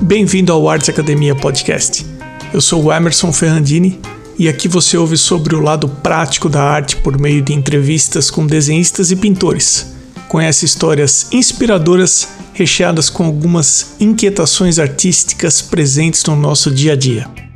Bem-vindo 0.00 0.52
ao 0.52 0.68
Arts 0.68 0.88
Academia 0.88 1.34
Podcast. 1.34 2.06
Eu 2.54 2.60
sou 2.60 2.84
o 2.84 2.92
Emerson 2.92 3.32
Ferrandini 3.32 4.00
e 4.38 4.48
aqui 4.48 4.68
você 4.68 4.96
ouve 4.96 5.16
sobre 5.16 5.56
o 5.56 5.60
lado 5.60 5.88
prático 5.88 6.48
da 6.48 6.62
arte 6.62 6.96
por 6.96 7.18
meio 7.18 7.42
de 7.42 7.52
entrevistas 7.52 8.30
com 8.30 8.46
desenhistas 8.46 9.10
e 9.10 9.16
pintores. 9.16 9.94
Conhece 10.28 10.64
histórias 10.64 11.26
inspiradoras 11.32 12.28
recheadas 12.54 13.10
com 13.10 13.24
algumas 13.24 13.96
inquietações 13.98 14.78
artísticas 14.78 15.60
presentes 15.60 16.24
no 16.24 16.36
nosso 16.36 16.70
dia 16.70 16.92
a 16.92 16.96
dia. 16.96 17.47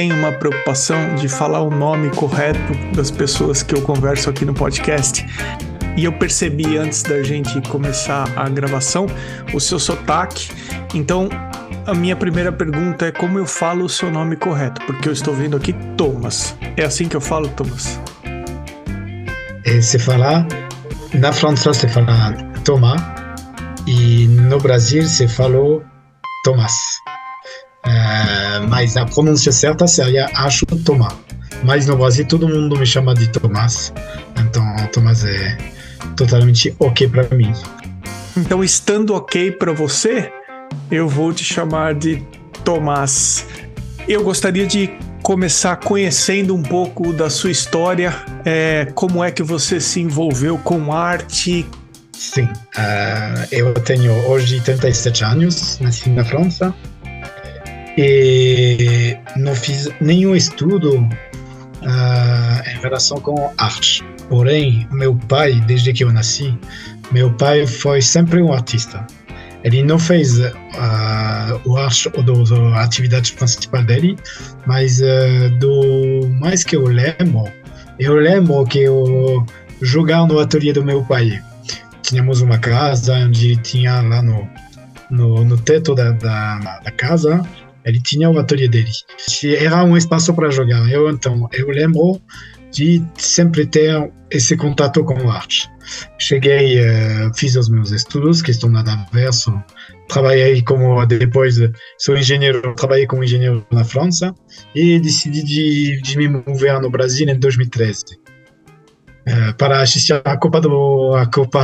Tenho 0.00 0.16
uma 0.16 0.32
preocupação 0.32 1.14
de 1.14 1.28
falar 1.28 1.60
o 1.60 1.68
nome 1.68 2.08
correto 2.08 2.72
das 2.96 3.10
pessoas 3.10 3.62
que 3.62 3.74
eu 3.74 3.82
converso 3.82 4.30
aqui 4.30 4.46
no 4.46 4.54
podcast. 4.54 5.26
E 5.94 6.04
eu 6.04 6.12
percebi 6.14 6.78
antes 6.78 7.02
da 7.02 7.22
gente 7.22 7.60
começar 7.68 8.26
a 8.34 8.48
gravação 8.48 9.06
o 9.52 9.60
seu 9.60 9.78
sotaque. 9.78 10.50
Então, 10.94 11.28
a 11.86 11.92
minha 11.92 12.16
primeira 12.16 12.50
pergunta 12.50 13.08
é 13.08 13.12
como 13.12 13.38
eu 13.38 13.44
falo 13.44 13.84
o 13.84 13.90
seu 13.90 14.10
nome 14.10 14.36
correto, 14.36 14.80
porque 14.86 15.06
eu 15.06 15.12
estou 15.12 15.34
vendo 15.34 15.54
aqui 15.54 15.74
Thomas. 15.98 16.56
É 16.78 16.84
assim 16.84 17.06
que 17.06 17.14
eu 17.14 17.20
falo, 17.20 17.48
Thomas? 17.48 18.00
É, 19.66 19.82
se 19.82 19.98
falar, 19.98 20.46
na 21.12 21.30
França 21.30 21.74
se 21.74 21.86
fala 21.86 22.32
Thomas 22.64 23.02
e 23.86 24.26
no 24.28 24.58
Brasil 24.58 25.02
se 25.02 25.28
falou 25.28 25.84
Thomas. 26.42 26.72
É, 27.90 28.60
mas 28.68 28.96
a 28.96 29.04
pronúncia 29.04 29.50
certa 29.50 29.86
seria 29.86 30.30
acho 30.34 30.64
Tomás. 30.84 31.14
Mas 31.64 31.86
no 31.86 31.96
Brasil 31.96 32.24
todo 32.24 32.48
mundo 32.48 32.78
me 32.78 32.86
chama 32.86 33.14
de 33.14 33.28
Tomás, 33.28 33.92
então 34.38 34.64
Tomás 34.92 35.24
é 35.24 35.58
totalmente 36.16 36.74
ok 36.78 37.08
para 37.08 37.36
mim. 37.36 37.52
Então, 38.36 38.62
estando 38.62 39.14
ok 39.14 39.50
para 39.50 39.72
você, 39.72 40.32
eu 40.90 41.08
vou 41.08 41.32
te 41.32 41.44
chamar 41.44 41.94
de 41.94 42.22
Tomás. 42.64 43.44
Eu 44.08 44.22
gostaria 44.22 44.66
de 44.66 44.90
começar 45.22 45.76
conhecendo 45.76 46.54
um 46.54 46.62
pouco 46.62 47.12
da 47.12 47.28
sua 47.28 47.50
história, 47.50 48.14
é, 48.44 48.86
como 48.94 49.22
é 49.22 49.30
que 49.30 49.42
você 49.42 49.80
se 49.80 50.00
envolveu 50.00 50.56
com 50.58 50.92
arte. 50.92 51.66
Sim, 52.12 52.44
uh, 52.44 53.46
eu 53.50 53.72
tenho 53.74 54.12
hoje 54.28 54.60
37 54.60 55.24
anos, 55.24 55.78
nasci 55.80 56.10
na 56.10 56.24
França, 56.24 56.74
e 57.96 59.16
não 59.36 59.54
fiz 59.54 59.88
nenhum 60.00 60.34
estudo 60.34 60.98
uh, 60.98 62.70
em 62.70 62.80
relação 62.80 63.20
com 63.20 63.52
arte. 63.58 64.04
Porém, 64.28 64.86
meu 64.92 65.14
pai, 65.28 65.60
desde 65.66 65.92
que 65.92 66.04
eu 66.04 66.12
nasci, 66.12 66.56
meu 67.10 67.32
pai 67.32 67.66
foi 67.66 68.00
sempre 68.00 68.40
um 68.40 68.52
artista. 68.52 69.04
Ele 69.62 69.82
não 69.82 69.98
fez 69.98 70.38
uh, 70.38 70.52
o 71.64 71.76
arte 71.76 72.10
ou 72.14 72.74
a 72.74 72.82
atividade 72.82 73.32
principal 73.32 73.82
dele, 73.82 74.16
mas 74.66 75.00
uh, 75.00 75.50
do 75.58 76.28
mais 76.40 76.64
que 76.64 76.76
eu 76.76 76.86
lembro, 76.86 77.44
eu 77.98 78.14
lembro 78.14 78.64
que 78.64 78.80
eu 78.80 79.44
jogava 79.82 80.26
no 80.26 80.38
ateliê 80.38 80.72
do 80.72 80.84
meu 80.84 81.02
pai. 81.04 81.42
Tínhamos 82.02 82.40
uma 82.40 82.58
casa 82.58 83.14
onde 83.14 83.56
tinha 83.56 84.00
lá 84.00 84.22
no, 84.22 84.48
no, 85.10 85.44
no 85.44 85.58
teto 85.58 85.94
da, 85.94 86.12
da, 86.12 86.80
da 86.80 86.90
casa 86.92 87.42
ele 87.84 88.00
tinha 88.00 88.30
o 88.30 88.38
ateliê 88.38 88.68
dele. 88.68 88.90
Era 89.58 89.84
um 89.84 89.96
espaço 89.96 90.34
para 90.34 90.50
jogar. 90.50 90.88
Eu 90.90 91.10
então, 91.10 91.48
eu 91.52 91.68
lembro 91.68 92.20
de 92.72 93.02
sempre 93.16 93.66
ter 93.66 94.10
esse 94.30 94.56
contato 94.56 95.04
com 95.04 95.28
a 95.28 95.34
arte. 95.34 95.68
Cheguei, 96.18 96.80
uh, 96.80 97.34
fiz 97.34 97.56
os 97.56 97.68
meus 97.68 97.90
estudos, 97.90 98.42
que 98.42 98.52
estão 98.52 98.70
nada 98.70 98.92
a 98.92 99.06
ver, 99.12 99.30
trabalhei 100.08 100.62
como 100.62 101.04
depois 101.06 101.56
sou 101.98 102.16
engenheiro, 102.16 102.74
trabalhei 102.76 103.06
como 103.06 103.24
engenheiro 103.24 103.66
na 103.72 103.84
França 103.84 104.32
e 104.74 105.00
decidi 105.00 105.42
de, 105.42 106.00
de 106.00 106.16
me 106.16 106.28
mover 106.28 106.80
no 106.80 106.90
Brasil 106.90 107.28
em 107.28 107.38
2013. 107.38 108.19
Eh, 109.26 109.52
para 109.58 109.82
assistir 109.82 110.20
a 110.24 110.36
Copa 110.38 110.60
do 110.60 111.14
a 111.14 111.26
Copa 111.26 111.60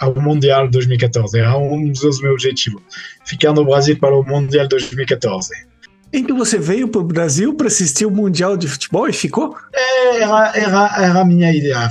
ao 0.00 0.14
Mundial 0.14 0.70
2014. 0.70 1.38
Era 1.38 1.56
um 1.56 1.90
dos 1.90 2.20
meus 2.20 2.34
objetivos, 2.34 2.82
ficar 3.24 3.52
no 3.52 3.64
Brasil 3.64 3.98
para 3.98 4.14
o 4.14 4.22
Mundial 4.22 4.68
2014. 4.68 5.66
Então 6.12 6.36
você 6.36 6.56
veio 6.56 6.88
para 6.88 7.00
o 7.00 7.04
Brasil 7.04 7.54
para 7.54 7.66
assistir 7.66 8.06
o 8.06 8.10
Mundial 8.10 8.56
de 8.56 8.68
Futebol 8.68 9.08
e 9.08 9.12
ficou? 9.12 9.56
É, 9.74 10.22
era, 10.22 10.52
era, 10.56 11.04
era 11.04 11.20
a 11.20 11.24
minha 11.24 11.52
ideia, 11.52 11.90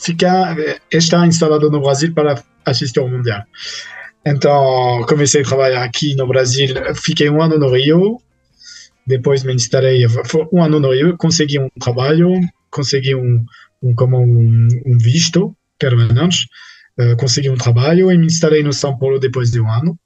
ficar, 0.00 0.56
estar 0.90 1.26
instalado 1.26 1.70
no 1.70 1.80
Brasil 1.80 2.14
para 2.14 2.42
assistir 2.64 3.00
ao 3.00 3.08
Mundial. 3.08 3.42
Então 4.24 5.04
comecei 5.08 5.42
a 5.42 5.44
trabalhar 5.44 5.82
aqui 5.82 6.14
no 6.14 6.26
Brasil, 6.26 6.68
fiquei 6.94 7.28
um 7.28 7.42
ano 7.42 7.58
no 7.58 7.68
Rio, 7.68 8.18
depois 9.06 9.42
me 9.42 9.52
instalei, 9.52 10.06
um 10.52 10.62
ano 10.62 10.78
no 10.78 10.92
Rio, 10.92 11.16
consegui 11.18 11.58
um 11.58 11.68
trabalho, 11.78 12.32
consegui 12.70 13.14
um 13.14 13.44
um, 13.84 13.94
como 13.94 14.18
um, 14.18 14.68
um 14.86 14.98
visto 14.98 15.54
permanente, 15.78 16.48
uh, 16.98 17.16
consegui 17.16 17.50
um 17.50 17.56
trabalho 17.56 18.10
e 18.10 18.18
me 18.18 18.26
instalei 18.26 18.62
no 18.62 18.72
São 18.72 18.98
Paulo 18.98 19.20
depois 19.20 19.50
de 19.50 19.60
um 19.60 19.70
ano. 19.70 19.98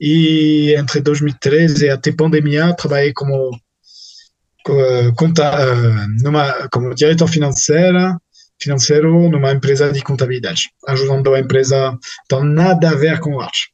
E 0.00 0.74
entre 0.78 1.00
2013 1.00 1.86
e 1.86 1.90
até 1.90 2.12
pandemia, 2.12 2.74
trabalhei 2.74 3.12
como 3.12 3.50
uh, 3.50 5.14
conta, 5.16 5.50
uh, 5.50 6.22
numa, 6.22 6.68
como 6.70 6.94
diretor 6.94 7.28
financeiro, 7.28 8.16
financeiro 8.62 9.28
numa 9.28 9.52
empresa 9.52 9.92
de 9.92 10.02
contabilidade, 10.02 10.70
ajudando 10.86 11.34
a 11.34 11.40
empresa, 11.40 11.98
então 12.24 12.44
nada 12.44 12.90
a 12.90 12.94
ver 12.94 13.18
com 13.18 13.40
arte. 13.40 13.72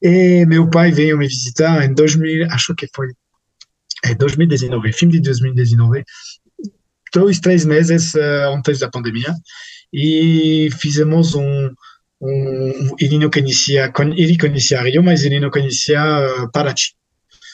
E 0.00 0.44
meu 0.46 0.68
pai 0.68 0.90
veio 0.90 1.18
me 1.18 1.26
visitar 1.26 1.84
em 1.84 1.92
2000, 1.92 2.46
acho 2.50 2.74
que 2.74 2.86
foi 2.94 3.08
é 4.04 4.14
2019, 4.14 4.92
fim 4.92 5.08
de 5.08 5.18
2019, 5.20 6.04
dois, 7.14 7.38
três 7.40 7.64
meses 7.64 8.12
uh, 8.14 8.54
antes 8.56 8.80
da 8.80 8.90
pandemia 8.90 9.34
e 9.92 10.68
fizemos 10.78 11.34
um, 11.34 11.70
um 12.20 12.96
ele 12.98 13.18
não 13.18 13.30
conhecia, 13.30 13.92
ele 14.16 14.36
conhecia 14.36 14.82
Rio, 14.82 15.02
mas 15.02 15.24
ele 15.24 15.40
não 15.40 15.50
conhecia 15.50 16.02
uh, 16.02 16.50
Paraty. 16.52 16.94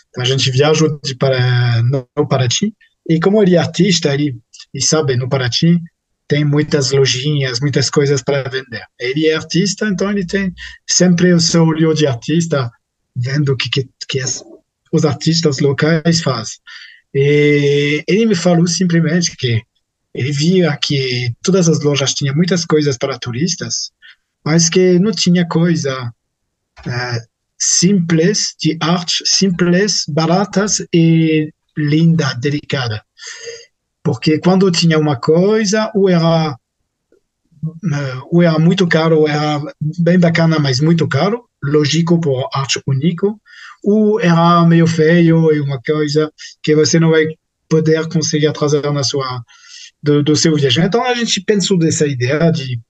Então 0.09 0.25
a 0.25 0.27
gente 0.27 0.51
viajou 0.51 0.99
de 1.05 1.15
para, 1.15 1.83
no 1.83 2.27
Paraty 2.29 2.75
e 3.09 3.21
como 3.21 3.43
ele 3.43 3.57
é 3.57 3.59
artista, 3.59 4.15
ele, 4.15 4.39
ele 4.73 4.85
sabe, 4.85 5.17
no 5.17 5.29
Paraty 5.29 5.81
tem 6.27 6.45
muitas 6.45 6.93
lojinhas, 6.93 7.59
muitas 7.59 7.91
coisas 7.91 8.23
para 8.23 8.49
vender. 8.49 8.85
Ele 9.01 9.27
é 9.27 9.35
artista, 9.35 9.89
então 9.89 10.09
ele 10.11 10.25
tem 10.25 10.55
sempre 10.89 11.33
o 11.33 11.41
seu 11.41 11.65
olho 11.65 11.93
de 11.93 12.07
artista, 12.07 12.71
vendo 13.17 13.53
o 13.53 13.57
que, 13.57 13.69
que, 13.69 13.89
que 14.09 14.21
os 14.93 15.05
artistas 15.05 15.59
locais 15.59 16.21
fazem. 16.21 16.57
E 17.15 18.05
ele 18.07 18.27
me 18.27 18.35
falou 18.35 18.67
simplesmente 18.67 19.37
que 19.37 19.63
ele 20.15 20.33
via 20.33 20.77
que 20.77 21.33
todas 21.43 21.69
as 21.69 21.81
lojas 21.81 22.15
tinham 22.15 22.35
muitas 22.35 22.65
coisas 22.65 22.97
para 22.97 23.19
turistas, 23.19 23.91
mas 24.45 24.69
que 24.69 24.99
não 24.99 25.13
tinha 25.13 25.47
coisa 25.47 26.13
uh, 26.87 27.31
simples, 27.59 28.55
de 28.61 28.77
arte, 28.81 29.23
simples, 29.27 30.05
baratas 30.09 30.83
e 30.93 31.53
linda, 31.77 32.35
delicada. 32.35 33.03
Porque 34.03 34.39
quando 34.39 34.71
tinha 34.71 34.99
uma 34.99 35.17
coisa, 35.17 35.91
ou 35.95 36.09
era, 36.09 36.53
uh, 36.53 38.29
ou 38.31 38.43
era 38.43 38.59
muito 38.59 38.89
caro, 38.89 39.21
ou 39.21 39.29
era 39.29 39.61
bem 39.99 40.19
bacana, 40.19 40.59
mas 40.59 40.81
muito 40.81 41.07
caro, 41.07 41.45
lógico 41.63 42.21
por 42.21 42.49
arte 42.53 42.81
único, 42.87 43.41
ou 43.83 44.21
era 44.21 44.65
meio 44.65 44.87
feio 44.87 45.53
e 45.53 45.61
uma 45.61 45.81
coisa 45.81 46.31
que 46.63 46.75
você 46.75 46.99
não 47.01 47.11
vai 47.11 47.27
poder 47.69 48.09
conseguir 48.09 48.53
trazer 48.53 48.83
na 48.93 49.03
sua 49.03 49.43
do, 50.03 50.23
do 50.23 50.37
seu 50.37 50.55
viagem. 50.57 50.85
Então 50.85 51.05
a 51.05 51.15
gente 51.15 51.41
pensou 51.41 51.79
dessa 51.79 52.07
ideia 52.07 52.51
de, 52.51 52.81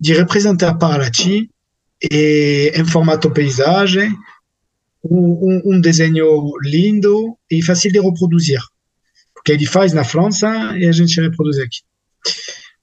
de 0.00 0.14
representar 0.14 0.74
Paraty 0.74 1.50
e, 2.10 2.72
em 2.74 2.84
formato 2.84 3.30
paisagem, 3.30 4.14
um, 5.04 5.62
um, 5.64 5.80
desenho 5.80 6.52
lindo 6.62 7.36
e 7.50 7.62
fácil 7.62 7.92
de 7.92 8.00
reproduzir. 8.00 8.60
Porque 9.34 9.52
ele 9.52 9.66
faz 9.66 9.92
na 9.92 10.04
França 10.04 10.76
e 10.76 10.86
a 10.86 10.92
gente 10.92 11.20
reproduz 11.20 11.58
aqui. 11.58 11.78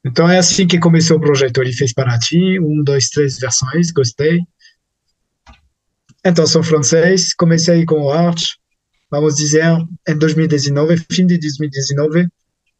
Então 0.06 0.30
é 0.30 0.38
assim 0.38 0.68
que 0.68 0.80
começou 0.80 1.18
o 1.18 1.22
projeto. 1.22 1.62
Ele 1.62 1.74
fez 1.74 1.94
Paraty, 1.94 2.60
um, 2.60 2.84
dois, 2.84 3.10
três 3.10 3.38
versões, 3.40 3.92
gostei. 3.92 4.40
Então, 6.25 6.48
sou 6.48 6.63
francês, 6.63 7.36
comecei 7.36 7.86
com 7.86 8.10
arte, 8.10 8.57
vamos 9.12 9.36
dizer, 9.36 9.63
em 10.07 10.18
2019, 10.18 10.98
fim 11.12 11.27
de 11.27 11.38
2019, 11.38 12.27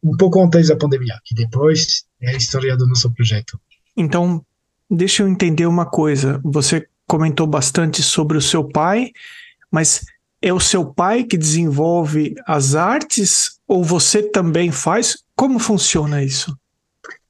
um 0.02 0.16
pouco 0.16 0.42
antes 0.42 0.68
da 0.68 0.76
pandemia. 0.76 1.14
E 1.30 1.34
depois 1.34 2.04
é 2.20 2.30
a 2.30 2.36
história 2.36 2.76
do 2.76 2.88
nosso 2.88 3.08
projeto. 3.12 3.60
Então, 3.96 4.44
deixa 4.90 5.22
eu 5.22 5.28
entender 5.28 5.66
uma 5.66 5.86
coisa. 5.86 6.40
Você 6.42 6.88
comentou 7.06 7.46
bastante 7.46 8.02
sobre 8.02 8.36
o 8.36 8.42
seu 8.42 8.64
pai, 8.64 9.12
mas 9.70 10.04
é 10.42 10.52
o 10.52 10.58
seu 10.58 10.84
pai 10.84 11.22
que 11.22 11.38
desenvolve 11.38 12.34
as 12.48 12.74
artes 12.74 13.60
ou 13.66 13.84
você 13.84 14.22
também 14.22 14.72
faz? 14.72 15.18
Como 15.36 15.60
funciona 15.60 16.22
isso? 16.22 16.56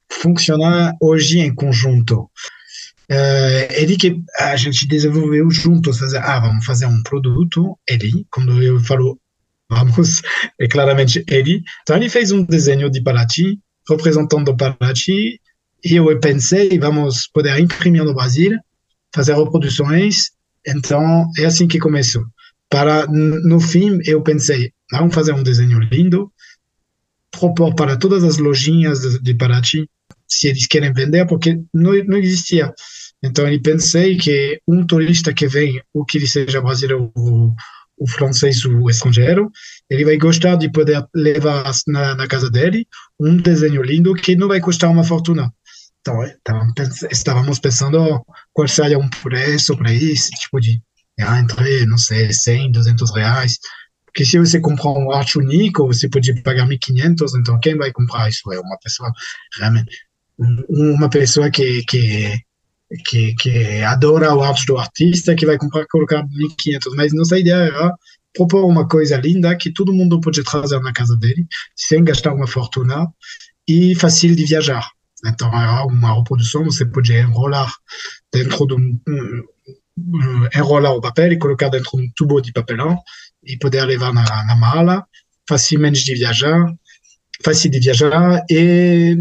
Funciona 0.09 0.95
hoje 0.99 1.39
em 1.39 1.53
conjunto. 1.53 2.27
Uh, 3.09 3.71
ele 3.71 3.95
que 3.95 4.21
a 4.37 4.55
gente 4.57 4.85
desenvolveu 4.85 5.49
juntos, 5.49 5.97
fazer, 5.97 6.17
ah, 6.17 6.39
vamos 6.39 6.65
fazer 6.65 6.85
um 6.87 7.01
produto, 7.03 7.77
ele, 7.87 8.25
quando 8.29 8.61
eu 8.61 8.79
falo 8.81 9.17
vamos, 9.69 10.21
é 10.59 10.67
claramente 10.67 11.23
ele. 11.27 11.63
Então 11.81 11.95
ele 11.95 12.09
fez 12.09 12.31
um 12.31 12.43
desenho 12.43 12.89
de 12.89 13.01
Paraty, 13.01 13.59
representando 13.89 14.55
Paraty, 14.55 15.39
e 15.83 15.95
eu 15.95 16.19
pensei, 16.19 16.77
vamos 16.79 17.27
poder 17.27 17.57
imprimir 17.59 18.03
no 18.03 18.13
Brasil, 18.13 18.57
fazer 19.13 19.35
reproduções, 19.35 20.31
então 20.65 21.29
é 21.37 21.45
assim 21.45 21.67
que 21.67 21.79
começou. 21.79 22.25
Para, 22.69 23.07
no 23.07 23.59
fim, 23.59 23.99
eu 24.05 24.21
pensei, 24.21 24.73
vamos 24.91 25.15
fazer 25.15 25.31
um 25.31 25.43
desenho 25.43 25.79
lindo, 25.79 26.31
propor 27.31 27.73
para 27.73 27.95
todas 27.95 28.23
as 28.23 28.37
lojinhas 28.37 28.99
de, 28.99 29.19
de 29.21 29.33
se 30.27 30.49
eles 30.49 30.67
querem 30.67 30.91
vender, 30.91 31.25
porque 31.25 31.61
não, 31.73 31.93
não 32.05 32.17
existia. 32.17 32.73
Então, 33.23 33.47
eu 33.47 33.61
pensei 33.61 34.17
que 34.17 34.61
um 34.67 34.85
turista 34.85 35.33
que 35.33 35.47
vem, 35.47 35.81
ou 35.93 36.05
que 36.05 36.17
ele 36.17 36.27
seja 36.27 36.61
brasileiro 36.61 37.11
ou, 37.15 37.55
francês 38.09 38.63
ou 38.63 38.89
estrangeiro, 38.89 39.51
ele 39.89 40.05
vai 40.05 40.17
gostar 40.17 40.55
de 40.55 40.71
poder 40.71 41.03
levar 41.15 41.71
na, 41.87 42.15
na, 42.15 42.27
casa 42.27 42.49
dele 42.49 42.87
um 43.19 43.37
desenho 43.37 43.81
lindo 43.81 44.13
que 44.13 44.35
não 44.35 44.47
vai 44.47 44.59
custar 44.59 44.91
uma 44.91 45.03
fortuna. 45.03 45.51
Então, 45.99 46.15
estávamos 47.11 47.59
pensando 47.59 48.23
qual 48.53 48.67
seria 48.67 48.99
um 48.99 49.09
preço 49.09 49.75
para 49.75 49.91
isso, 49.91 50.29
tipo 50.31 50.59
de 50.59 50.81
ah, 51.19 51.39
entre, 51.39 51.85
não 51.85 51.97
sei, 51.97 52.31
100, 52.31 52.71
200 52.71 53.15
reais. 53.15 53.57
Porque 54.05 54.23
se 54.23 54.39
você 54.39 54.59
comprar 54.59 54.91
um 54.91 55.11
arte 55.11 55.37
único, 55.37 55.87
você 55.87 56.07
pode 56.07 56.41
pagar 56.41 56.67
1.500, 56.67 57.39
então 57.39 57.59
quem 57.59 57.75
vai 57.75 57.91
comprar 57.91 58.29
isso? 58.29 58.51
É 58.53 58.59
uma 58.59 58.77
pessoa, 58.79 59.11
realmente, 59.57 59.95
uma 60.69 61.09
pessoa 61.09 61.49
que, 61.49 61.83
que 61.83 62.39
que, 63.05 63.33
que 63.35 63.81
adora 63.83 64.33
o 64.33 64.41
arte 64.41 64.65
do 64.65 64.77
artista, 64.77 65.35
que 65.35 65.45
vai 65.45 65.57
comprar, 65.57 65.85
colocar 65.87 66.23
1.500. 66.23 66.95
Mas 66.95 67.13
nossa 67.13 67.37
ideia 67.37 67.55
era 67.55 67.93
propor 68.33 68.65
uma 68.65 68.87
coisa 68.87 69.17
linda 69.17 69.55
que 69.55 69.71
todo 69.71 69.93
mundo 69.93 70.21
pode 70.21 70.43
trazer 70.43 70.79
na 70.79 70.93
casa 70.93 71.15
dele, 71.17 71.45
sem 71.75 72.03
gastar 72.03 72.33
uma 72.33 72.47
fortuna 72.47 73.07
e 73.67 73.95
fácil 73.95 74.35
de 74.35 74.45
viajar. 74.45 74.87
Então, 75.25 75.47
era 75.49 75.83
uma 75.85 76.15
reprodução, 76.15 76.63
você 76.63 76.85
pode 76.85 77.13
enrolar 77.13 77.73
dentro 78.31 78.67
de 78.67 78.75
um, 78.75 78.99
enrolar 80.55 80.93
o 80.93 81.01
papel 81.01 81.33
e 81.33 81.39
colocar 81.39 81.69
dentro 81.69 81.97
de 81.97 82.03
um 82.03 82.11
tubo 82.15 82.39
de 82.39 82.53
papelão 82.53 82.99
e 83.43 83.57
poder 83.57 83.83
levar 83.85 84.13
na, 84.13 84.23
na 84.45 84.55
mala, 84.55 85.05
facilmente 85.47 86.03
de 86.03 86.13
viajar, 86.13 86.65
fácil 87.43 87.71
de 87.71 87.79
e 88.49 89.17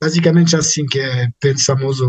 basicamente 0.00 0.56
assim 0.56 0.86
que 0.86 1.00
pensamos 1.38 2.00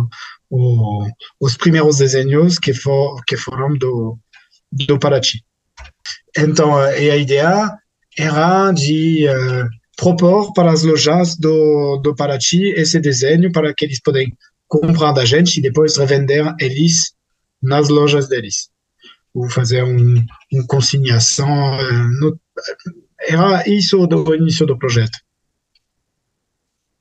o, 0.54 1.08
os 1.42 1.58
primeiros 1.58 1.98
desenhos 1.98 2.60
que, 2.60 2.76
for, 2.76 3.20
que 3.26 3.36
foram 3.36 3.76
do, 3.76 4.20
do 4.72 5.00
Paraty. 5.00 5.44
Então, 6.38 6.78
a 6.78 7.18
ideia 7.18 7.76
era 8.16 8.72
de 8.72 9.28
uh, 9.28 9.68
propor 9.98 10.54
para 10.54 10.72
as 10.72 10.84
lojas 10.84 11.36
do, 11.38 11.98
do 12.04 12.16
Paraty 12.16 12.72
esse 12.76 13.00
desenho 13.00 13.52
para 13.52 13.74
que 13.74 13.86
eles 13.86 14.00
possam 14.00 14.26
comprar 14.68 15.12
da 15.12 15.26
gente 15.26 15.58
e 15.58 15.62
depois 15.62 15.98
revender 15.98 16.54
eles 16.60 17.14
nas 17.60 17.90
lojas 17.90 18.28
deles. 18.28 18.70
Ou 19.34 19.50
fazer 19.50 19.84
um, 19.84 20.24
uma 20.52 20.68
consignação. 20.68 21.50
Uh, 21.50 22.20
no, 22.20 22.40
era 23.22 23.68
isso 23.68 24.06
do 24.06 24.36
início 24.36 24.68
do 24.68 24.78
projeto. 24.78 25.18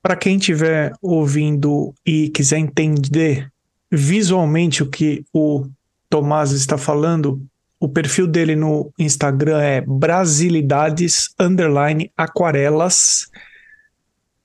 Para 0.02 0.16
quem 0.16 0.36
estiver 0.36 0.92
ouvindo 1.00 1.94
e 2.04 2.28
quiser 2.30 2.58
entender 2.58 3.48
visualmente 3.90 4.82
o 4.82 4.90
que 4.90 5.24
o 5.32 5.66
Tomás 6.10 6.50
está 6.50 6.76
falando, 6.76 7.40
o 7.78 7.88
perfil 7.88 8.26
dele 8.26 8.56
no 8.56 8.92
Instagram 8.98 9.60
é 9.60 9.80
Brasilidades 9.80 11.30
underline 11.38 12.10
aquarelas 12.16 13.30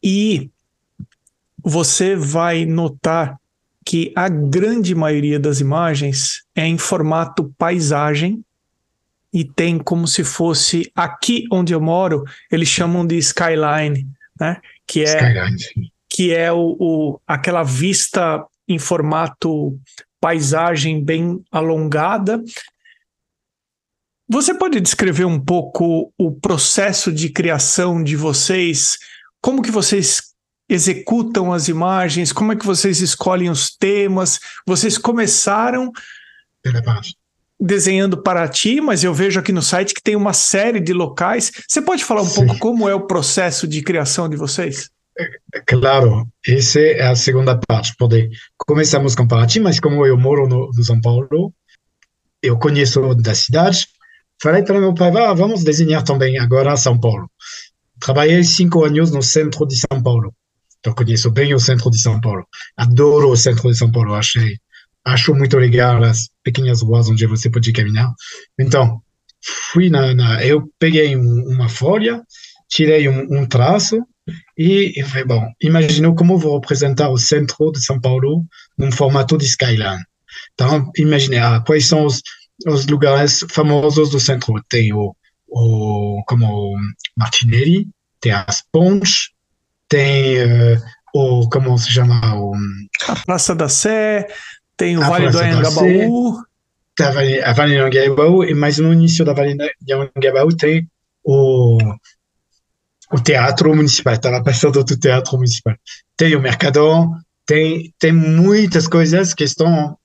e 0.01 0.49
você 1.63 2.15
vai 2.15 2.65
notar 2.65 3.39
que 3.83 4.11
a 4.15 4.29
grande 4.29 4.93
maioria 4.93 5.39
das 5.39 5.59
imagens 5.59 6.43
é 6.55 6.67
em 6.67 6.77
formato 6.77 7.53
paisagem 7.57 8.43
e 9.33 9.43
tem 9.43 9.77
como 9.77 10.07
se 10.07 10.23
fosse 10.23 10.91
aqui 10.95 11.45
onde 11.51 11.73
eu 11.73 11.81
moro, 11.81 12.23
eles 12.51 12.67
chamam 12.67 13.05
de 13.05 13.17
skyline, 13.17 14.07
né? 14.39 14.61
Que 14.87 15.03
é, 15.03 15.45
que 16.09 16.33
é 16.33 16.51
o, 16.51 16.77
o, 16.79 17.21
aquela 17.27 17.63
vista 17.63 18.45
em 18.67 18.79
formato 18.79 19.79
paisagem 20.19 21.03
bem 21.03 21.43
alongada. 21.51 22.43
Você 24.29 24.53
pode 24.53 24.81
descrever 24.81 25.25
um 25.25 25.39
pouco 25.39 26.13
o 26.17 26.31
processo 26.31 27.11
de 27.11 27.29
criação 27.29 28.03
de 28.03 28.15
vocês? 28.15 28.97
Como 29.41 29.61
que 29.61 29.71
vocês 29.71 30.33
executam 30.67 31.53
as 31.53 31.67
imagens? 31.67 32.33
Como 32.33 32.51
é 32.51 32.55
que 32.55 32.65
vocês 32.65 32.99
escolhem 32.99 33.49
os 33.49 33.69
temas? 33.75 34.39
Vocês 34.65 34.97
começaram 34.97 35.91
desenhando 37.59 38.21
para 38.21 38.47
ti, 38.47 38.79
mas 38.79 39.03
eu 39.03 39.13
vejo 39.13 39.39
aqui 39.39 39.51
no 39.51 39.61
site 39.61 39.93
que 39.93 40.01
tem 40.01 40.15
uma 40.15 40.33
série 40.33 40.79
de 40.79 40.93
locais. 40.93 41.51
Você 41.67 41.81
pode 41.81 42.03
falar 42.03 42.21
um 42.21 42.25
Sim. 42.25 42.45
pouco 42.45 42.59
como 42.59 42.87
é 42.87 42.93
o 42.93 43.07
processo 43.07 43.67
de 43.67 43.81
criação 43.81 44.29
de 44.29 44.37
vocês? 44.37 44.89
Claro, 45.65 46.27
essa 46.47 46.79
é 46.79 47.07
a 47.07 47.15
segunda 47.15 47.59
parte. 47.67 47.95
Porque 47.97 48.29
começamos 48.57 49.15
com 49.15 49.27
Paraty, 49.27 49.59
mas 49.59 49.79
como 49.79 50.05
eu 50.05 50.17
moro 50.17 50.47
no, 50.47 50.69
no 50.71 50.83
São 50.83 51.01
Paulo, 51.01 51.53
eu 52.41 52.57
conheço 52.59 53.15
da 53.15 53.33
cidade. 53.33 53.87
Falei 54.41 54.61
para 54.61 54.79
meu 54.79 54.93
pai, 54.93 55.09
ah, 55.17 55.33
vamos 55.33 55.63
desenhar 55.63 56.03
também 56.03 56.37
agora 56.37 56.77
São 56.77 56.99
Paulo. 56.99 57.29
Trabalhei 57.99 58.43
cinco 58.43 58.85
anos 58.85 59.11
no 59.11 59.23
centro 59.23 59.65
de 59.65 59.75
São 59.75 60.01
Paulo. 60.03 60.31
Então 60.79 60.93
conheço 60.93 61.31
bem 61.31 61.55
o 61.55 61.59
centro 61.59 61.89
de 61.89 61.99
São 61.99 62.21
Paulo. 62.21 62.45
Adoro 62.77 63.31
o 63.31 63.35
centro 63.35 63.71
de 63.71 63.77
São 63.77 63.91
Paulo. 63.91 64.13
Achei 64.13 64.59
acho 65.07 65.33
muito 65.33 65.57
legal 65.57 66.03
as 66.03 66.29
pequenas 66.43 66.81
ruas 66.81 67.09
onde 67.09 67.25
você 67.25 67.49
pode 67.49 67.71
caminhar. 67.71 68.13
Então, 68.59 69.01
fui 69.71 69.89
na, 69.89 70.13
na 70.13 70.45
eu 70.45 70.69
peguei 70.77 71.15
um, 71.15 71.43
uma 71.49 71.69
folha, 71.69 72.21
tirei 72.69 73.07
um, 73.07 73.39
um 73.39 73.45
traço 73.45 74.01
e, 74.57 74.93
e 74.99 75.03
falei, 75.03 75.25
bom, 75.25 75.51
imaginou 75.61 76.13
como 76.15 76.37
vou 76.37 76.59
representar 76.59 77.09
o 77.09 77.17
centro 77.17 77.71
de 77.71 77.83
São 77.83 77.99
Paulo 77.99 78.45
num 78.77 78.91
formato 78.91 79.37
de 79.37 79.45
skyline. 79.45 80.03
Então, 80.53 80.91
imaginei 80.97 81.39
ah, 81.39 81.63
quais 81.65 81.87
são 81.87 82.05
os, 82.05 82.21
os 82.65 82.85
lugares 82.87 83.45
famosos 83.49 84.09
do 84.09 84.19
centro. 84.19 84.53
Tem 84.67 84.93
o, 84.93 85.15
o 85.47 86.21
como 86.27 86.75
Martinelli, 87.15 87.87
tem 88.19 88.33
as 88.33 88.61
pontes, 88.71 89.29
tem 89.87 90.43
uh, 90.43 90.81
o, 91.13 91.49
como 91.49 91.77
se 91.77 91.91
chama? 91.91 92.35
O, 92.35 92.53
a 93.07 93.15
Praça 93.15 93.55
da 93.55 93.69
Sé, 93.69 94.27
tem 94.77 94.97
o 94.97 95.01
Vale 95.01 95.29
do 95.31 95.39
Anhangabaú. 95.39 96.43
Tem 96.95 97.07
a 97.43 97.53
Vale 97.53 97.77
do 97.77 97.83
Anhangabaú, 97.83 98.43
e 98.43 98.53
mais 98.53 98.77
no 98.77 98.93
início 98.93 99.25
da 99.25 99.33
Vale 99.33 99.55
do 99.55 99.63
Anhangabaú 99.93 100.55
tem 100.55 100.87
o, 101.23 101.77
o 103.11 103.19
Teatro 103.19 103.75
Municipal, 103.75 104.13
está 104.13 104.29
lá 104.29 104.43
perto 104.43 104.71
do 104.71 104.83
Teatro 104.85 105.35
Municipal. 105.35 105.75
Tem 106.15 106.35
o 106.35 106.41
Mercadão, 106.41 107.11
tem, 107.45 107.93
tem 107.99 108.11
muitas 108.11 108.87
coisas 108.87 109.33
que 109.33 109.43
estão... 109.43 109.97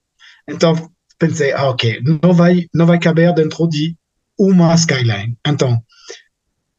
Então, 0.48 0.90
pensei, 1.18 1.52
ah, 1.52 1.68
ok, 1.68 2.00
não 2.22 2.32
vai, 2.32 2.66
não 2.74 2.86
vai 2.86 2.98
caber 2.98 3.32
dentro 3.34 3.68
de 3.68 3.94
uma 4.38 4.74
skyline. 4.74 5.36
Então, 5.46 5.80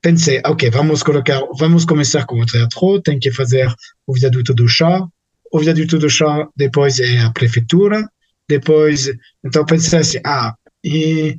pensei, 0.01 0.41
ok, 0.45 0.69
vamos 0.69 1.01
colocar, 1.01 1.41
vamos 1.57 1.85
começar 1.85 2.25
com 2.25 2.39
o 2.39 2.45
teatro, 2.45 3.01
tem 3.01 3.17
que 3.17 3.31
fazer 3.31 3.73
o 4.05 4.13
viaduto 4.13 4.53
do 4.53 4.67
chá, 4.67 5.07
o 5.53 5.59
viaduto 5.59 5.99
do 5.99 6.09
chá 6.09 6.47
depois 6.57 6.99
é 6.99 7.19
a 7.19 7.31
prefeitura, 7.31 8.09
depois, 8.49 9.09
então 9.45 9.63
pensei 9.65 9.99
assim, 9.99 10.19
ah, 10.25 10.55
e 10.83 11.37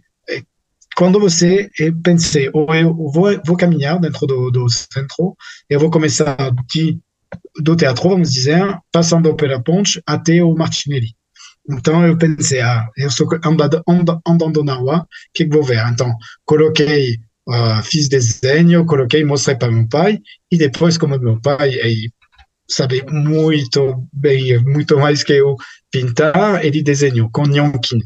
quando 0.95 1.19
você, 1.19 1.69
eu 1.79 1.93
pensei, 2.01 2.49
ou 2.53 2.73
eu 2.73 2.95
vou, 2.95 3.41
vou 3.45 3.57
caminhar 3.57 3.99
dentro 3.99 4.27
do, 4.27 4.51
do 4.53 4.69
centro, 4.69 5.37
eu 5.69 5.81
vou 5.81 5.91
começar 5.91 6.37
de, 6.71 6.99
do 7.61 7.75
teatro, 7.75 8.09
vamos 8.09 8.33
dizer, 8.33 8.63
passando 8.93 9.35
pela 9.35 9.61
ponte 9.61 10.01
até 10.07 10.43
o 10.43 10.55
Martinelli. 10.55 11.09
Então 11.69 12.07
eu 12.07 12.17
pensei, 12.17 12.61
ah, 12.61 12.89
eu 12.97 13.09
estou 13.09 13.29
andando, 13.45 13.83
andando 14.25 14.63
na 14.63 14.75
rua, 14.75 14.99
o 15.01 15.07
que, 15.35 15.45
que 15.45 15.51
vou 15.51 15.65
ver? 15.65 15.85
Então 15.89 16.15
coloquei, 16.45 17.17
uh, 17.49 17.83
fiz 17.83 18.09
desenho, 18.09 18.87
coloquei, 18.87 19.25
mostrei 19.25 19.57
para 19.57 19.73
meu 19.73 19.89
pai, 19.89 20.21
e 20.53 20.57
depois, 20.57 20.97
como 20.97 21.19
meu 21.19 21.41
pai 21.41 21.75
é 21.75 21.89
sabe 22.69 23.05
muito 23.11 24.09
bem, 24.13 24.59
muito 24.65 24.99
mais 24.99 25.23
que 25.23 25.33
eu, 25.33 25.57
pintar, 25.91 26.65
ele 26.65 26.83
desenhou 26.83 27.31
com 27.31 27.47
Nyankin. 27.47 27.99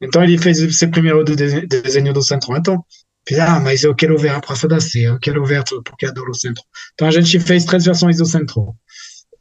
Então 0.00 0.22
ele 0.22 0.38
fez 0.38 0.78
seu 0.78 0.90
primeiro 0.90 1.24
desenho 1.24 2.12
do 2.12 2.22
centro. 2.22 2.56
Então, 2.56 2.84
ah, 3.40 3.60
mas 3.60 3.82
eu 3.82 3.94
quero 3.94 4.18
ver 4.18 4.30
a 4.30 4.40
Praça 4.40 4.68
da 4.68 4.80
Sé, 4.80 5.00
eu 5.00 5.18
quero 5.18 5.44
ver 5.44 5.64
tudo, 5.64 5.82
porque 5.82 6.06
adoro 6.06 6.30
o 6.30 6.34
centro. 6.34 6.62
Então 6.92 7.08
a 7.08 7.10
gente 7.10 7.40
fez 7.40 7.64
três 7.64 7.84
versões 7.84 8.18
do 8.18 8.26
centro. 8.26 8.74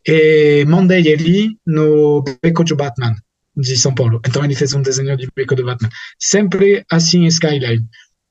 E 0.08 0.66
mandei 0.66 1.08
ele 1.08 1.58
no 1.66 2.24
Beco 2.42 2.64
de 2.64 2.76
Batman, 2.76 3.16
de 3.56 3.76
São 3.78 3.94
Paulo. 3.94 4.22
Então 4.26 4.44
ele 4.44 4.56
fez 4.56 4.74
um 4.74 4.82
desenho 4.82 5.16
de 5.18 5.28
Beco 5.36 5.56
de 5.56 5.64
Batman. 5.64 5.90
Sempre 6.20 6.86
assim, 6.90 7.26
Skyline. 7.26 7.86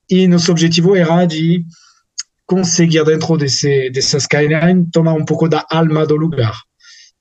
E 0.09 0.27
nosso 0.27 0.51
objetivo 0.51 0.95
era 0.95 1.25
de 1.25 1.63
conseguir, 2.45 3.03
dentro 3.05 3.37
desse, 3.37 3.89
dessa 3.89 4.17
Skyline, 4.17 4.89
tomar 4.91 5.13
um 5.13 5.25
pouco 5.25 5.47
da 5.47 5.65
alma 5.69 6.05
do 6.05 6.15
lugar. 6.15 6.53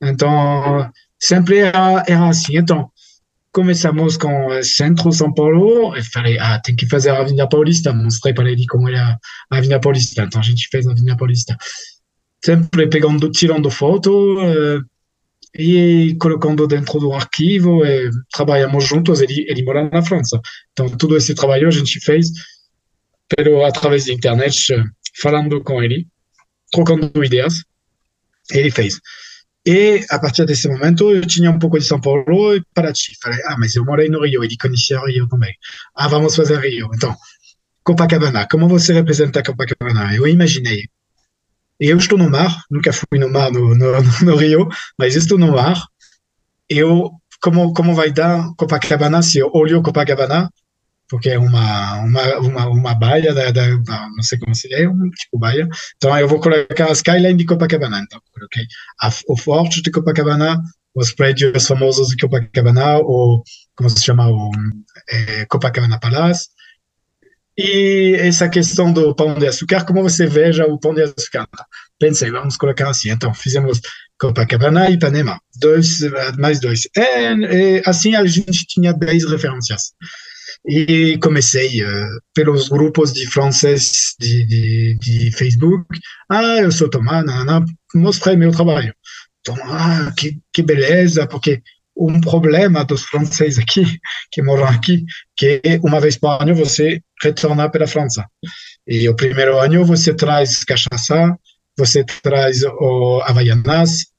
Então, 0.02 0.90
sempre 1.18 1.58
era, 1.58 2.02
era 2.06 2.28
assim. 2.28 2.56
Então, 2.56 2.90
começamos 3.52 4.16
com 4.16 4.46
o 4.46 4.62
centro 4.62 5.12
São 5.12 5.32
Paulo 5.32 5.94
falei, 6.12 6.38
ah, 6.38 6.58
tem 6.58 6.74
que 6.74 6.88
fazer 6.88 7.10
a 7.10 7.20
Avenida 7.20 7.48
Paulista. 7.48 7.92
Mostrei 7.92 8.34
para 8.34 8.50
ele 8.50 8.66
como 8.66 8.88
era 8.88 9.18
a 9.50 9.56
Avenida 9.56 9.80
Paulista. 9.80 10.22
Então, 10.22 10.40
a 10.40 10.44
gente 10.44 10.68
fez 10.70 10.86
a 10.86 10.92
Avenida 10.92 11.16
Paulista. 11.16 11.56
Sempre 12.44 12.88
pegando, 12.88 13.30
tirando 13.30 13.70
foto 13.70 14.10
uh, 14.40 14.84
e 15.56 16.16
colocando 16.18 16.66
dentro 16.66 16.98
do 16.98 17.12
arquivo 17.12 17.86
e 17.86 18.10
trabalhamos 18.32 18.84
juntos. 18.84 19.20
Ele, 19.20 19.46
ele 19.48 19.62
mora 19.62 19.88
na 19.88 20.02
França. 20.02 20.40
Então, 20.72 21.16
esse 21.16 21.34
trabalho 21.34 21.68
a 21.68 21.70
gente 21.70 22.00
fez 22.00 22.32
pelo, 23.28 23.64
através 23.64 24.06
da 24.06 24.12
internet, 24.12 24.74
falando 25.14 25.62
com 25.62 25.82
ele, 25.82 26.06
trocando 26.70 27.24
ideias. 27.24 27.64
Ele 28.50 28.70
fez. 28.70 29.00
E 29.64 30.04
a 30.10 30.18
partir 30.18 30.44
desse 30.44 30.68
momento 30.68 31.10
eu 31.10 31.24
tinha 31.24 31.50
um 31.50 31.58
pouco 31.58 31.78
de 31.78 31.84
São 31.84 32.00
Paulo 32.00 32.56
e 32.56 32.62
Paraty. 32.74 33.16
Falei, 33.22 33.38
ah, 33.46 33.56
mas 33.58 33.76
eu 33.76 33.84
morei 33.84 34.08
no 34.08 34.24
Rio, 34.24 34.42
ele 34.42 34.56
conhecia 34.56 34.98
Rio 35.06 35.28
também. 35.28 35.54
Ah, 35.94 36.08
vamos 36.08 36.34
fazer 36.34 36.58
Rio. 36.58 36.90
Então, 36.94 37.16
Copacabana, 37.84 38.46
como 38.50 38.68
você 38.68 38.92
representa 38.92 39.42
Copacabana? 39.42 40.14
Eu 40.14 40.26
imaginei. 40.26 40.88
Eu 41.78 41.96
estou 41.96 42.18
no 42.18 42.30
mar, 42.30 42.64
nunca 42.70 42.92
fui 42.92 43.18
no 43.18 43.28
mar 43.28 43.50
no, 43.52 43.74
no, 43.74 44.02
no 44.24 44.36
Rio, 44.36 44.68
mas 44.98 45.14
estou 45.14 45.38
no 45.38 45.52
mar. 45.52 45.80
Eu, 46.68 47.10
como, 47.40 47.72
como 47.72 47.94
vai 47.94 48.10
dar 48.10 48.52
Copacabana 48.56 49.22
se 49.22 49.38
eu 49.38 49.50
olho 49.54 49.82
Copacabana? 49.82 50.50
Porque 51.08 51.30
é 51.30 51.38
uma, 51.38 51.98
uma, 51.98 52.38
uma, 52.38 52.68
uma 52.68 52.94
baia 52.94 53.34
da, 53.34 53.50
da, 53.50 53.68
não 54.16 54.22
sei 54.22 54.38
como 54.38 54.54
se 54.54 54.72
é, 54.72 54.88
um 54.88 55.10
tipo 55.10 55.38
baia. 55.38 55.68
Então 55.96 56.16
eu 56.18 56.26
vou 56.26 56.40
colocar 56.40 56.86
a 56.86 56.92
skyline 56.92 57.36
de 57.36 57.44
Copacabana. 57.44 58.00
Então 58.00 58.20
coloquei 58.32 58.64
a, 59.00 59.10
o 59.28 59.36
forte 59.36 59.82
de 59.82 59.90
Copacabana, 59.90 60.60
os 60.94 61.12
prédios 61.12 61.66
famosos 61.66 62.08
de 62.08 62.16
Copacabana, 62.16 62.98
ou 62.98 63.42
como 63.76 63.90
se 63.90 64.02
chama, 64.02 64.28
o 64.28 64.50
é, 65.10 65.44
Copacabana 65.46 66.00
Palace. 66.00 66.48
E 67.56 68.16
essa 68.18 68.48
questão 68.48 68.90
do 68.90 69.14
pão 69.14 69.34
de 69.38 69.46
açúcar, 69.46 69.84
como 69.84 70.02
você 70.02 70.26
veja 70.26 70.64
o 70.64 70.78
pão 70.78 70.94
de 70.94 71.02
açúcar? 71.02 71.46
Pensei, 71.98 72.30
vamos 72.30 72.56
colocar 72.56 72.88
assim. 72.88 73.10
Então 73.10 73.34
fizemos 73.34 73.80
Copacabana 74.18 74.88
e 74.88 74.94
Ipanema, 74.94 75.38
dois, 75.60 75.98
mais 76.38 76.58
dois. 76.60 76.88
E, 76.96 77.00
e 77.00 77.82
assim 77.84 78.14
a 78.14 78.24
gente 78.24 78.64
tinha 78.66 78.94
10 78.94 79.30
referências. 79.30 79.92
E 80.64 81.18
comecei 81.18 81.82
uh, 81.82 82.20
pelos 82.34 82.68
grupos 82.68 83.12
de 83.12 83.26
francês 83.26 84.14
de, 84.20 84.46
de, 84.46 84.98
de, 85.00 85.32
Facebook. 85.32 85.84
Ah, 86.30 86.58
eu 86.58 86.70
sou 86.70 86.88
Tomás, 86.88 87.26
nanana, 87.26 87.64
mostrei 87.94 88.36
meu 88.36 88.52
trabalho. 88.52 88.94
Então, 89.40 89.56
que, 90.16 90.38
que 90.52 90.62
beleza, 90.62 91.26
porque 91.26 91.60
um 91.96 92.20
problema 92.20 92.84
dos 92.84 93.02
franceses 93.02 93.58
aqui, 93.58 93.84
que 94.30 94.42
moram 94.42 94.66
aqui, 94.66 95.04
que 95.36 95.60
uma 95.82 96.00
vez 96.00 96.16
por 96.16 96.40
ano 96.40 96.54
você 96.54 97.02
retorna 97.22 97.68
para 97.68 97.84
a 97.84 97.88
França. 97.88 98.26
E 98.86 99.08
o 99.08 99.16
primeiro 99.16 99.58
ano 99.58 99.84
você 99.84 100.14
traz 100.14 100.64
cachaça, 100.64 101.36
você 101.76 102.04
traz 102.22 102.62
o 102.62 103.20
Havaianas, 103.24 104.11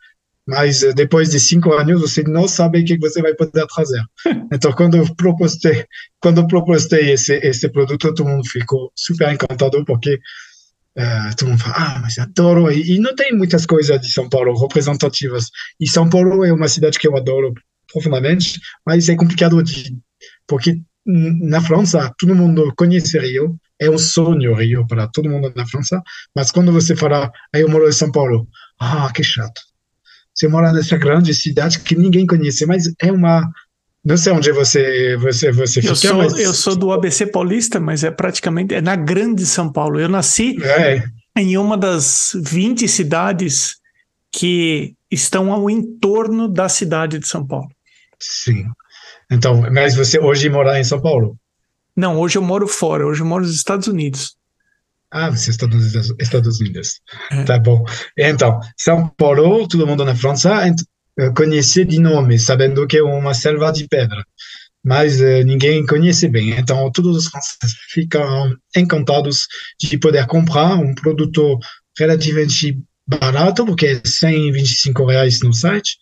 mas 0.47 0.83
eh, 0.83 0.93
depois 0.93 1.29
de 1.29 1.39
cinco 1.39 1.73
anos 1.73 2.01
você 2.01 2.23
não 2.23 2.47
sabe 2.47 2.81
o 2.81 2.85
que 2.85 2.97
você 2.97 3.21
vai 3.21 3.33
poder 3.33 3.65
trazer. 3.67 4.01
Então, 4.53 4.71
quando 4.71 4.97
eu 4.97 5.15
propostei, 5.15 5.85
quando 6.19 6.41
eu 6.41 6.47
propostei 6.47 7.11
esse, 7.11 7.35
esse 7.37 7.69
produto, 7.69 8.13
todo 8.13 8.27
mundo 8.27 8.47
ficou 8.47 8.91
super 8.95 9.31
encantado, 9.33 9.83
porque 9.85 10.15
uh, 10.15 11.35
todo 11.35 11.49
mundo 11.49 11.61
fala, 11.61 11.75
ah, 11.77 11.99
mas 12.01 12.17
adoro. 12.19 12.71
E, 12.71 12.95
e, 12.95 12.99
não 12.99 13.15
tem 13.15 13.35
muitas 13.35 13.65
coisas 13.65 13.99
de 13.99 14.11
São 14.11 14.29
Paulo 14.29 14.55
representativas. 14.59 15.45
E 15.79 15.89
São 15.89 16.09
Paulo 16.09 16.45
é 16.45 16.53
uma 16.53 16.67
cidade 16.67 16.99
que 16.99 17.07
eu 17.07 17.17
adoro 17.17 17.53
profundamente, 17.91 18.59
mas 18.85 19.09
é 19.09 19.15
complicado 19.15 19.61
de. 19.63 19.97
Porque 20.47 20.79
na 21.05 21.61
França, 21.61 22.13
todo 22.17 22.35
mundo 22.35 22.71
conhece 22.77 23.17
Rio, 23.19 23.57
é 23.79 23.89
um 23.89 23.97
sonho 23.97 24.55
Rio 24.55 24.85
para 24.87 25.07
todo 25.07 25.29
mundo 25.29 25.51
na 25.55 25.65
França, 25.65 26.01
mas 26.35 26.51
quando 26.51 26.71
você 26.71 26.95
fala, 26.95 27.31
ah, 27.53 27.59
eu 27.59 27.67
moro 27.69 27.89
em 27.89 27.91
São 27.91 28.11
Paulo, 28.11 28.47
ah, 28.79 29.11
que 29.13 29.23
chato 29.23 29.72
você 30.33 30.47
mora 30.47 30.71
nessa 30.71 30.97
grande 30.97 31.33
cidade 31.33 31.79
que 31.79 31.95
ninguém 31.95 32.25
conhece, 32.25 32.65
mas 32.65 32.91
é 32.99 33.11
uma. 33.11 33.49
Não 34.03 34.17
sei 34.17 34.33
onde 34.33 34.51
você 34.51 35.15
você 35.17 35.51
você 35.51 35.79
eu 35.79 35.95
fica, 35.95 35.95
sou, 35.95 36.17
mas... 36.17 36.37
Eu 36.37 36.53
sou 36.53 36.75
do 36.75 36.91
ABC 36.91 37.27
Paulista, 37.27 37.79
mas 37.79 38.03
é 38.03 38.11
praticamente 38.11 38.73
é 38.73 38.81
na 38.81 38.95
grande 38.95 39.45
São 39.45 39.71
Paulo. 39.71 39.99
Eu 39.99 40.09
nasci 40.09 40.57
é. 40.63 41.03
em 41.37 41.57
uma 41.57 41.77
das 41.77 42.31
20 42.35 42.87
cidades 42.87 43.75
que 44.31 44.95
estão 45.09 45.53
ao 45.53 45.69
entorno 45.69 46.47
da 46.47 46.67
cidade 46.67 47.19
de 47.19 47.27
São 47.27 47.45
Paulo. 47.45 47.69
Sim. 48.19 48.65
Então, 49.31 49.61
mas 49.71 49.95
você 49.95 50.19
hoje 50.19 50.49
mora 50.49 50.79
em 50.79 50.83
São 50.83 50.99
Paulo? 50.99 51.37
Não, 51.95 52.19
hoje 52.19 52.37
eu 52.37 52.41
moro 52.41 52.67
fora, 52.67 53.05
hoje 53.05 53.21
eu 53.21 53.25
moro 53.25 53.43
nos 53.43 53.55
Estados 53.55 53.87
Unidos. 53.87 54.35
Ah, 55.15 55.29
você 55.29 55.51
está 55.51 55.67
nos 55.67 55.93
Estados 56.19 56.59
Unidos. 56.59 56.99
É. 57.31 57.43
Tá 57.43 57.59
bom. 57.59 57.85
Então, 58.17 58.59
São 58.75 59.07
Paulo, 59.09 59.67
todo 59.67 59.85
mundo 59.85 60.03
na 60.03 60.15
França 60.15 60.65
eh, 61.19 61.29
conhece 61.37 61.85
de 61.85 61.99
nome, 61.99 62.39
sabendo 62.39 62.87
que 62.87 62.97
é 62.97 63.03
uma 63.03 63.35
selva 63.35 63.71
de 63.71 63.87
pedra. 63.87 64.25
Mas 64.83 65.21
uh, 65.21 65.43
ninguém 65.45 65.85
conhece 65.85 66.27
bem. 66.27 66.57
Então, 66.57 66.91
todos 66.91 67.15
os 67.15 67.27
franceses 67.27 67.77
ficam 67.91 68.57
encantados 68.75 69.45
de 69.79 69.99
poder 69.99 70.25
comprar 70.25 70.75
um 70.77 70.95
produto 70.95 71.59
relativamente 71.97 72.79
barato, 73.07 73.65
porque 73.67 73.85
é 73.85 74.01
125 74.03 75.05
reais 75.05 75.41
no 75.41 75.53
site, 75.53 75.95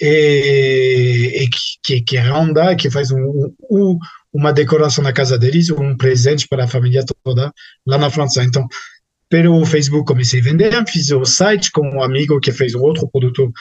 e, 0.00 1.42
e 1.42 1.48
que, 1.82 2.02
que 2.02 2.18
ronda, 2.18 2.76
que 2.76 2.88
faz 2.88 3.10
um, 3.10 3.52
um, 3.68 3.98
uma 4.34 4.52
decoração 4.52 5.04
na 5.04 5.12
casa 5.12 5.38
deles, 5.38 5.70
um 5.70 5.96
presente 5.96 6.48
para 6.48 6.64
a 6.64 6.68
família 6.68 7.04
toda 7.22 7.52
lá 7.86 7.96
na 7.96 8.10
França. 8.10 8.42
Então, 8.42 8.66
pelo 9.28 9.64
Facebook 9.64 10.06
comecei 10.06 10.40
a 10.40 10.44
vender, 10.44 10.72
fiz 10.86 11.10
o 11.10 11.24
site 11.24 11.70
com 11.72 11.82
um 11.88 12.02
amigo 12.02 12.38
que 12.40 12.52
fez 12.52 12.74
um 12.74 12.80
outro 12.80 13.08
produto, 13.08 13.52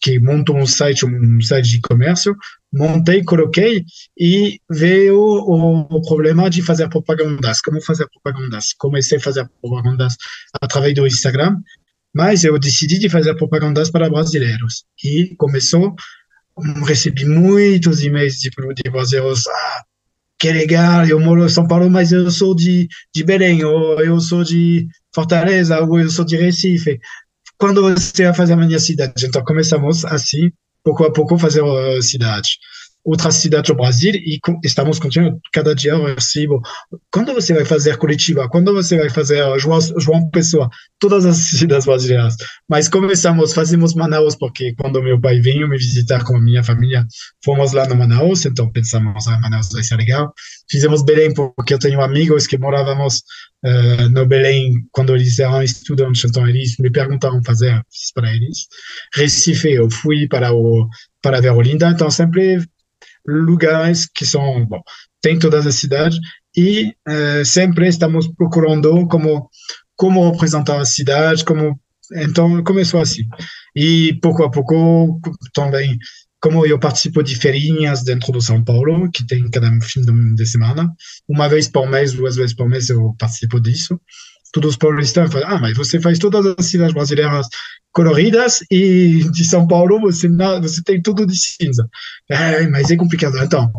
que 0.00 0.18
montou 0.18 0.56
um 0.56 0.66
site, 0.66 1.04
um 1.04 1.40
site 1.40 1.68
de 1.68 1.80
comércio, 1.80 2.36
montei, 2.72 3.22
coloquei 3.22 3.84
e 4.18 4.58
veio 4.70 5.18
o, 5.18 5.80
o 5.80 6.02
problema 6.02 6.48
de 6.48 6.62
fazer 6.62 6.88
propagandas. 6.88 7.60
Como 7.60 7.80
fazer 7.82 8.08
propagandas? 8.08 8.72
Comecei 8.78 9.18
a 9.18 9.20
fazer 9.20 9.48
propagandas 9.60 10.16
através 10.60 10.94
do 10.94 11.06
Instagram, 11.06 11.58
mas 12.14 12.44
eu 12.44 12.58
decidi 12.58 12.98
de 12.98 13.08
fazer 13.08 13.34
propagandas 13.34 13.90
para 13.90 14.10
brasileiros. 14.10 14.84
E 15.04 15.34
começou, 15.36 15.94
recebi 16.86 17.24
muitos 17.24 18.02
e-mails 18.02 18.38
de, 18.38 18.50
de 18.50 18.90
brasileiros, 18.90 19.46
ah, 19.46 19.82
que 20.42 20.48
é 20.48 20.52
legal, 20.52 21.06
eu 21.06 21.20
moro 21.20 21.46
em 21.46 21.48
São 21.48 21.68
Paulo, 21.68 21.88
mas 21.88 22.10
eu 22.10 22.28
sou 22.28 22.52
de, 22.52 22.88
de 23.14 23.22
Belém, 23.22 23.64
ou 23.64 24.02
eu 24.02 24.18
sou 24.18 24.42
de 24.42 24.88
Fortaleza, 25.14 25.78
ou 25.80 26.00
eu 26.00 26.10
sou 26.10 26.24
de 26.24 26.36
Recife. 26.36 26.98
Quando 27.56 27.80
você 27.80 28.24
vai 28.24 28.34
fazer 28.34 28.54
a 28.54 28.56
minha 28.56 28.80
cidade? 28.80 29.24
Então 29.24 29.44
começamos 29.44 30.04
assim, 30.04 30.50
pouco 30.82 31.04
a 31.04 31.12
pouco, 31.12 31.38
fazer 31.38 31.62
a 31.62 32.02
cidade 32.02 32.58
outras 33.04 33.36
cidades 33.36 33.68
do 33.68 33.76
Brasil 33.76 34.12
e 34.14 34.38
estamos 34.64 34.98
continuando 34.98 35.40
cada 35.52 35.74
dia 35.74 35.96
recebo 35.96 36.60
quando 37.10 37.34
você 37.34 37.52
vai 37.52 37.64
fazer 37.64 37.96
Curitiba? 37.96 38.48
Quando 38.48 38.72
você 38.72 38.96
vai 38.96 39.10
fazer 39.10 39.42
João, 39.58 39.80
João 39.98 40.30
Pessoa? 40.30 40.70
Todas 41.00 41.26
as 41.26 41.36
cidades 41.36 41.84
brasileiras. 41.84 42.36
Mas 42.68 42.88
começamos 42.88 43.52
fazemos 43.52 43.94
Manaus 43.94 44.36
porque 44.36 44.74
quando 44.76 45.02
meu 45.02 45.20
pai 45.20 45.40
veio 45.40 45.68
me 45.68 45.76
visitar 45.76 46.24
com 46.24 46.36
a 46.36 46.40
minha 46.40 46.62
família 46.62 47.04
fomos 47.44 47.72
lá 47.72 47.86
no 47.86 47.96
Manaus 47.96 48.46
então 48.46 48.70
pensamos 48.70 49.26
ah, 49.26 49.38
Manaus 49.40 49.68
vai 49.72 49.82
ser 49.82 49.96
legal. 49.96 50.32
Fizemos 50.70 51.02
Belém 51.02 51.34
porque 51.34 51.74
eu 51.74 51.78
tenho 51.78 52.00
amigos 52.00 52.46
que 52.46 52.56
morávamos 52.56 53.22
uh, 53.64 54.08
no 54.10 54.26
Belém 54.26 54.74
quando 54.92 55.14
eles 55.14 55.38
eram 55.40 55.62
estudantes 55.62 56.24
então 56.24 56.46
eles 56.48 56.76
me 56.78 56.90
perguntaram 56.90 57.42
fazer 57.44 57.82
para 58.14 58.32
eles. 58.32 58.66
Recife 59.14 59.72
eu 59.72 59.90
fui 59.90 60.28
para 60.28 60.52
o 60.52 60.88
para 61.20 61.40
ver 61.40 61.50
Olinda 61.50 61.88
então 61.88 62.10
sempre 62.10 62.58
lugares 63.26 64.06
que 64.06 64.26
são, 64.26 64.66
bom, 64.66 64.80
tem 65.20 65.38
todas 65.38 65.66
as 65.66 65.76
cidades 65.76 66.18
e 66.56 66.94
uh, 67.08 67.44
sempre 67.44 67.88
estamos 67.88 68.28
procurando 68.36 69.06
como 69.08 69.48
como 69.96 70.30
representar 70.32 70.80
a 70.80 70.84
cidade, 70.84 71.44
como 71.44 71.78
então 72.14 72.62
começou 72.64 73.00
assim. 73.00 73.22
E 73.76 74.18
pouco 74.20 74.42
a 74.42 74.50
pouco 74.50 75.20
também 75.54 75.96
como 76.42 76.66
eu 76.66 76.76
participo 76.76 77.22
de 77.22 77.36
feirinhas 77.36 78.02
dentro 78.02 78.32
do 78.32 78.40
São 78.40 78.64
Paulo, 78.64 79.08
que 79.12 79.24
tem 79.24 79.48
cada 79.48 79.70
fim 79.80 80.00
de 80.34 80.44
semana, 80.44 80.92
uma 81.28 81.48
vez 81.48 81.68
por 81.68 81.88
mês, 81.88 82.12
duas 82.12 82.34
vezes 82.34 82.52
por 82.52 82.68
mês 82.68 82.90
eu 82.90 83.14
participo 83.16 83.60
disso. 83.60 83.98
Todos 84.52 84.72
os 84.72 84.76
paulistas 84.76 85.32
falam, 85.32 85.48
ah, 85.48 85.58
mas 85.58 85.76
você 85.76 85.98
faz 86.00 86.18
todas 86.18 86.54
as 86.58 86.66
cidades 86.66 86.94
brasileiras 86.94 87.48
coloridas 87.90 88.60
e 88.70 89.24
de 89.30 89.44
São 89.44 89.66
Paulo 89.66 90.00
você, 90.00 90.28
você 90.60 90.82
tem 90.82 91.00
tudo 91.00 91.26
de 91.26 91.36
cinza. 91.36 91.88
É, 92.28 92.66
mas 92.68 92.90
é 92.90 92.96
complicado. 92.96 93.38
Então, 93.38 93.70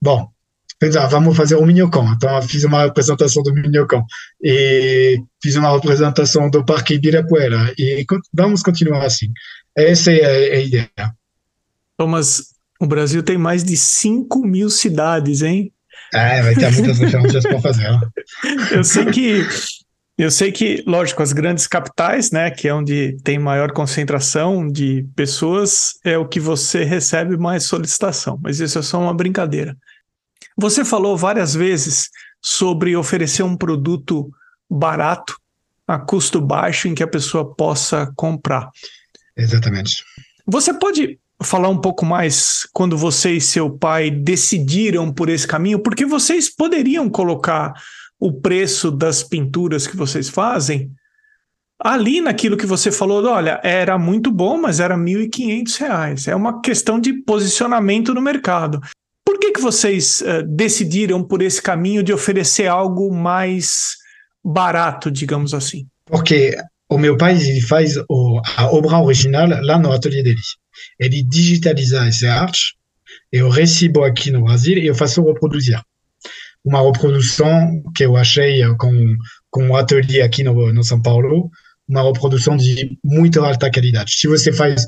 bom, 0.00 0.30
pensar, 0.78 1.06
vamos 1.06 1.36
fazer 1.36 1.56
o 1.56 1.64
Minhocão. 1.64 2.12
Então, 2.12 2.42
fiz 2.42 2.64
uma 2.64 2.84
apresentação 2.84 3.42
do 3.42 3.54
Minhocão 3.54 4.04
e 4.42 5.22
fiz 5.42 5.54
uma 5.54 5.76
apresentação 5.76 6.50
do 6.50 6.64
Parque 6.64 6.94
Ibirapuera 6.94 7.72
e 7.78 8.04
vamos 8.32 8.62
continuar 8.62 9.04
assim. 9.04 9.30
Essa 9.76 10.12
é 10.12 10.56
a 10.56 10.60
ideia. 10.60 10.90
Thomas, 11.96 12.52
o 12.80 12.86
Brasil 12.86 13.22
tem 13.22 13.38
mais 13.38 13.62
de 13.62 13.76
5 13.76 14.44
mil 14.44 14.68
cidades, 14.68 15.42
hein? 15.42 15.72
É, 16.12 16.42
vai 16.42 16.54
ter 16.54 16.70
muitas 16.72 16.98
referências 16.98 17.44
para 17.44 17.60
fazer. 17.60 17.88
Eu 18.72 18.84
sei 18.84 19.06
que 19.06 19.46
eu 20.22 20.30
sei 20.30 20.52
que, 20.52 20.84
lógico, 20.86 21.20
as 21.20 21.32
grandes 21.32 21.66
capitais, 21.66 22.30
né, 22.30 22.48
que 22.48 22.68
é 22.68 22.74
onde 22.74 23.16
tem 23.24 23.40
maior 23.40 23.72
concentração 23.72 24.68
de 24.68 25.04
pessoas, 25.16 25.94
é 26.04 26.16
o 26.16 26.28
que 26.28 26.38
você 26.38 26.84
recebe 26.84 27.36
mais 27.36 27.64
solicitação, 27.64 28.38
mas 28.40 28.60
isso 28.60 28.78
é 28.78 28.82
só 28.82 29.00
uma 29.00 29.12
brincadeira. 29.12 29.76
Você 30.56 30.84
falou 30.84 31.16
várias 31.16 31.54
vezes 31.54 32.08
sobre 32.40 32.94
oferecer 32.94 33.42
um 33.42 33.56
produto 33.56 34.30
barato, 34.70 35.36
a 35.88 35.98
custo 35.98 36.40
baixo, 36.40 36.86
em 36.86 36.94
que 36.94 37.02
a 37.02 37.08
pessoa 37.08 37.52
possa 37.56 38.12
comprar. 38.14 38.70
Exatamente. 39.36 40.04
Você 40.46 40.72
pode 40.72 41.18
falar 41.42 41.68
um 41.68 41.80
pouco 41.80 42.06
mais 42.06 42.60
quando 42.72 42.96
você 42.96 43.32
e 43.32 43.40
seu 43.40 43.68
pai 43.76 44.08
decidiram 44.08 45.12
por 45.12 45.28
esse 45.28 45.48
caminho? 45.48 45.80
Porque 45.80 46.06
vocês 46.06 46.48
poderiam 46.48 47.10
colocar 47.10 47.72
o 48.22 48.32
preço 48.32 48.88
das 48.88 49.24
pinturas 49.24 49.84
que 49.84 49.96
vocês 49.96 50.28
fazem 50.28 50.92
ali 51.76 52.20
naquilo 52.20 52.56
que 52.56 52.64
você 52.64 52.92
falou, 52.92 53.26
olha, 53.26 53.60
era 53.64 53.98
muito 53.98 54.30
bom, 54.30 54.56
mas 54.56 54.78
era 54.78 54.94
R$ 54.94 55.02
1.500. 55.02 56.28
É 56.28 56.36
uma 56.36 56.60
questão 56.60 57.00
de 57.00 57.12
posicionamento 57.24 58.14
no 58.14 58.22
mercado. 58.22 58.80
Por 59.24 59.40
que, 59.40 59.50
que 59.50 59.60
vocês 59.60 60.20
uh, 60.20 60.46
decidiram 60.46 61.24
por 61.24 61.42
esse 61.42 61.60
caminho 61.60 62.00
de 62.00 62.12
oferecer 62.12 62.68
algo 62.68 63.12
mais 63.12 63.96
barato, 64.44 65.10
digamos 65.10 65.52
assim? 65.52 65.88
Porque 66.06 66.56
o 66.88 66.98
meu 66.98 67.16
pai 67.16 67.34
ele 67.34 67.60
faz 67.60 67.96
o, 68.08 68.40
a 68.56 68.70
obra 68.70 69.00
original 69.00 69.48
lá 69.48 69.80
no 69.80 69.90
ateliê 69.90 70.22
dele. 70.22 70.38
Ele 70.96 71.24
digitaliza 71.24 72.06
essa 72.06 72.28
arte, 72.28 72.76
eu 73.32 73.48
recebo 73.48 74.04
aqui 74.04 74.30
no 74.30 74.44
Brasil 74.44 74.78
e 74.78 74.86
eu 74.86 74.94
faço 74.94 75.24
reproduzir. 75.24 75.82
Uma 76.64 76.82
reprodução 76.82 77.82
que 77.94 78.04
eu 78.04 78.16
achei 78.16 78.62
com, 78.76 79.16
com 79.50 79.70
o 79.70 79.76
ateliê 79.76 80.22
aqui 80.22 80.44
no, 80.44 80.72
no 80.72 80.84
São 80.84 81.00
Paulo, 81.00 81.50
uma 81.88 82.02
reprodução 82.02 82.56
de 82.56 82.96
muito 83.04 83.40
alta 83.44 83.70
qualidade. 83.70 84.12
Se 84.12 84.28
você 84.28 84.52
faz, 84.52 84.86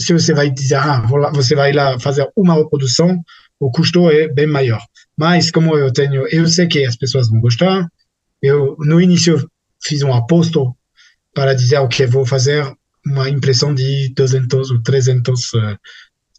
se 0.00 0.12
você 0.12 0.32
vai 0.32 0.50
dizer, 0.50 0.76
ah, 0.76 1.04
você 1.32 1.54
vai 1.54 1.72
lá 1.72 1.98
fazer 1.98 2.28
uma 2.36 2.54
reprodução, 2.54 3.20
o 3.58 3.70
custo 3.70 4.10
é 4.10 4.28
bem 4.28 4.46
maior. 4.46 4.82
Mas 5.16 5.50
como 5.50 5.76
eu 5.76 5.92
tenho, 5.92 6.26
eu 6.28 6.46
sei 6.48 6.66
que 6.66 6.84
as 6.84 6.96
pessoas 6.96 7.28
vão 7.28 7.40
gostar. 7.40 7.86
Eu 8.40 8.76
no 8.80 9.00
início 9.00 9.48
fiz 9.82 10.02
um 10.02 10.12
aposto 10.12 10.74
para 11.34 11.54
dizer 11.54 11.78
o 11.78 11.88
que 11.88 12.06
vou 12.06 12.26
fazer 12.26 12.64
uma 13.04 13.28
impressão 13.28 13.74
de 13.74 14.12
200 14.14 14.70
ou 14.70 14.82
300, 14.82 15.50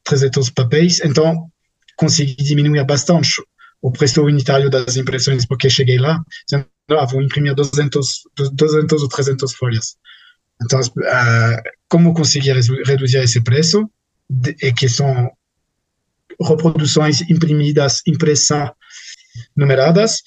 300 0.03 0.49
papéis. 0.49 1.01
Então, 1.03 1.49
consegui 1.95 2.35
diminuir 2.35 2.83
bastante 2.85 3.41
o 3.83 3.91
preço 3.91 4.23
unitário 4.23 4.69
das 4.69 4.95
impressões, 4.95 5.45
porque 5.45 5.69
cheguei 5.69 5.97
lá, 5.97 6.23
dizendo, 6.47 6.65
ah, 6.91 7.05
vou 7.05 7.21
imprimir 7.21 7.53
200, 7.53 8.21
200 8.53 9.01
ou 9.03 9.09
300 9.09 9.53
folhas. 9.53 9.97
Então, 10.63 10.79
uh, 10.79 11.61
como 11.89 12.13
conseguir 12.13 12.53
reduzir 12.85 13.17
esse 13.17 13.43
preço? 13.43 13.89
De, 14.29 14.55
e 14.61 14.71
que 14.71 14.87
são 14.87 15.29
reproduções 16.41 17.29
imprimidas, 17.29 18.01
impressas, 18.07 18.71
numeradas, 19.55 20.21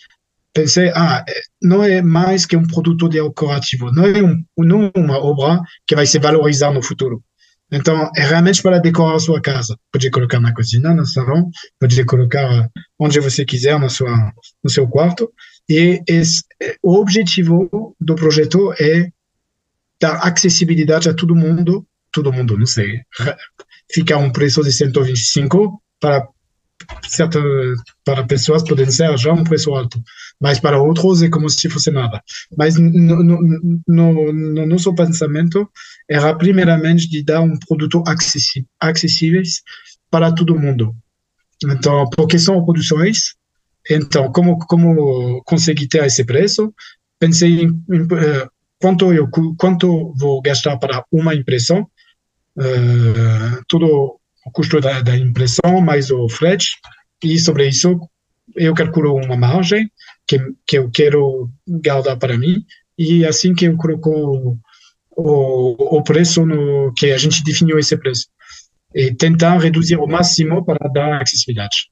pensei, 0.53 0.91
ah, 0.91 1.25
não 1.63 1.83
é 1.83 2.03
mais 2.03 2.45
que 2.45 2.59
um 2.59 2.67
produto 2.67 3.09
decorativo, 3.09 3.91
não 3.91 4.05
é 4.05 4.23
um, 4.23 4.45
não 4.59 4.93
uma 4.95 5.19
obra 5.19 5.63
que 5.87 5.97
vai 5.97 6.07
se 6.07 6.19
valorizar 6.19 6.73
no 6.73 6.83
futuro. 6.83 7.25
Então, 7.71 8.11
é 8.17 8.21
realmente 8.23 8.63
para 8.63 8.79
decorar 8.79 9.17
a 9.17 9.21
sua 9.21 9.41
casa. 9.41 9.77
Pode 9.93 10.11
colocar 10.11 10.41
na 10.41 10.55
cozinha, 10.55 10.95
no 10.95 11.05
salão, 11.05 11.51
pode 11.81 12.05
colocar 12.05 12.69
onde 12.99 13.19
você 13.21 13.45
quiser, 13.45 13.79
no, 13.79 13.91
sua, 13.91 14.33
no 14.63 14.71
seu 14.71 14.87
quarto. 14.87 15.33
E 15.69 16.01
esse, 16.07 16.43
o 16.83 16.95
objetivo 16.95 17.95
do 18.01 18.15
projeto 18.15 18.73
é 18.81 19.11
dar 20.01 20.19
acessibilidade 20.19 21.09
a 21.09 21.15
todo 21.15 21.35
mundo, 21.35 21.85
todo 22.13 22.33
mundo, 22.33 22.57
não 22.57 22.67
sei, 22.67 23.01
fica 23.93 24.17
um 24.17 24.31
preço 24.31 24.63
de 24.63 24.73
125 24.73 25.83
para 26.01 26.29
certas 27.09 27.43
para 28.05 28.25
pessoas 28.25 28.63
podem 28.63 28.91
ser 28.91 29.17
já 29.19 29.33
um 29.33 29.45
preço 29.45 29.75
alto, 29.75 30.03
mas 30.41 30.61
para 30.61 30.81
outros 30.81 31.23
é 31.23 31.29
como 31.29 31.49
se 31.49 31.69
fosse 31.69 31.91
nada. 31.91 32.23
Mas 32.57 32.77
no, 32.77 33.23
no, 33.23 33.83
no, 33.87 34.33
no 34.33 34.67
nosso 34.67 34.95
pensamento 34.95 35.69
era 36.09 36.35
primeiramente 36.35 37.09
de 37.09 37.23
dar 37.23 37.41
um 37.41 37.57
produto 37.67 38.03
acessível, 38.81 39.43
para 40.11 40.33
todo 40.33 40.59
mundo. 40.59 40.95
Então, 41.65 42.09
porque 42.11 42.39
são 42.39 42.65
produções, 42.65 43.35
então 43.91 44.31
como 44.31 44.59
como 44.59 45.43
conseguir 45.45 45.89
ter 45.89 46.05
esse 46.05 46.25
preço? 46.25 46.73
Pensei 47.19 47.63
em, 47.63 47.69
em 47.91 48.03
uh, 48.03 48.51
quanto 48.81 49.13
eu 49.13 49.29
quanto 49.59 50.15
vou 50.19 50.43
gastar 50.43 50.77
para 50.77 51.05
uma 51.11 51.35
impressão, 51.35 51.89
uh, 52.59 53.65
tudo 53.69 54.21
o 54.47 54.51
custo 54.51 54.81
da, 54.81 55.03
da 55.03 55.17
impressão 55.17 55.81
mais 55.83 56.11
o 56.11 56.29
frete 56.29 56.69
e 57.23 57.39
sobre 57.39 57.69
isso 57.69 57.99
eu 58.55 58.75
calculo 58.75 59.17
uma 59.17 59.37
margem 59.37 59.91
que, 60.27 60.39
que 60.67 60.79
eu 60.79 60.91
quero 60.91 61.51
guardar 61.67 62.17
para 62.17 62.39
mim 62.39 62.65
e 62.97 63.27
assim 63.27 63.55
que 63.55 63.67
eu 63.67 63.77
coloco 63.77 64.59
o, 65.11 65.97
o 65.99 66.03
preço 66.03 66.47
no 66.47 66.93
que 66.95 67.11
a 67.11 67.19
gente 67.19 67.43
definiu 67.43 67.79
esse 67.79 67.97
preço 67.97 68.27
e 68.95 69.15
tentar 69.15 69.59
reduzir 69.59 69.97
o 69.97 70.07
máximo 70.07 70.65
para 70.65 70.89
dar 70.89 71.21
acessibilidade. 71.21 71.91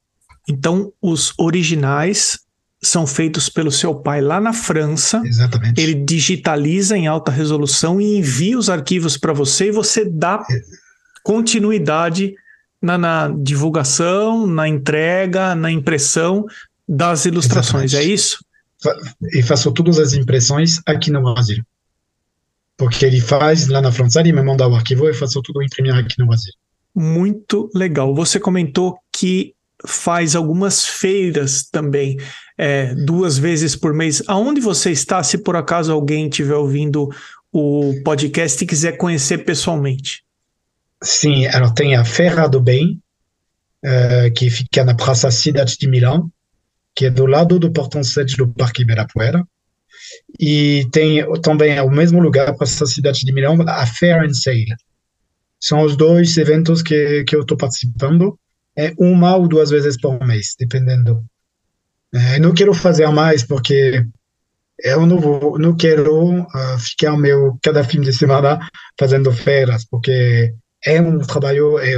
Então, 0.49 0.93
os 1.03 1.35
originais 1.39 2.39
são 2.83 3.07
feitos 3.07 3.49
pelo 3.49 3.73
seu 3.73 3.95
pai 3.95 4.21
lá 4.21 4.41
na 4.41 4.53
França. 4.53 5.23
Exatamente. 5.25 5.81
Ele 5.81 5.95
digitaliza 5.95 6.97
em 6.97 7.07
alta 7.07 7.31
resolução 7.31 8.01
e 8.01 8.19
envia 8.19 8.59
os 8.59 8.69
arquivos 8.69 9.17
para 9.17 9.33
você 9.33 9.69
e 9.69 9.73
você 9.73 10.05
dá 10.05 10.45
é. 10.51 10.61
continuidade 11.23 12.35
na, 12.85 12.99
na, 12.99 13.29
divulgação, 13.29 14.47
na 14.47 14.69
entrega, 14.69 15.55
na 15.55 15.71
impressão 15.71 16.45
das 16.87 17.25
ilustrações, 17.25 17.93
Exatamente. 17.93 18.11
é 18.11 18.15
isso? 18.15 18.45
E 19.33 19.43
faço 19.43 19.73
todas 19.73 19.99
as 19.99 20.13
impressões 20.13 20.81
aqui 20.85 21.11
no 21.11 21.23
Brasil. 21.23 21.65
Porque 22.77 23.07
ele 23.07 23.21
faz 23.21 23.69
lá 23.69 23.81
na 23.81 23.91
França, 23.91 24.21
ele 24.21 24.33
me 24.33 24.43
manda 24.43 24.69
o 24.69 24.75
arquivo 24.75 25.09
e 25.09 25.15
faço 25.15 25.41
tudo 25.41 25.63
imprimir 25.63 25.95
aqui 25.95 26.19
no 26.19 26.27
Brasil. 26.27 26.53
Muito 26.95 27.71
legal. 27.75 28.15
Você 28.15 28.39
comentou 28.39 28.99
que 29.11 29.55
faz 29.87 30.37
algumas 30.37 30.85
feiras 30.85 31.67
também, 31.71 32.19
é, 32.59 32.95
duas 32.95 33.39
vezes 33.39 33.75
por 33.75 33.95
mês. 33.95 34.23
Aonde 34.27 34.61
você 34.61 34.91
está, 34.91 35.23
se 35.23 35.39
por 35.39 35.57
acaso 35.57 35.93
alguém 35.93 36.29
estiver 36.29 36.55
ouvindo 36.55 37.09
o 37.51 37.95
podcast 38.05 38.63
e 38.63 38.67
quiser 38.67 38.97
conhecer 38.99 39.39
pessoalmente? 39.39 40.24
Sim, 41.05 41.45
ela 41.45 41.73
tem 41.73 41.95
a 41.95 42.05
Feira 42.05 42.49
do 42.49 42.61
Bem, 42.61 42.99
uh, 43.85 44.33
que 44.35 44.49
fica 44.49 44.83
na 44.83 44.95
Praça 44.95 45.31
Cidade 45.31 45.77
de 45.79 45.87
Milão, 45.87 46.33
que 46.95 47.07
é 47.07 47.11
do 47.11 47.27
lado 47.27 47.59
do 47.59 47.71
Portão 47.71 48.03
7 48.03 48.39
do 48.39 48.49
Parque 48.49 48.83
Ibirapuera. 48.83 49.47
E 50.41 50.89
tem 50.91 51.23
também 51.43 51.77
ao 51.77 51.91
mesmo 51.91 52.21
lugar, 52.21 52.57
Praça 52.57 52.87
Cidade 52.87 53.21
de 53.21 53.33
Milão, 53.33 53.61
a 53.69 53.87
Fair 53.87 54.23
and 54.23 54.33
Sale. 54.33 54.75
São 55.61 55.83
os 55.83 55.95
dois 55.95 56.37
eventos 56.39 56.83
que, 56.83 57.23
que 57.25 57.37
eu 57.37 57.43
estou 57.43 57.57
participando. 57.57 58.39
É 58.77 58.93
uma 58.99 59.37
ou 59.37 59.47
duas 59.47 59.71
vezes 59.71 60.01
por 60.01 60.19
mês, 60.27 60.55
dependendo. 60.59 61.23
É, 62.15 62.39
não 62.39 62.55
quero 62.55 62.73
fazer 62.73 63.09
mais 63.09 63.45
porque 63.45 64.05
eu 64.79 65.07
não 65.07 65.19
vou, 65.21 65.59
não 65.59 65.77
quero 65.77 66.41
uh, 66.41 66.79
ficar 66.79 67.17
meu 67.17 67.59
cada 67.63 67.85
fim 67.85 68.01
de 68.01 68.13
semana 68.13 68.59
fazendo 68.99 69.31
feiras, 69.33 69.85
porque 69.85 70.55
é 70.87 71.01
um 71.01 71.19
trabalho 71.19 71.79
é, 71.79 71.95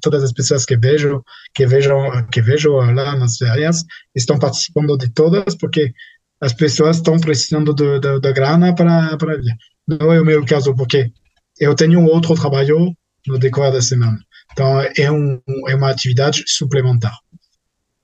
todas 0.00 0.22
as 0.22 0.32
pessoas 0.32 0.64
que 0.64 0.76
vejo 0.76 1.22
que 1.54 1.66
vejam 1.66 2.26
que 2.30 2.40
vejo 2.40 2.76
lá 2.76 3.16
nas 3.16 3.36
férias 3.36 3.84
estão 4.14 4.38
participando 4.38 4.96
de 4.96 5.08
todas 5.10 5.56
porque 5.56 5.92
as 6.40 6.52
pessoas 6.52 6.96
estão 6.96 7.18
precisando 7.18 7.74
de 7.74 8.32
grana 8.32 8.74
para 8.74 9.16
para 9.16 9.38
não 9.86 10.12
é 10.12 10.20
o 10.20 10.24
meu 10.24 10.44
caso 10.44 10.74
porque 10.74 11.10
eu 11.58 11.74
tenho 11.74 12.04
outro 12.04 12.34
trabalho 12.34 12.94
no 13.26 13.38
decorrer 13.38 13.72
da 13.72 13.82
semana 13.82 14.18
Então, 14.52 14.80
é, 14.80 15.10
um, 15.10 15.40
é 15.68 15.74
uma 15.74 15.90
atividade 15.90 16.44
suplementar. 16.46 17.16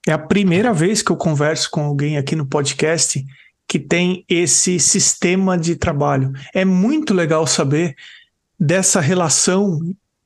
É 0.07 0.11
a 0.11 0.19
primeira 0.19 0.73
vez 0.73 1.01
que 1.01 1.11
eu 1.11 1.17
converso 1.17 1.69
com 1.71 1.81
alguém 1.81 2.17
aqui 2.17 2.35
no 2.35 2.45
podcast 2.45 3.25
que 3.67 3.79
tem 3.79 4.23
esse 4.29 4.79
sistema 4.79 5.57
de 5.57 5.75
trabalho. 5.75 6.31
É 6.53 6.63
muito 6.63 7.13
legal 7.13 7.47
saber 7.47 7.95
dessa 8.59 9.01
relação 9.01 9.79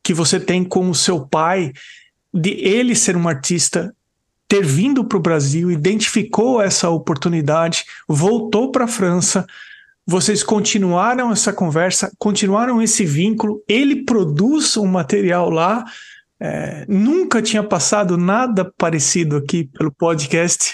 que 0.10 0.13
você 0.15 0.39
tem 0.39 0.63
com 0.63 0.89
o 0.89 0.95
seu 0.95 1.24
pai, 1.24 1.72
de 2.34 2.50
ele 2.50 2.95
ser 2.95 3.15
um 3.15 3.28
artista, 3.28 3.95
ter 4.48 4.65
vindo 4.65 5.06
para 5.06 5.19
o 5.19 5.22
Brasil, 5.22 5.69
identificou 5.69 6.60
essa 6.60 6.89
oportunidade, 6.89 7.86
voltou 8.08 8.72
para 8.72 8.86
a 8.86 8.88
França, 8.88 9.45
vocês 10.08 10.41
continuaram 10.41 11.32
essa 11.32 11.54
conversa, 11.54 12.12
continuaram 12.17 12.82
esse 12.82 13.06
vínculo, 13.06 13.63
ele 13.67 14.04
produz 14.04 14.76
um 14.78 14.88
material 14.88 15.52
lá. 15.52 15.86
É, 16.41 16.88
nunca 16.88 17.39
tinha 17.39 17.62
passado 17.62 18.17
nada 18.17 18.65
parecido 18.80 19.38
aqui 19.38 19.65
pelo 19.65 19.91
podcast. 19.91 20.74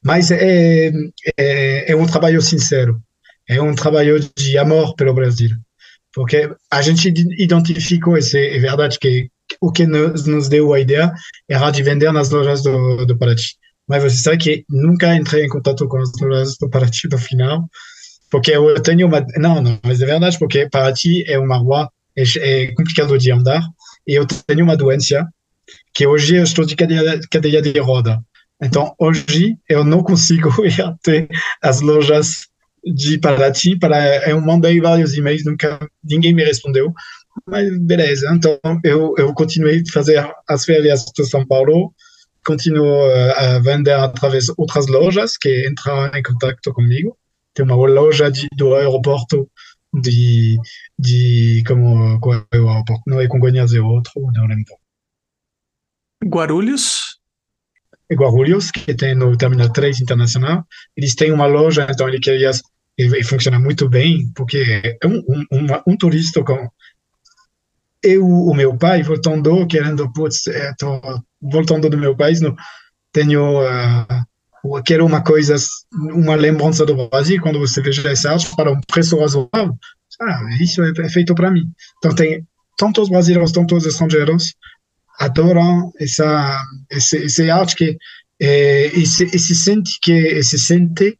Mas 0.00 0.30
é, 0.30 0.92
é, 1.36 1.90
é 1.90 1.96
um 1.96 2.06
trabalho 2.06 2.40
sincero, 2.40 3.02
é 3.48 3.60
um 3.60 3.74
trabalho 3.74 4.20
de 4.36 4.56
amor 4.58 4.94
pelo 4.94 5.12
Brasil. 5.12 5.50
Porque 6.12 6.50
a 6.70 6.82
gente 6.82 7.08
identificou, 7.38 8.18
e 8.18 8.36
é 8.36 8.58
verdade 8.58 8.98
que 8.98 9.28
o 9.60 9.72
que 9.72 9.86
nos, 9.86 10.26
nos 10.26 10.48
deu 10.48 10.72
a 10.72 10.80
ideia 10.80 11.12
era 11.48 11.70
de 11.70 11.82
vender 11.82 12.12
nas 12.12 12.30
lojas 12.30 12.62
do, 12.62 13.04
do 13.06 13.16
Paraty. 13.16 13.56
Mas 13.88 14.02
você 14.02 14.16
sabe 14.16 14.38
que 14.38 14.64
nunca 14.68 15.14
entrei 15.14 15.44
em 15.44 15.48
contato 15.48 15.86
com 15.88 15.98
as 15.98 16.10
lojas 16.20 16.56
do 16.58 16.68
Paraty 16.68 17.08
no 17.10 17.18
final, 17.18 17.68
porque 18.30 18.52
eu 18.52 18.80
tenho 18.80 19.06
uma. 19.06 19.24
Não, 19.36 19.60
não, 19.60 19.78
mas 19.84 20.00
é 20.00 20.06
verdade, 20.06 20.38
porque 20.38 20.68
Paraty 20.68 21.24
é 21.26 21.38
uma 21.38 21.56
rua, 21.56 21.90
é, 22.16 22.22
é 22.22 22.74
complicado 22.74 23.18
de 23.18 23.32
andar, 23.32 23.62
e 24.06 24.14
eu 24.14 24.26
tenho 24.46 24.64
uma 24.64 24.76
doença 24.76 25.26
que 25.92 26.06
hoje 26.06 26.36
eu 26.36 26.44
estou 26.44 26.64
de 26.64 26.76
cadeia, 26.76 27.20
cadeia 27.30 27.60
de 27.60 27.78
roda. 27.80 28.20
Então, 28.62 28.94
hoje 28.98 29.56
eu 29.68 29.82
não 29.82 30.02
consigo 30.02 30.50
ir 30.64 30.80
até 30.80 31.26
as 31.62 31.80
lojas 31.80 32.49
de 32.84 33.18
Paraty. 33.18 33.78
Para, 33.78 34.28
eu 34.28 34.40
mandei 34.40 34.80
vários 34.80 35.14
e-mails, 35.14 35.44
nunca 35.44 35.78
ninguém 36.02 36.34
me 36.34 36.44
respondeu. 36.44 36.92
Mas 37.46 37.78
beleza, 37.78 38.30
então 38.34 38.58
eu, 38.84 39.14
eu 39.16 39.32
continuei 39.34 39.80
a 39.80 39.92
fazer 39.92 40.30
as 40.48 40.64
férias 40.64 41.04
de 41.16 41.24
São 41.24 41.46
Paulo, 41.46 41.94
continuo 42.44 43.04
a 43.36 43.58
vender 43.60 43.92
através 43.92 44.46
de 44.46 44.52
outras 44.56 44.86
lojas 44.88 45.36
que 45.36 45.68
entram 45.68 46.06
em 46.14 46.22
contato 46.22 46.72
comigo. 46.72 47.16
Tem 47.54 47.64
uma 47.64 47.74
loja 47.74 48.30
de, 48.30 48.48
do 48.56 48.74
aeroporto 48.74 49.48
de, 49.92 50.56
de 50.98 51.62
como 51.66 52.20
qual 52.20 52.46
é 52.52 52.58
o 52.58 52.68
aeroporto? 52.68 53.02
Não 53.06 53.20
é 53.20 53.28
Congonhas, 53.28 53.72
é 53.72 53.80
outro, 53.80 54.12
não 54.32 54.46
lembro. 54.46 54.74
Guarulhos? 56.24 57.09
Guarulhos, 58.14 58.70
que 58.70 58.94
tem 58.94 59.14
no 59.14 59.36
Terminal 59.36 59.70
3 59.70 60.00
Internacional. 60.00 60.64
Eles 60.96 61.14
têm 61.14 61.32
uma 61.32 61.46
loja, 61.46 61.86
então 61.88 62.08
ele 62.08 62.20
queria 62.20 62.50
e, 62.98 63.24
funciona 63.24 63.58
muito 63.58 63.88
bem, 63.88 64.30
porque 64.34 64.98
é 65.02 65.06
um, 65.06 65.22
um, 65.28 65.44
um, 65.52 65.66
um 65.92 65.96
turista 65.96 66.42
com 66.42 66.68
eu, 68.02 68.26
o 68.26 68.54
meu 68.54 68.76
pai, 68.76 69.02
voltando, 69.02 69.66
querendo, 69.66 70.10
putz, 70.12 70.46
estou 70.46 71.00
voltando 71.40 71.88
do 71.88 71.98
meu 71.98 72.16
país, 72.16 72.40
no, 72.40 72.56
tenho, 73.12 73.62
uh, 73.62 74.82
quero 74.84 75.04
uma 75.04 75.22
coisa, 75.22 75.54
uma 75.92 76.34
lembrança 76.34 76.86
do 76.86 77.08
Brasil, 77.08 77.40
quando 77.42 77.58
você 77.58 77.82
veja 77.82 78.08
essa 78.08 78.32
arte, 78.32 78.54
para 78.56 78.72
um 78.72 78.80
preço 78.80 79.18
razoável, 79.18 79.78
ah, 80.20 80.40
isso 80.60 80.82
é, 80.82 80.92
é 80.98 81.08
feito 81.08 81.34
para 81.34 81.50
mim. 81.50 81.70
Então, 81.98 82.14
tem 82.14 82.46
tantos 82.76 83.08
brasileiros, 83.08 83.52
tantos 83.52 83.84
estrangeiros, 83.84 84.54
adoram 85.20 85.92
essa, 86.00 86.64
esse, 86.90 87.16
esse 87.18 87.50
arte 87.50 87.76
que 87.76 87.98
é, 88.40 88.86
e, 88.88 89.06
se, 89.06 89.24
e 89.24 89.38
se 89.38 89.54
sente 89.54 89.98
que 90.02 90.42
se 90.42 90.58
sente 90.58 91.18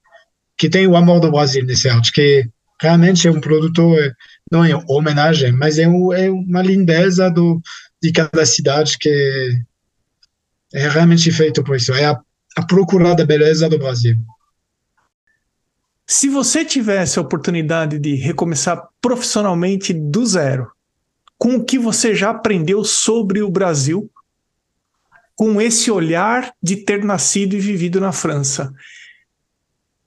que 0.57 0.69
tem 0.69 0.87
o 0.87 0.97
amor 0.97 1.21
do 1.21 1.31
Brasil 1.31 1.65
nesse 1.65 1.89
arte 1.89 2.11
que 2.13 2.49
realmente 2.81 3.29
é 3.29 3.31
um 3.31 3.41
produto 3.41 3.95
é, 3.99 4.13
não 4.51 4.65
é 4.65 4.71
homenagem 4.89 5.53
mas 5.53 5.79
é, 5.79 5.87
um, 5.87 6.13
é 6.13 6.31
uma 6.31 6.63
lindeza 6.63 7.31
do 7.31 7.61
de 8.03 8.11
cada 8.11 8.47
cidade 8.47 8.97
que 8.99 9.63
é 10.73 10.89
realmente 10.89 11.31
feito 11.31 11.63
por 11.63 11.77
isso. 11.77 11.93
É 11.93 12.07
a, 12.07 12.21
a 12.57 12.67
procura 12.67 13.15
da 13.15 13.25
beleza 13.25 13.69
do 13.69 13.79
Brasil. 13.79 14.17
Se 16.07 16.29
você 16.29 16.65
tivesse 16.65 17.19
a 17.19 17.23
oportunidade 17.23 17.99
de 17.99 18.15
recomeçar 18.17 18.89
profissionalmente 19.01 19.93
do 19.93 20.27
zero 20.27 20.71
com 21.41 21.55
o 21.57 21.65
que 21.65 21.79
você 21.79 22.15
já 22.15 22.31
aprendeu 22.31 22.85
sobre 22.85 23.41
o 23.41 23.51
Brasil, 23.51 24.11
com 25.35 25.59
esse 25.59 25.91
olhar 25.91 26.53
de 26.63 26.77
ter 26.77 27.03
nascido 27.03 27.57
e 27.57 27.59
vivido 27.59 27.99
na 27.99 28.13
França. 28.13 28.71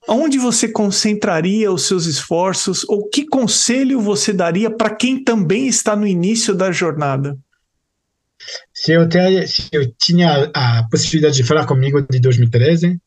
Onde 0.07 0.37
você 0.37 0.67
concentraria 0.67 1.71
os 1.71 1.87
seus 1.87 2.05
esforços 2.05 2.87
ou 2.87 3.09
que 3.09 3.25
conselho 3.25 3.99
você 3.99 4.31
daria 4.31 4.69
para 4.69 4.95
quem 4.95 5.23
também 5.23 5.67
está 5.67 5.95
no 5.95 6.05
início 6.05 6.53
da 6.53 6.71
jornada? 6.71 7.35
Se 8.71 8.91
eu, 8.91 9.09
ter, 9.09 9.47
se 9.47 9.69
eu 9.71 9.91
tinha 9.97 10.51
a 10.53 10.87
possibilidade 10.91 11.37
de 11.37 11.43
falar 11.43 11.65
comigo 11.65 12.05
de 12.07 12.19
2013, 12.19 13.01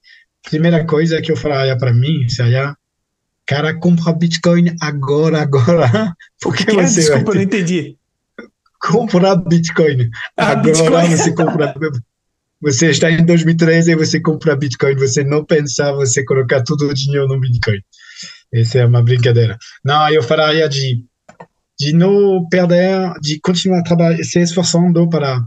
a 0.44 0.50
primeira 0.50 0.84
coisa 0.84 1.22
que 1.22 1.30
eu 1.30 1.36
falaria 1.36 1.78
para 1.78 1.94
mim 1.94 2.28
seria 2.28 2.76
cara, 3.46 3.78
compra 3.78 4.12
Bitcoin 4.12 4.74
agora, 4.80 5.42
agora. 5.42 6.12
Porque 6.42 6.64
que 6.64 6.72
você 6.72 7.02
Desculpa, 7.02 7.30
ter... 7.30 7.38
não 7.38 7.44
entendi 7.44 7.96
comprar 8.86 9.36
Bitcoin. 9.36 10.10
Ah, 10.36 10.52
Agora 10.52 10.62
Bitcoin. 10.62 11.16
você 11.16 11.34
compra. 11.34 11.74
Você 12.62 12.90
está 12.90 13.10
em 13.10 13.24
2013 13.24 13.92
e 13.92 13.96
você 13.96 14.20
compra 14.20 14.56
Bitcoin. 14.56 14.94
Você 14.96 15.22
não 15.22 15.44
pensa 15.44 15.92
você 15.92 16.24
colocar 16.24 16.62
todo 16.62 16.88
o 16.88 16.94
dinheiro 16.94 17.28
no 17.28 17.38
Bitcoin. 17.38 17.80
Essa 18.52 18.78
é 18.78 18.86
uma 18.86 19.02
brincadeira. 19.02 19.58
Não, 19.84 20.08
eu 20.10 20.22
falaria 20.22 20.68
de, 20.68 21.04
de 21.78 21.92
não 21.92 22.46
perder, 22.48 23.12
de 23.20 23.38
continuar 23.40 23.82
trabalhar, 23.82 24.22
se 24.22 24.40
esforçando 24.40 25.08
para 25.08 25.40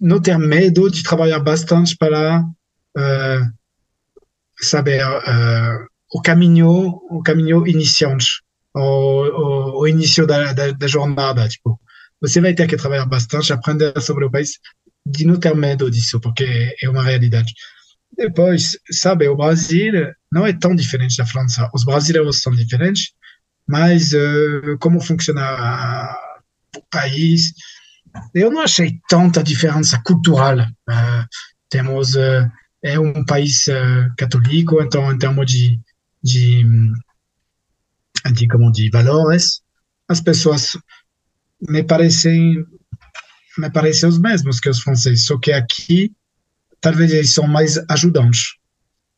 não 0.00 0.20
ter 0.20 0.38
medo 0.38 0.90
de 0.90 1.02
trabalhar 1.02 1.40
bastante 1.40 1.96
para 1.96 2.40
uh, 2.40 3.52
saber 4.60 5.04
uh, 5.04 5.86
o 6.14 6.22
caminho, 6.22 6.68
o 7.10 7.22
caminho 7.22 7.66
iniciante, 7.66 8.26
o, 8.74 8.80
o, 8.80 9.80
o 9.82 9.88
início 9.88 10.26
da, 10.26 10.52
da, 10.52 10.70
da 10.70 10.86
jornada, 10.86 11.48
tipo 11.48 11.78
você 12.20 12.40
vai 12.40 12.54
ter 12.54 12.66
que 12.66 12.76
trabalhar 12.76 13.06
bastante, 13.06 13.52
aprender 13.52 13.92
sobre 14.00 14.24
o 14.24 14.30
país, 14.30 14.58
de 15.06 15.24
não 15.24 15.38
ter 15.38 15.54
medo 15.54 15.90
disso, 15.90 16.20
porque 16.20 16.74
é 16.82 16.88
uma 16.88 17.02
realidade. 17.02 17.52
Depois, 18.16 18.76
sabe, 18.90 19.28
o 19.28 19.36
Brasil 19.36 19.92
não 20.32 20.46
é 20.46 20.52
tão 20.52 20.74
diferente 20.74 21.16
da 21.16 21.26
França. 21.26 21.70
Os 21.72 21.84
brasileiros 21.84 22.40
são 22.40 22.52
diferentes, 22.52 23.12
mas 23.66 24.12
uh, 24.12 24.78
como 24.80 25.00
funciona 25.00 26.16
o 26.76 26.82
país, 26.90 27.52
eu 28.34 28.50
não 28.50 28.62
achei 28.62 28.98
tanta 29.08 29.42
diferença 29.42 30.00
cultural. 30.04 30.58
Uh, 30.58 31.26
temos 31.70 32.14
uh, 32.14 32.50
é 32.82 32.98
um 32.98 33.24
país 33.24 33.64
católico, 34.16 34.80
então 34.80 35.12
em 35.12 35.18
termos 35.18 35.46
de 35.46 35.80
de, 36.22 36.64
de 38.32 38.48
como 38.48 38.70
de 38.72 38.90
valores, 38.90 39.60
as 40.08 40.20
pessoas 40.20 40.76
me 41.66 41.82
parecem 41.82 42.64
me 43.58 43.70
parecem 43.70 44.08
os 44.08 44.18
mesmos 44.18 44.60
que 44.60 44.68
os 44.68 44.80
franceses, 44.80 45.26
só 45.26 45.36
que 45.38 45.52
aqui 45.52 46.12
talvez 46.80 47.12
eles 47.12 47.34
são 47.34 47.46
mais 47.46 47.76
ajudantes, 47.88 48.54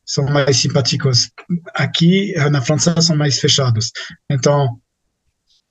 são 0.03 0.25
mais 0.25 0.57
simpáticos. 0.57 1.29
Aqui 1.75 2.33
na 2.49 2.61
França 2.61 2.99
são 3.01 3.15
mais 3.15 3.39
fechados. 3.39 3.91
Então, 4.29 4.79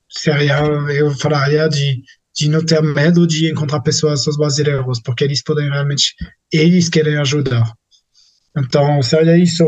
seria, 0.08 0.58
eu 0.92 1.10
falaria 1.18 1.68
de, 1.68 2.02
de 2.34 2.48
não 2.48 2.64
ter 2.64 2.80
medo 2.80 3.26
de 3.26 3.50
encontrar 3.50 3.80
pessoas 3.80 4.26
os 4.26 4.36
brasileiros, 4.36 5.00
porque 5.02 5.24
eles 5.24 5.42
podem 5.42 5.68
realmente, 5.68 6.14
eles 6.52 6.88
querem 6.88 7.16
ajudar. 7.16 7.72
Então, 8.56 9.02
seria 9.02 9.36
isso. 9.36 9.64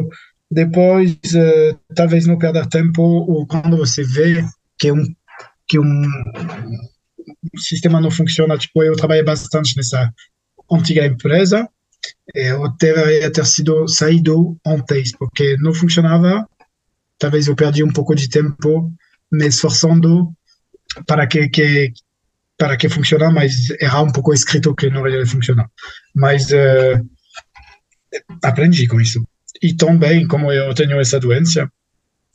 Depois, 0.50 1.12
uh, 1.34 1.78
talvez 1.96 2.26
não 2.26 2.38
perder 2.38 2.66
tempo, 2.68 3.02
ou 3.02 3.46
quando 3.46 3.76
você 3.76 4.04
vê 4.04 4.44
que 4.78 4.92
um 4.92 5.04
que 5.68 5.78
um, 5.78 6.02
o 7.54 7.58
sistema 7.58 8.00
não 8.00 8.10
funciona. 8.10 8.58
Tipo, 8.58 8.82
eu 8.82 8.96
trabalhei 8.96 9.22
bastante 9.22 9.76
nessa 9.76 10.12
antiga 10.70 11.06
empresa. 11.06 11.68
Eu 12.34 12.68
deveria 12.78 13.30
ter 13.30 13.46
sido 13.46 13.86
saído 13.88 14.56
antes, 14.66 15.12
porque 15.16 15.56
não 15.58 15.74
funcionava. 15.74 16.46
Talvez 17.18 17.46
eu 17.46 17.54
perdi 17.54 17.84
um 17.84 17.92
pouco 17.92 18.14
de 18.14 18.28
tempo 18.28 18.92
me 19.30 19.46
esforçando 19.46 20.32
para 21.06 21.26
que, 21.26 21.48
que 21.48 21.92
para 22.58 22.76
que 22.76 22.88
funcione, 22.88 23.32
mas 23.32 23.70
era 23.80 24.00
um 24.00 24.12
pouco 24.12 24.32
escrito 24.32 24.74
que 24.74 24.90
não 24.90 25.06
ia 25.08 25.26
funcionar. 25.26 25.68
Mas 26.14 26.50
uh, 26.50 27.04
aprendi 28.42 28.86
com 28.86 29.00
isso. 29.00 29.22
E 29.62 29.74
também, 29.74 30.26
como 30.26 30.52
eu 30.52 30.74
tenho 30.74 31.00
essa 31.00 31.18
doença, 31.18 31.70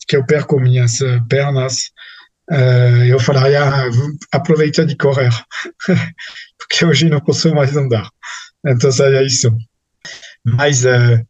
que 0.07 0.15
eu 0.15 0.25
perco 0.25 0.59
minhas 0.59 0.99
pernas 1.29 1.91
uh, 2.51 3.03
eu 3.05 3.19
falaria 3.19 3.61
aproveita 4.31 4.85
de 4.85 4.95
correr, 4.95 5.31
porque 6.57 6.85
hoje 6.85 7.09
não 7.09 7.19
posso 7.19 7.53
mais 7.53 7.75
andar. 7.75 8.09
Então 8.65 8.89
é 9.05 9.23
isso. 9.23 9.55
Mas, 10.45 10.85
uh, 10.85 11.25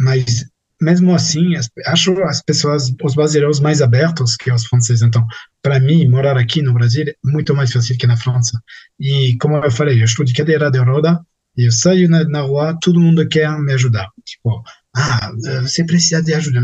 mas 0.00 0.44
mesmo 0.80 1.14
assim, 1.14 1.56
as, 1.56 1.70
acho 1.86 2.22
as 2.24 2.42
pessoas, 2.42 2.92
os 3.02 3.14
brasileiros 3.14 3.60
mais 3.60 3.80
abertos 3.80 4.36
que 4.36 4.52
os 4.52 4.66
franceses. 4.66 5.02
Então, 5.02 5.26
para 5.62 5.80
mim, 5.80 6.08
morar 6.08 6.36
aqui 6.36 6.62
no 6.62 6.74
Brasil 6.74 7.04
é 7.08 7.14
muito 7.24 7.54
mais 7.54 7.72
fácil 7.72 7.96
que 7.96 8.06
na 8.06 8.16
França. 8.16 8.60
E 9.00 9.36
como 9.40 9.56
eu 9.56 9.70
falei, 9.70 10.00
eu 10.00 10.04
estou 10.04 10.24
de 10.24 10.34
cadeira 10.34 10.70
de 10.70 10.78
roda, 10.78 11.20
e 11.56 11.66
eu 11.66 11.72
saio 11.72 12.08
na, 12.08 12.24
na 12.24 12.42
rua, 12.42 12.76
todo 12.80 13.00
mundo 13.00 13.26
quer 13.28 13.50
me 13.58 13.72
ajudar. 13.72 14.08
Tipo, 14.24 14.62
ah, 14.96 15.32
você 15.62 15.84
precisa 15.84 16.22
de 16.22 16.34
ajuda. 16.34 16.60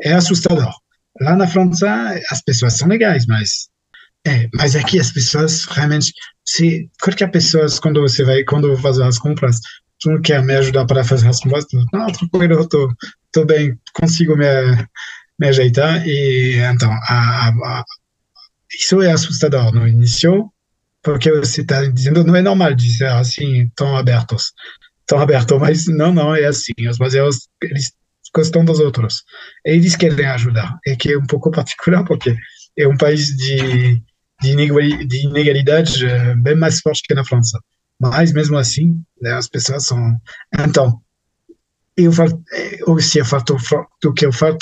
É 0.00 0.12
assustador. 0.12 0.72
Lá 1.20 1.36
na 1.36 1.46
França, 1.46 2.20
as 2.30 2.42
pessoas 2.42 2.74
são 2.74 2.88
legais, 2.88 3.26
mas 3.26 3.68
é, 4.26 4.48
mas 4.54 4.74
aqui 4.74 4.98
as 4.98 5.12
pessoas 5.12 5.64
realmente, 5.66 6.12
se 6.44 6.90
qualquer 7.00 7.30
pessoa 7.30 7.66
quando 7.82 8.00
você 8.00 8.24
vai, 8.24 8.42
quando 8.42 8.76
fazer 8.78 9.04
as 9.04 9.18
compras, 9.18 9.60
tu 10.00 10.10
não 10.10 10.22
quer 10.22 10.42
me 10.42 10.54
ajudar 10.54 10.86
para 10.86 11.04
fazer 11.04 11.28
as 11.28 11.40
compras, 11.40 11.66
não, 11.92 12.06
tranquilo, 12.06 12.54
eu 12.54 12.68
tô, 12.68 12.92
tô 13.30 13.44
bem, 13.44 13.78
consigo 13.92 14.34
me, 14.36 14.46
me 15.38 15.48
ajeitar 15.48 16.06
e 16.06 16.56
então 16.56 16.90
a, 16.90 17.48
a, 17.48 17.84
isso 18.74 19.02
é 19.02 19.12
assustador 19.12 19.72
no 19.72 19.86
início, 19.86 20.50
porque 21.02 21.30
você 21.30 21.60
está 21.60 21.84
dizendo 21.84 22.24
não 22.24 22.34
é 22.34 22.42
normal 22.42 22.74
dizer 22.74 23.08
assim 23.08 23.70
tão 23.76 23.94
abertos, 23.96 24.52
tão 25.06 25.20
aberto, 25.20 25.58
mas 25.60 25.86
não, 25.86 26.12
não 26.12 26.34
é 26.34 26.46
assim. 26.46 26.72
Os 26.88 26.98
brasileiros 26.98 27.48
eles 27.62 27.92
gostam 28.34 28.64
dos 28.64 28.80
outros, 28.80 29.22
eles 29.64 29.96
querem 29.96 30.26
ajudar, 30.26 30.78
é 30.86 30.96
que 30.96 31.12
é 31.12 31.18
um 31.18 31.26
pouco 31.26 31.50
particular 31.52 32.04
porque 32.04 32.36
é 32.76 32.88
um 32.88 32.96
país 32.96 33.28
de 33.36 34.02
de 34.40 35.24
inegalidade 35.24 36.04
eh, 36.04 36.34
bem 36.36 36.54
mais 36.54 36.80
forte 36.80 37.02
que 37.06 37.14
na 37.14 37.24
França. 37.24 37.58
Mas 38.00 38.32
mesmo 38.32 38.56
assim, 38.56 39.02
né, 39.20 39.32
as 39.32 39.48
pessoas 39.48 39.86
são. 39.86 40.20
Então, 40.58 41.00
eu 41.96 42.12
falo, 42.12 42.42
eu, 42.86 43.00
se 43.00 43.18
eu 43.18 43.24
falo 43.24 43.44
do 44.02 44.12
que 44.12 44.26
eu 44.26 44.32
falo 44.32 44.58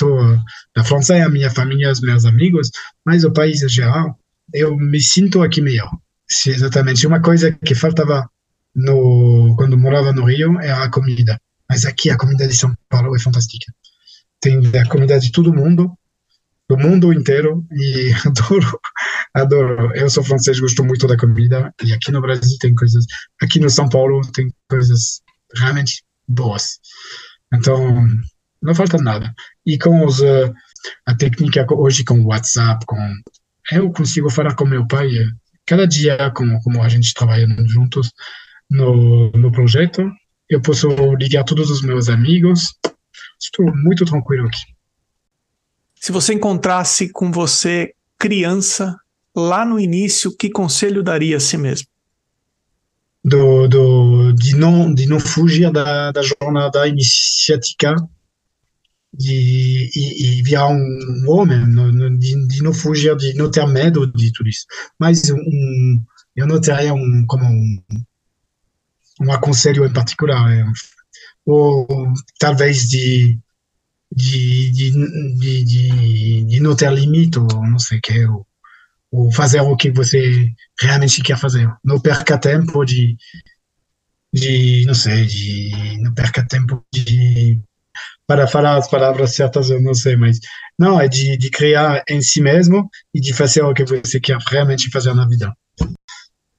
na 0.77 0.85
França 0.85 1.17
é 1.17 1.23
a 1.23 1.31
minha 1.31 1.51
família, 1.51 1.91
os 1.91 2.01
meus 2.01 2.25
amigos, 2.27 2.71
mas 3.05 3.25
o 3.25 3.33
país 3.33 3.63
em 3.63 3.69
geral, 3.69 4.19
eu 4.53 4.77
me 4.77 5.01
sinto 5.01 5.43
aqui 5.43 5.61
melhor. 5.61 5.91
Exatamente. 6.47 7.07
Uma 7.07 7.21
coisa 7.21 7.51
que 7.53 7.75
faltava 7.75 8.29
no, 8.75 9.55
quando 9.57 9.79
morava 9.79 10.13
no 10.13 10.25
Rio 10.25 10.61
era 10.61 10.85
a 10.85 10.91
comida. 10.91 11.41
Mas 11.73 11.87
aqui 11.87 12.11
a 12.11 12.19
comida 12.19 12.47
de 12.47 12.55
São 12.55 12.77
Paulo 12.91 13.17
é 13.17 13.19
fantástica. 13.19 13.73
Tem 14.39 14.61
a 14.79 14.87
comida 14.87 15.19
de 15.19 15.33
todo 15.33 15.55
mundo, 15.55 15.97
do 16.69 16.77
mundo 16.77 17.15
inteiro, 17.15 17.67
e 17.73 18.13
adoro, 18.29 18.81
adoro. 19.33 19.97
Eu 19.97 20.11
sou 20.11 20.23
francês, 20.23 20.61
gosto 20.61 20.85
muito 20.85 21.07
da 21.07 21.17
comida, 21.17 21.73
e 21.83 21.95
aqui 21.95 22.13
no 22.13 22.21
Brasil 22.21 22.59
tem 22.61 22.75
coisas, 22.75 23.07
aqui 23.41 23.59
no 23.59 23.71
São 23.71 23.89
Paulo 23.89 24.21
tem 24.33 24.53
coisas 24.69 25.23
realmente 25.57 26.05
boas. 26.29 26.79
Então, 27.55 28.07
não 28.61 28.75
falta 28.75 28.99
nada. 28.99 29.33
E 29.65 29.79
com 29.79 30.05
os, 30.05 30.21
uh, 30.21 30.53
a 31.07 31.15
técnica 31.15 31.67
hoje 31.73 32.05
com 32.05 32.21
o 32.21 32.27
WhatsApp, 32.27 32.85
com 32.85 32.99
eu 33.71 33.91
consigo 33.91 34.29
falar 34.29 34.55
com 34.57 34.67
meu 34.67 34.87
pai 34.87 35.09
eh, 35.17 35.31
cada 35.65 35.87
dia, 35.89 36.31
como, 36.37 36.61
como 36.61 36.83
a 36.83 36.89
gente 36.91 37.15
trabalha 37.15 37.47
juntos 37.67 38.13
no, 38.69 39.31
no 39.31 39.51
projeto. 39.51 40.13
Eu 40.55 40.61
posso 40.61 40.89
ligar 41.15 41.45
todos 41.45 41.71
os 41.71 41.83
meus 41.83 42.09
amigos. 42.09 42.75
Estou 43.41 43.67
muito 43.75 44.05
tranquilo 44.05 44.47
aqui. 44.47 44.63
Se 45.95 46.13
você 46.13 46.35
encontrasse 46.35 47.11
com 47.11 47.31
você 47.31 47.95
criança 48.19 48.97
lá 49.35 49.65
no 49.65 49.79
início, 49.81 50.37
que 50.37 50.51
conselho 50.51 51.03
daria 51.03 51.37
a 51.37 51.41
si 51.41 51.57
mesmo? 51.57 51.87
do, 53.25 53.69
do, 53.69 54.33
de, 54.33 54.57
não, 54.57 54.93
de 54.93 55.07
não 55.07 55.21
fugir 55.21 55.71
da, 55.71 56.11
da 56.11 56.23
jornada 56.23 56.87
iniciática 56.89 57.95
de, 59.13 59.91
e, 59.95 60.39
e 60.39 60.43
virar 60.43 60.69
um 60.69 61.25
homem, 61.29 61.65
de, 62.19 62.49
de, 62.49 62.63
não 62.63 62.73
fugir, 62.73 63.15
de 63.17 63.35
não 63.35 63.51
ter 63.51 63.67
medo 63.67 64.11
de 64.13 64.33
tudo 64.33 64.49
isso. 64.49 64.67
Mas 64.99 65.31
um, 65.31 66.03
eu 66.35 66.47
não 66.47 66.61
teria 66.61 66.95
um, 66.95 67.25
como 67.27 67.45
um, 67.45 67.83
um 69.23 69.33
aconselho 69.33 69.85
em 69.85 69.93
particular, 69.93 70.53
é, 70.53 70.65
ou 71.47 71.87
talvez 72.39 72.89
de, 72.89 73.39
de, 74.15 74.71
de, 74.71 74.91
de, 75.65 76.45
de, 76.45 76.61
não 76.61 76.75
ter 76.75 76.93
limite, 76.93 77.39
ou 77.39 77.67
não 77.67 77.79
sei 77.79 77.99
o 77.99 78.01
que, 78.01 78.25
ou, 78.27 78.47
ou 79.11 79.33
fazer 79.33 79.61
o 79.61 79.77
que 79.77 79.91
você 79.91 80.53
realmente 80.81 81.23
quer 81.23 81.39
fazer. 81.39 81.73
Não 81.85 82.01
perca 82.01 82.39
tempo 82.39 82.85
de, 82.85 83.17
de 84.33 84.85
não 84.87 84.95
sei, 84.95 85.27
de 85.27 85.99
não 86.01 86.13
perca 86.13 86.47
tempo 86.47 86.85
de 86.93 87.61
para 88.27 88.47
falar 88.47 88.77
as 88.77 88.89
palavras 88.89 89.35
certas, 89.35 89.69
eu 89.69 89.83
não 89.83 89.93
sei, 89.93 90.17
mas 90.17 90.39
não, 90.79 90.99
é 90.99 91.07
de, 91.07 91.37
de 91.37 91.51
criar 91.51 92.03
em 92.09 92.23
si 92.23 92.41
mesmo 92.41 92.89
e 93.13 93.21
de 93.21 93.35
fazer 93.35 93.63
o 93.63 93.75
que 93.75 93.85
você 93.85 94.19
quer 94.19 94.39
realmente 94.49 94.91
fazer 94.91 95.13
na 95.13 95.29
vida. 95.29 95.53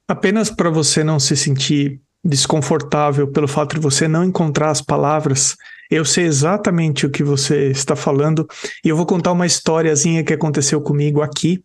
Apenas 0.07 0.51
para 0.51 0.69
você 0.69 1.03
não 1.03 1.19
se 1.19 1.35
sentir 1.35 1.99
desconfortável 2.23 3.27
pelo 3.27 3.47
fato 3.47 3.75
de 3.75 3.81
você 3.81 4.07
não 4.07 4.23
encontrar 4.23 4.69
as 4.69 4.81
palavras, 4.81 5.57
eu 5.91 6.05
sei 6.05 6.25
exatamente 6.25 7.05
o 7.05 7.09
que 7.09 7.23
você 7.23 7.69
está 7.69 7.95
falando 7.95 8.47
e 8.83 8.89
eu 8.89 8.95
vou 8.95 9.05
contar 9.05 9.31
uma 9.31 9.45
historiazinha 9.45 10.23
que 10.23 10.33
aconteceu 10.33 10.81
comigo 10.81 11.21
aqui. 11.21 11.63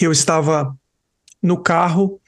Eu 0.00 0.10
estava 0.10 0.74
no 1.42 1.62
carro 1.62 2.20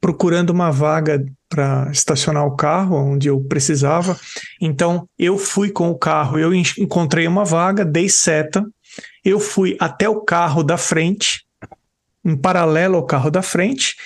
procurando 0.00 0.50
uma 0.50 0.70
vaga 0.70 1.24
para 1.48 1.88
estacionar 1.90 2.44
o 2.44 2.56
carro 2.56 2.96
onde 2.96 3.28
eu 3.28 3.40
precisava. 3.40 4.18
Então 4.60 5.08
eu 5.18 5.38
fui 5.38 5.70
com 5.70 5.88
o 5.88 5.98
carro, 5.98 6.38
eu 6.38 6.52
encontrei 6.52 7.26
uma 7.26 7.44
vaga, 7.44 7.84
dei 7.84 8.08
seta, 8.08 8.66
eu 9.24 9.40
fui 9.40 9.76
até 9.80 10.08
o 10.08 10.20
carro 10.20 10.62
da 10.62 10.76
frente, 10.76 11.46
em 12.24 12.36
paralelo 12.36 12.96
ao 12.96 13.06
carro 13.06 13.30
da 13.30 13.40
frente, 13.40 13.96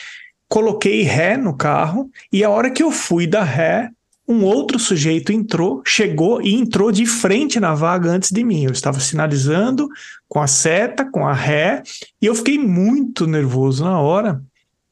coloquei 0.49 1.03
ré 1.03 1.37
no 1.37 1.57
carro 1.57 2.11
e 2.33 2.43
a 2.43 2.51
hora 2.51 2.71
que 2.71 2.83
eu 2.83 2.91
fui 2.91 3.27
da 3.27 3.43
ré, 3.43 3.91
um 4.27 4.45
outro 4.45 4.79
sujeito 4.79 5.33
entrou, 5.33 5.83
chegou 5.87 6.43
e 6.43 6.55
entrou 6.55 6.93
de 6.93 7.07
frente 7.07 7.59
na 7.59 7.75
vaga 7.75 8.11
antes 8.11 8.31
de 8.31 8.45
mim. 8.45 8.65
Eu 8.65 8.73
estava 8.73 9.01
sinalizando 9.01 9.89
com 10.29 10.41
a 10.41 10.47
seta, 10.47 11.05
com 11.05 11.27
a 11.27 11.33
ré, 11.33 11.83
e 12.21 12.27
eu 12.27 12.35
fiquei 12.35 12.59
muito 12.59 13.27
nervoso 13.27 13.85
na 13.85 13.99
hora. 13.99 14.43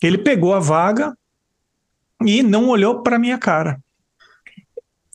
Ele 0.03 0.16
pegou 0.16 0.55
a 0.55 0.61
vaga 0.61 1.16
e 2.25 2.42
não 2.42 2.69
olhou 2.69 3.03
para 3.03 3.19
minha 3.19 3.37
cara. 3.37 3.79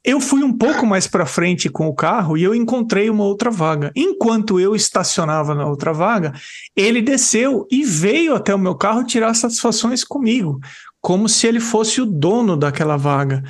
Eu 0.03 0.19
fui 0.19 0.43
um 0.43 0.51
pouco 0.51 0.85
mais 0.85 1.05
para 1.05 1.27
frente 1.27 1.69
com 1.69 1.87
o 1.87 1.93
carro 1.93 2.35
e 2.35 2.41
eu 2.41 2.55
encontrei 2.55 3.07
uma 3.09 3.23
outra 3.23 3.51
vaga. 3.51 3.91
Enquanto 3.95 4.59
eu 4.59 4.75
estacionava 4.75 5.53
na 5.53 5.67
outra 5.67 5.93
vaga, 5.93 6.33
ele 6.75 7.03
desceu 7.03 7.67
e 7.69 7.83
veio 7.83 8.33
até 8.33 8.53
o 8.53 8.59
meu 8.59 8.73
carro 8.73 9.03
tirar 9.03 9.35
satisfações 9.35 10.03
comigo, 10.03 10.59
como 10.99 11.29
se 11.29 11.45
ele 11.45 11.59
fosse 11.59 12.01
o 12.01 12.05
dono 12.05 12.57
daquela 12.57 12.97
vaga. 12.97 13.43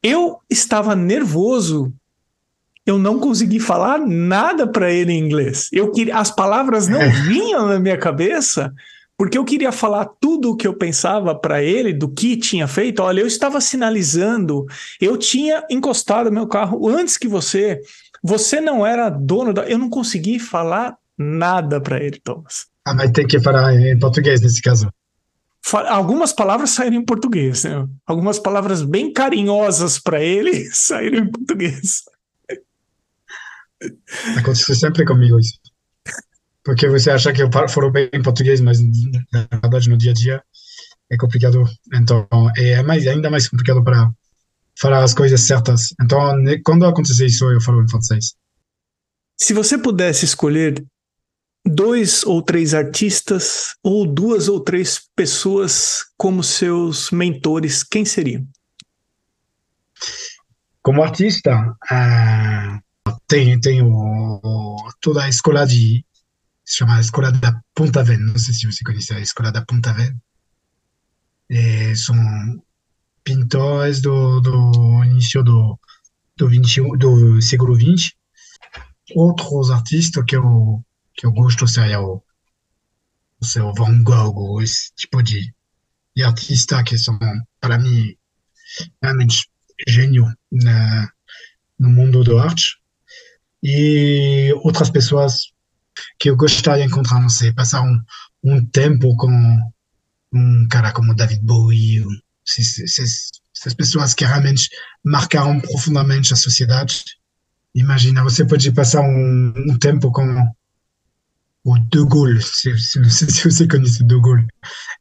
Eu 0.00 0.38
estava 0.48 0.94
nervoso. 0.94 1.92
Eu 2.86 2.98
não 2.98 3.18
consegui 3.18 3.58
falar 3.58 3.98
nada 3.98 4.68
para 4.68 4.92
ele 4.92 5.12
em 5.12 5.18
inglês. 5.18 5.70
Eu 5.72 5.90
queria, 5.90 6.18
as 6.18 6.30
palavras 6.30 6.86
não 6.86 7.00
vinham 7.26 7.66
na 7.66 7.80
minha 7.80 7.96
cabeça 7.96 8.72
porque 9.16 9.38
eu 9.38 9.44
queria 9.44 9.72
falar 9.72 10.06
tudo 10.20 10.50
o 10.50 10.56
que 10.56 10.66
eu 10.66 10.74
pensava 10.74 11.34
para 11.34 11.62
ele 11.62 11.92
do 11.92 12.08
que 12.08 12.36
tinha 12.36 12.66
feito. 12.66 13.02
Olha, 13.02 13.20
eu 13.20 13.26
estava 13.26 13.60
sinalizando, 13.60 14.66
eu 15.00 15.16
tinha 15.16 15.64
encostado 15.70 16.32
meu 16.32 16.46
carro 16.46 16.88
antes 16.88 17.16
que 17.16 17.28
você. 17.28 17.80
Você 18.22 18.60
não 18.60 18.86
era 18.86 19.08
dono 19.08 19.52
da. 19.52 19.62
Eu 19.64 19.78
não 19.78 19.88
consegui 19.88 20.38
falar 20.38 20.96
nada 21.16 21.80
para 21.80 22.02
ele, 22.02 22.20
Thomas. 22.22 22.66
Ah, 22.86 22.94
mas 22.94 23.10
tem 23.12 23.26
que 23.26 23.40
falar 23.40 23.74
em 23.74 23.98
português 23.98 24.40
nesse 24.40 24.60
caso 24.60 24.88
algumas 25.72 26.32
palavras 26.32 26.70
saíram 26.70 26.96
em 26.96 27.04
português, 27.04 27.64
né? 27.64 27.88
Algumas 28.06 28.38
palavras 28.38 28.82
bem 28.82 29.12
carinhosas 29.12 29.98
para 29.98 30.22
ele 30.22 30.68
saíram 30.72 31.24
em 31.24 31.30
português. 31.30 32.02
Acontece 34.38 34.74
sempre 34.76 35.04
comigo 35.04 35.38
isso. 35.38 35.58
Porque 36.64 36.88
você 36.88 37.10
acha 37.10 37.32
que 37.32 37.42
eu 37.42 37.50
falo 37.68 37.90
bem 37.90 38.08
em 38.12 38.22
português, 38.22 38.60
mas 38.60 38.80
na 38.80 39.46
verdade 39.60 39.90
no 39.90 39.98
dia 39.98 40.12
a 40.12 40.14
dia 40.14 40.42
é 41.10 41.16
complicado. 41.16 41.64
Então 41.92 42.26
é 42.56 42.82
mais, 42.82 43.06
ainda 43.06 43.30
mais 43.30 43.48
complicado 43.48 43.84
para 43.84 44.10
falar 44.80 45.04
as 45.04 45.14
coisas 45.14 45.42
certas. 45.42 45.94
Então 46.00 46.18
quando 46.64 46.86
acontece 46.86 47.26
isso, 47.26 47.50
eu 47.50 47.60
falo 47.60 47.82
em 47.82 47.88
francês. 47.88 48.34
Se 49.36 49.52
você 49.52 49.76
pudesse 49.76 50.24
escolher 50.24 50.82
dois 51.66 52.24
ou 52.24 52.42
três 52.42 52.74
artistas 52.74 53.74
ou 53.82 54.06
duas 54.06 54.48
ou 54.48 54.60
três 54.60 55.00
pessoas 55.16 56.04
como 56.16 56.42
seus 56.42 57.10
mentores, 57.10 57.82
quem 57.82 58.04
seriam? 58.04 58.46
Como 60.82 61.02
artista, 61.02 61.74
uh, 61.90 63.12
tem, 63.26 63.58
tem 63.58 63.82
o, 63.82 64.76
toda 65.00 65.24
a 65.24 65.28
escola 65.28 65.66
de, 65.66 66.04
se 66.64 66.78
chama 66.78 67.00
Escola 67.00 67.30
da 67.30 67.60
Ponta 67.74 68.02
Ven, 68.02 68.18
não 68.18 68.38
sei 68.38 68.54
se 68.54 68.66
você 68.66 68.82
conhece 68.82 69.12
a 69.12 69.20
Escola 69.20 69.52
da 69.52 69.64
Ponta 69.64 69.92
Ven. 69.92 70.18
E 71.50 71.94
são 71.94 72.16
pintores 73.22 74.00
do, 74.00 74.40
do 74.40 75.04
início 75.04 75.42
do, 75.42 75.78
do, 76.36 76.48
20, 76.48 76.96
do 76.98 77.42
século 77.42 77.74
XX. 77.74 78.12
Outros 79.14 79.70
artistas 79.70 80.24
que 80.26 80.36
eu, 80.36 80.82
que 81.14 81.26
eu 81.26 81.32
gosto 81.32 81.68
seria 81.68 82.00
o, 82.00 82.22
o 83.40 83.74
Van 83.74 84.02
Gogh, 84.02 84.62
esse 84.62 84.90
tipo 84.94 85.22
de, 85.22 85.54
de 86.16 86.24
artista 86.24 86.82
que 86.82 86.96
são, 86.96 87.18
para 87.60 87.78
mim, 87.78 88.16
realmente 89.02 89.50
gênio 89.86 90.26
na, 90.50 91.10
no 91.78 91.90
mundo 91.90 92.24
da 92.24 92.42
arte. 92.42 92.78
E 93.62 94.52
outras 94.62 94.88
pessoas 94.90 95.53
que 96.18 96.30
eu 96.30 96.36
gostaria 96.36 96.84
de 96.84 96.90
encontrar, 96.90 97.20
não 97.20 97.28
sei, 97.28 97.52
passar 97.52 97.82
um, 97.82 98.02
um 98.42 98.64
tempo 98.64 99.16
com 99.16 99.30
um 100.32 100.66
cara 100.68 100.92
como 100.92 101.14
David 101.14 101.42
Bowie, 101.42 102.04
essas 102.46 103.74
pessoas 103.76 104.14
que 104.14 104.24
realmente 104.24 104.68
marcaram 105.04 105.60
profundamente 105.60 106.32
a 106.32 106.36
sociedade. 106.36 107.04
Imagina, 107.74 108.22
você 108.22 108.44
pode 108.44 108.70
passar 108.72 109.00
um, 109.00 109.52
um 109.56 109.78
tempo 109.78 110.10
com 110.12 110.24
o 111.64 111.78
De 111.78 112.04
Gaulle, 112.06 112.42
se, 112.42 112.76
se, 112.78 113.00
não 113.00 113.08
sei 113.08 113.30
se 113.30 113.50
você 113.50 113.66
conhece 113.66 114.04
De 114.04 114.20
Gaulle, 114.20 114.46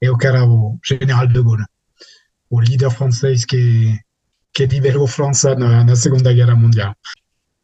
é 0.01 0.10
o 0.10 0.17
cara, 0.17 0.45
o 0.45 0.79
general 0.84 1.27
De 1.27 1.41
Gaulle, 1.41 1.65
o 2.49 2.62
líder 2.62 2.91
francês 2.91 3.43
que, 3.43 3.99
que 4.53 4.65
liberou 4.65 5.06
a 5.06 5.08
França 5.08 5.56
na, 5.56 5.84
na 5.84 5.95
Segunda 5.95 6.32
Guerra 6.32 6.56
Mundial 6.56 6.95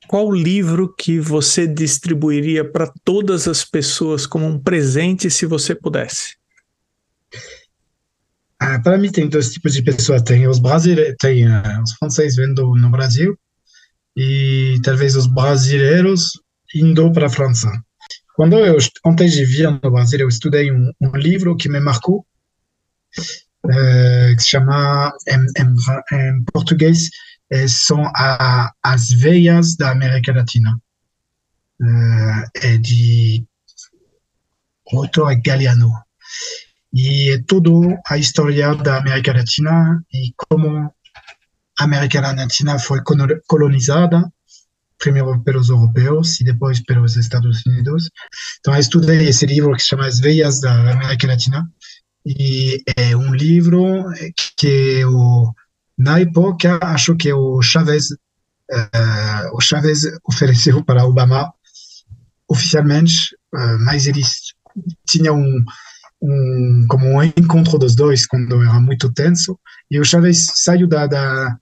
qual 0.10 0.32
livro 0.32 0.92
que 0.92 1.20
você 1.20 1.68
distribuiria 1.68 2.68
para 2.68 2.92
todas 3.04 3.48
as 3.48 3.64
pessoas 3.64 4.26
como 4.26 4.44
um 4.44 4.58
presente 4.58 5.30
se 5.30 5.46
você 5.46 5.76
pudesse? 5.76 6.36
Ah, 8.60 8.80
para 8.80 8.98
mim 8.98 9.12
tem 9.12 9.30
dois 9.30 9.54
tipos 9.54 9.72
de 9.72 9.84
pessoas. 9.84 10.24
Tem 10.24 10.48
os 10.48 10.58
brasileiros, 10.58 11.16
tem 11.20 11.48
uh, 11.48 11.84
os 11.84 11.92
franceses 11.94 12.38
vendo 12.38 12.74
no 12.74 12.90
Brasil 12.90 13.38
e 14.18 14.80
talvez 14.84 15.16
os 15.16 15.28
brasileiros 15.28 16.32
indo 16.74 17.12
para 17.12 17.28
a 17.28 17.30
França. 17.30 17.72
Quando 18.36 18.56
eu 18.56 18.80
antes 19.06 19.34
de 19.34 19.46
vir 19.46 19.70
no 19.70 19.92
Brasil, 19.92 20.22
eu 20.22 20.28
estudei 20.28 20.72
um, 20.72 20.92
um 21.00 21.16
livro 21.18 21.56
que 21.56 21.70
me 21.70 21.80
marcou, 21.80 22.26
uh, 23.64 24.36
que 24.36 24.42
se 24.42 24.50
chama 24.50 25.14
em, 25.28 25.62
em, 25.62 26.18
em 26.18 26.44
português 26.46 27.12
são 27.68 28.06
a, 28.16 28.72
as 28.84 29.10
veias 29.10 29.76
da 29.76 29.92
América 29.92 30.34
Latina. 30.34 30.80
Uh, 31.82 32.44
é 32.56 32.78
de 32.78 33.46
o 34.92 35.02
autor 35.02 35.32
é 35.32 35.36
Galeano. 35.36 35.92
E 36.94 37.34
é 37.34 37.44
tudo 37.48 37.98
a 38.08 38.18
história 38.18 38.74
da 38.76 38.98
América 38.98 39.34
Latina 39.34 40.04
e 40.12 40.34
como 40.36 40.92
a 41.80 41.84
América 41.84 42.20
Latina 42.20 42.80
foi 42.80 43.00
colonizada, 43.48 44.32
primeiro 44.98 45.42
pelos 45.44 45.70
europeus 45.70 46.42
e 46.42 46.44
depois 46.44 46.82
pelos 46.84 47.16
Estados 47.16 47.64
Unidos. 47.66 48.10
Então, 48.60 48.74
eu 48.74 48.80
estudei 48.80 49.28
esse 49.28 49.46
livro 49.46 49.74
que 49.74 49.82
se 49.82 49.90
chama 49.90 50.08
As 50.08 50.20
Veias 50.20 50.60
da 50.60 50.92
América 50.92 51.28
Latina. 51.28 51.70
E 52.26 52.84
é 52.98 53.16
um 53.16 53.34
livro 53.34 54.06
que 54.58 55.06
o 55.06 55.54
na 56.00 56.18
época, 56.18 56.80
acho 56.82 57.14
que 57.18 57.32
o 57.34 57.62
Chavez, 57.62 58.12
uh, 58.12 59.50
o 59.54 59.60
Chavez 59.60 60.04
ofereceu 60.26 60.82
para 60.82 61.06
Obama 61.06 61.54
oficialmente, 62.48 63.36
uh, 63.54 63.78
mas 63.84 64.08
eles 64.08 64.54
tinham 65.06 65.38
um, 65.38 65.66
um, 66.22 66.86
como 66.88 67.06
um 67.06 67.22
encontro 67.22 67.78
dos 67.78 67.96
dois 67.96 68.26
quando 68.26 68.64
era 68.64 68.80
muito 68.80 69.12
tenso, 69.12 69.60
e 69.92 70.00
o 70.00 70.06
Chavez 70.06 70.46
saiu 70.56 70.88
da, 70.88 71.06
da, 71.06 71.58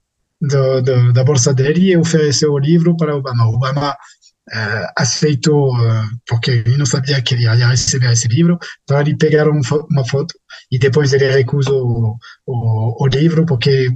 da 1.14 1.24
bolsa 1.24 1.52
dele 1.52 1.90
e 1.92 1.98
ofereceu 1.98 2.54
o 2.54 2.60
livro 2.60 2.96
para 2.96 3.16
Obama. 3.16 3.48
Obama 3.48 3.90
uh, 3.92 4.88
aceitou, 4.96 5.76
uh, 5.76 6.08
porque 6.28 6.52
ele 6.52 6.78
não 6.78 6.86
sabia 6.86 7.20
que 7.24 7.34
ele 7.34 7.46
ia 7.46 7.68
receber 7.68 8.12
esse 8.12 8.28
livro, 8.28 8.60
então 8.84 9.02
ele 9.02 9.18
pegaram 9.18 9.60
uma 9.90 10.06
foto 10.06 10.36
e 10.72 10.78
depois 10.78 11.12
ele 11.12 11.28
recusou 11.32 11.88
o, 11.88 12.18
o, 12.46 13.04
o 13.04 13.08
livro 13.08 13.48
porque 13.48 13.90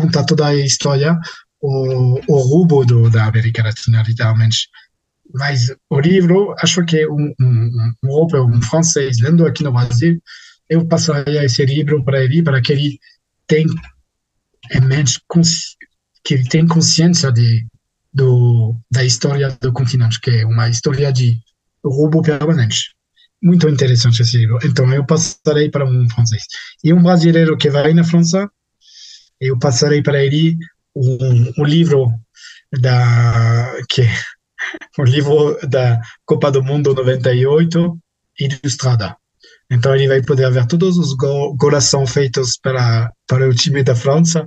conta 0.00 0.24
toda 0.24 0.46
a 0.46 0.54
história, 0.54 1.18
o, 1.60 2.20
o 2.28 2.36
roubo 2.38 2.84
do, 2.84 3.10
da 3.10 3.26
América 3.26 3.62
Latina, 3.62 4.02
literalmente. 4.06 4.68
Mas 5.34 5.74
o 5.90 6.00
livro, 6.00 6.54
acho 6.58 6.84
que 6.84 7.06
um, 7.06 7.34
um, 7.40 7.92
um 8.04 8.08
europeu, 8.08 8.44
um 8.44 8.62
francês, 8.62 9.20
lendo 9.20 9.46
aqui 9.46 9.62
no 9.62 9.72
Brasil, 9.72 10.20
eu 10.68 10.86
passaria 10.86 11.44
esse 11.44 11.64
livro 11.64 12.02
para 12.04 12.22
ele, 12.22 12.42
para 12.42 12.60
que 12.60 12.72
ele 12.72 12.98
tenha 13.46 13.66
em 14.70 14.80
mente, 14.80 15.20
que 16.24 16.34
ele 16.34 16.48
tenha 16.48 16.66
consciência 16.66 17.32
de, 17.32 17.66
do, 18.12 18.74
da 18.90 19.04
história 19.04 19.56
do 19.60 19.72
continente, 19.72 20.20
que 20.20 20.30
é 20.30 20.46
uma 20.46 20.68
história 20.68 21.12
de 21.12 21.38
roubo 21.84 22.22
permanente. 22.22 22.94
Muito 23.42 23.68
interessante 23.68 24.22
esse 24.22 24.36
livro. 24.36 24.58
Então, 24.64 24.92
eu 24.92 25.06
passarei 25.06 25.70
para 25.70 25.86
um 25.86 26.08
francês. 26.10 26.42
E 26.82 26.92
um 26.92 27.02
brasileiro 27.02 27.56
que 27.56 27.70
vai 27.70 27.94
na 27.94 28.04
França, 28.04 28.50
eu 29.40 29.58
passarei 29.58 30.02
para 30.02 30.22
ele 30.22 30.56
um, 30.94 31.52
um 31.58 31.64
livro 31.64 32.10
da 32.80 33.74
que 33.88 34.02
um 34.98 35.04
livro 35.04 35.58
da 35.66 36.00
Copa 36.24 36.50
do 36.50 36.62
Mundo 36.62 36.94
98 36.94 37.98
ilustrada. 38.38 39.16
Então 39.70 39.94
ele 39.94 40.08
vai 40.08 40.22
poder 40.22 40.50
ver 40.50 40.66
todos 40.66 40.96
os 40.96 41.14
gols 41.14 42.10
feitos 42.10 42.58
para 42.62 43.12
para 43.26 43.48
o 43.48 43.54
time 43.54 43.82
da 43.82 43.94
França 43.94 44.46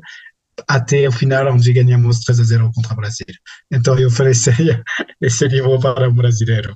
até 0.68 1.08
o 1.08 1.12
final 1.12 1.54
onde 1.54 1.74
ganhamos 1.74 2.20
3 2.20 2.40
a 2.40 2.44
0 2.44 2.72
contra 2.74 2.94
o 2.94 2.96
Brasil. 2.96 3.26
Então 3.72 3.98
eu 3.98 4.08
ofereceria 4.08 4.84
esse 5.22 5.48
livro 5.48 5.80
para 5.80 6.10
um 6.10 6.14
brasileiro. 6.14 6.76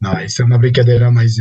Não, 0.00 0.18
isso 0.20 0.42
é 0.42 0.44
uma 0.44 0.58
brincadeira, 0.58 1.10
mas 1.10 1.34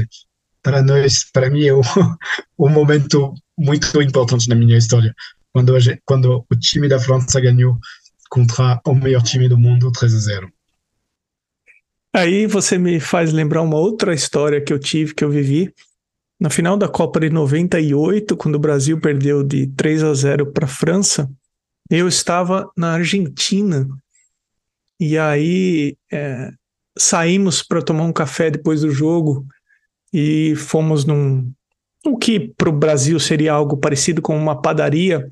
para 0.61 0.81
nós, 0.81 1.25
para 1.31 1.49
mim 1.49 1.65
é 1.65 1.73
um, 1.73 1.81
um 2.59 2.69
momento 2.69 3.33
muito 3.57 4.01
importante 4.01 4.49
na 4.49 4.55
minha 4.55 4.77
história, 4.77 5.13
quando, 5.55 5.73
quando 6.03 6.45
o 6.51 6.55
time 6.57 6.89
da 6.89 6.99
França 6.99 7.39
ganhou 7.39 7.79
contra 8.29 8.81
o 8.85 8.93
melhor 8.93 9.23
time 9.23 9.47
do 9.47 9.57
mundo 9.57 9.89
3 9.89 10.13
a 10.13 10.19
0. 10.19 10.53
Aí 12.13 12.45
você 12.45 12.77
me 12.77 12.99
faz 12.99 13.31
lembrar 13.31 13.61
uma 13.61 13.77
outra 13.77 14.13
história 14.13 14.61
que 14.61 14.73
eu 14.73 14.77
tive, 14.77 15.15
que 15.15 15.23
eu 15.23 15.29
vivi. 15.29 15.73
Na 16.37 16.49
final 16.49 16.75
da 16.75 16.89
Copa 16.89 17.21
de 17.21 17.29
98, 17.29 18.35
quando 18.35 18.55
o 18.55 18.59
Brasil 18.59 18.99
perdeu 18.99 19.45
de 19.45 19.67
3 19.67 20.03
a 20.03 20.13
0 20.13 20.51
para 20.51 20.65
a 20.65 20.67
França, 20.67 21.31
eu 21.89 22.05
estava 22.09 22.69
na 22.75 22.91
Argentina. 22.91 23.87
E 24.99 25.17
aí 25.17 25.95
é, 26.11 26.51
saímos 26.97 27.63
para 27.63 27.81
tomar 27.81 28.03
um 28.03 28.13
café 28.13 28.51
depois 28.51 28.81
do 28.81 28.91
jogo 28.91 29.45
e 30.11 30.53
fomos 30.57 31.05
num. 31.05 31.49
O 32.05 32.17
que 32.17 32.41
para 32.41 32.69
o 32.69 32.73
Brasil 32.77 33.17
seria 33.21 33.53
algo 33.53 33.77
parecido 33.77 34.21
com 34.21 34.37
uma 34.37 34.61
padaria 34.61 35.31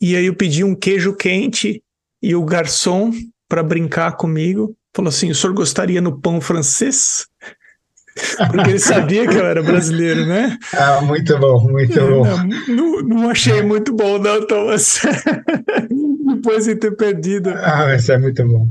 e 0.00 0.16
aí 0.16 0.26
eu 0.26 0.34
pedi 0.34 0.64
um 0.64 0.74
queijo 0.74 1.14
quente 1.14 1.82
e 2.22 2.34
o 2.34 2.44
garçom, 2.44 3.12
para 3.48 3.62
brincar 3.62 4.12
comigo, 4.12 4.74
falou 4.94 5.08
assim: 5.08 5.30
o 5.30 5.34
senhor 5.34 5.52
gostaria 5.52 6.00
no 6.00 6.20
pão 6.20 6.40
francês? 6.40 7.26
Porque 8.50 8.70
ele 8.70 8.78
sabia 8.78 9.26
que 9.26 9.36
eu 9.36 9.46
era 9.46 9.62
brasileiro, 9.62 10.26
né? 10.26 10.58
Ah, 10.74 11.00
muito 11.00 11.38
bom, 11.38 11.70
muito 11.70 11.94
bom. 11.94 12.24
Não, 12.68 13.02
não, 13.02 13.30
achei 13.30 13.62
muito 13.62 13.94
bom, 13.94 14.18
não, 14.18 14.46
Thomas. 14.46 15.00
Depois 16.34 16.64
de 16.64 16.76
ter 16.76 16.96
perdido. 16.96 17.50
Ah, 17.50 17.94
isso 17.94 18.12
é 18.12 18.18
muito 18.18 18.46
bom. 18.46 18.68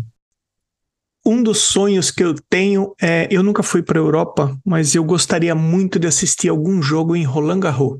Um 1.26 1.42
dos 1.42 1.60
sonhos 1.60 2.12
que 2.12 2.24
eu 2.24 2.36
tenho 2.50 2.94
é. 3.02 3.28
Eu 3.32 3.42
nunca 3.42 3.64
fui 3.64 3.82
para 3.82 4.00
a 4.00 4.04
Europa, 4.04 4.58
mas 4.66 4.94
eu 4.94 5.04
gostaria 5.04 5.56
muito 5.56 5.98
de 6.00 6.08
assistir 6.08 6.50
algum 6.50 6.82
jogo 6.82 7.16
em 7.16 7.24
Roland 7.24 7.62
Garros 7.62 8.00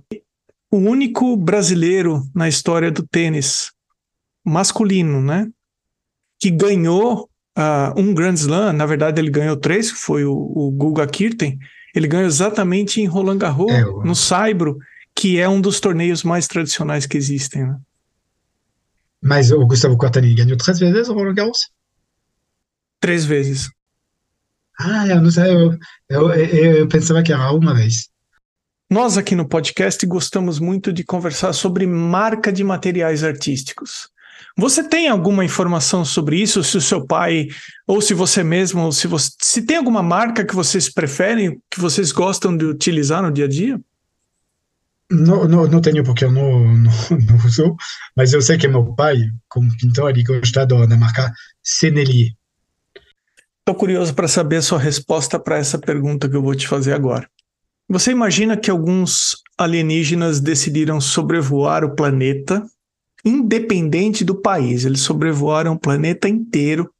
o 0.72 0.78
único 0.78 1.36
brasileiro 1.36 2.24
na 2.34 2.48
história 2.48 2.92
do 2.92 3.06
tênis 3.06 3.72
masculino, 4.46 5.22
né? 5.22 5.48
Que 6.40 6.50
ganhou 6.50 7.30
uh, 7.58 8.00
um 8.00 8.14
Grand 8.14 8.34
Slam, 8.34 8.74
na 8.74 8.86
verdade 8.86 9.20
ele 9.20 9.32
ganhou 9.32 9.58
três, 9.58 9.92
que 9.92 9.98
foi 9.98 10.24
o, 10.26 10.34
o 10.34 10.72
Guga 10.72 11.08
Kirten, 11.08 11.58
ele 11.94 12.08
ganhou 12.08 12.28
exatamente 12.28 13.02
em 13.02 13.06
Roland 13.06 13.40
Garros, 13.40 13.72
é, 13.72 13.82
no 13.84 14.16
Saibro, 14.16 14.78
que 15.16 15.40
é 15.40 15.50
um 15.50 15.60
dos 15.60 15.80
torneios 15.80 16.24
mais 16.24 16.48
tradicionais 16.48 17.06
que 17.06 17.18
existem, 17.18 17.66
né? 17.66 17.78
Mas 19.22 19.52
o 19.52 19.66
Gustavo 19.66 19.98
Quartani 19.98 20.34
ganhou 20.34 20.58
três 20.58 20.80
vezes 20.80 21.10
o 21.10 21.14
Roland 21.14 21.34
Garros? 21.34 21.70
Três 23.02 23.26
vezes. 23.26 23.70
Ah, 24.80 25.06
eu 25.08 25.22
não 25.22 25.30
sei, 25.30 25.52
eu, 25.52 25.78
eu, 26.10 26.32
eu, 26.32 26.76
eu 26.78 26.88
pensava 26.88 27.22
que 27.22 27.34
era 27.34 27.52
uma 27.52 27.76
vez. 27.76 28.09
Nós 28.90 29.20
aqui 29.20 29.36
no 29.36 29.48
podcast 29.48 30.04
gostamos 30.08 30.58
muito 30.58 30.92
de 30.92 31.04
conversar 31.04 31.54
sobre 31.54 31.86
marca 31.86 32.52
de 32.52 32.64
materiais 32.64 33.24
artísticos. 33.24 34.10
Você 34.58 34.84
tem 34.84 35.08
alguma 35.08 35.46
informação 35.46 36.04
sobre 36.04 36.42
isso? 36.42 36.64
Se 36.64 36.78
o 36.78 36.82
seu 36.82 37.06
pai, 37.06 37.50
ou 37.86 38.02
se 38.02 38.16
você 38.16 38.44
mesmo, 38.44 38.82
ou 38.82 38.92
se 38.92 39.06
você. 39.06 39.30
Se 39.40 39.62
tem 39.62 39.78
alguma 39.78 40.02
marca 40.02 40.44
que 40.44 40.56
vocês 40.56 40.92
preferem, 40.92 41.62
que 41.70 41.80
vocês 41.80 42.12
gostam 42.12 42.58
de 42.58 42.66
utilizar 42.66 43.22
no 43.22 43.32
dia 43.32 43.46
a 43.46 43.48
dia? 43.48 43.80
Não, 45.12 45.48
não, 45.48 45.68
não 45.68 45.82
tenho 45.82 46.04
porque 46.04 46.26
eu 46.26 46.32
não, 46.32 46.60
não, 46.60 46.92
não 47.28 47.36
uso, 47.46 47.76
mas 48.18 48.34
eu 48.34 48.42
sei 48.42 48.58
que 48.58 48.68
meu 48.68 48.96
pai, 48.96 49.18
como 49.48 49.70
pintor, 49.78 50.10
ele 50.10 50.24
gosta 50.24 50.66
da 50.66 50.98
marca 50.98 51.32
Senelier. 51.62 52.32
Estou 53.60 53.76
curioso 53.76 54.16
para 54.16 54.28
saber 54.28 54.56
a 54.56 54.62
sua 54.64 54.80
resposta 54.80 55.40
para 55.40 55.58
essa 55.58 55.78
pergunta 55.78 56.28
que 56.28 56.36
eu 56.36 56.42
vou 56.42 56.56
te 56.56 56.68
fazer 56.68 56.94
agora. 56.94 57.30
Você 57.90 58.12
imagina 58.12 58.56
que 58.56 58.70
alguns 58.70 59.36
alienígenas 59.58 60.40
decidiram 60.40 61.02
sobrevoar 61.02 61.84
o 61.84 61.96
planeta, 61.96 62.64
independente 63.26 64.24
do 64.24 64.40
país. 64.40 64.86
Eles 64.86 65.02
sobrevoaram 65.02 65.74
o 65.74 65.80
planeta 65.80 66.30
inteiro, 66.30 66.94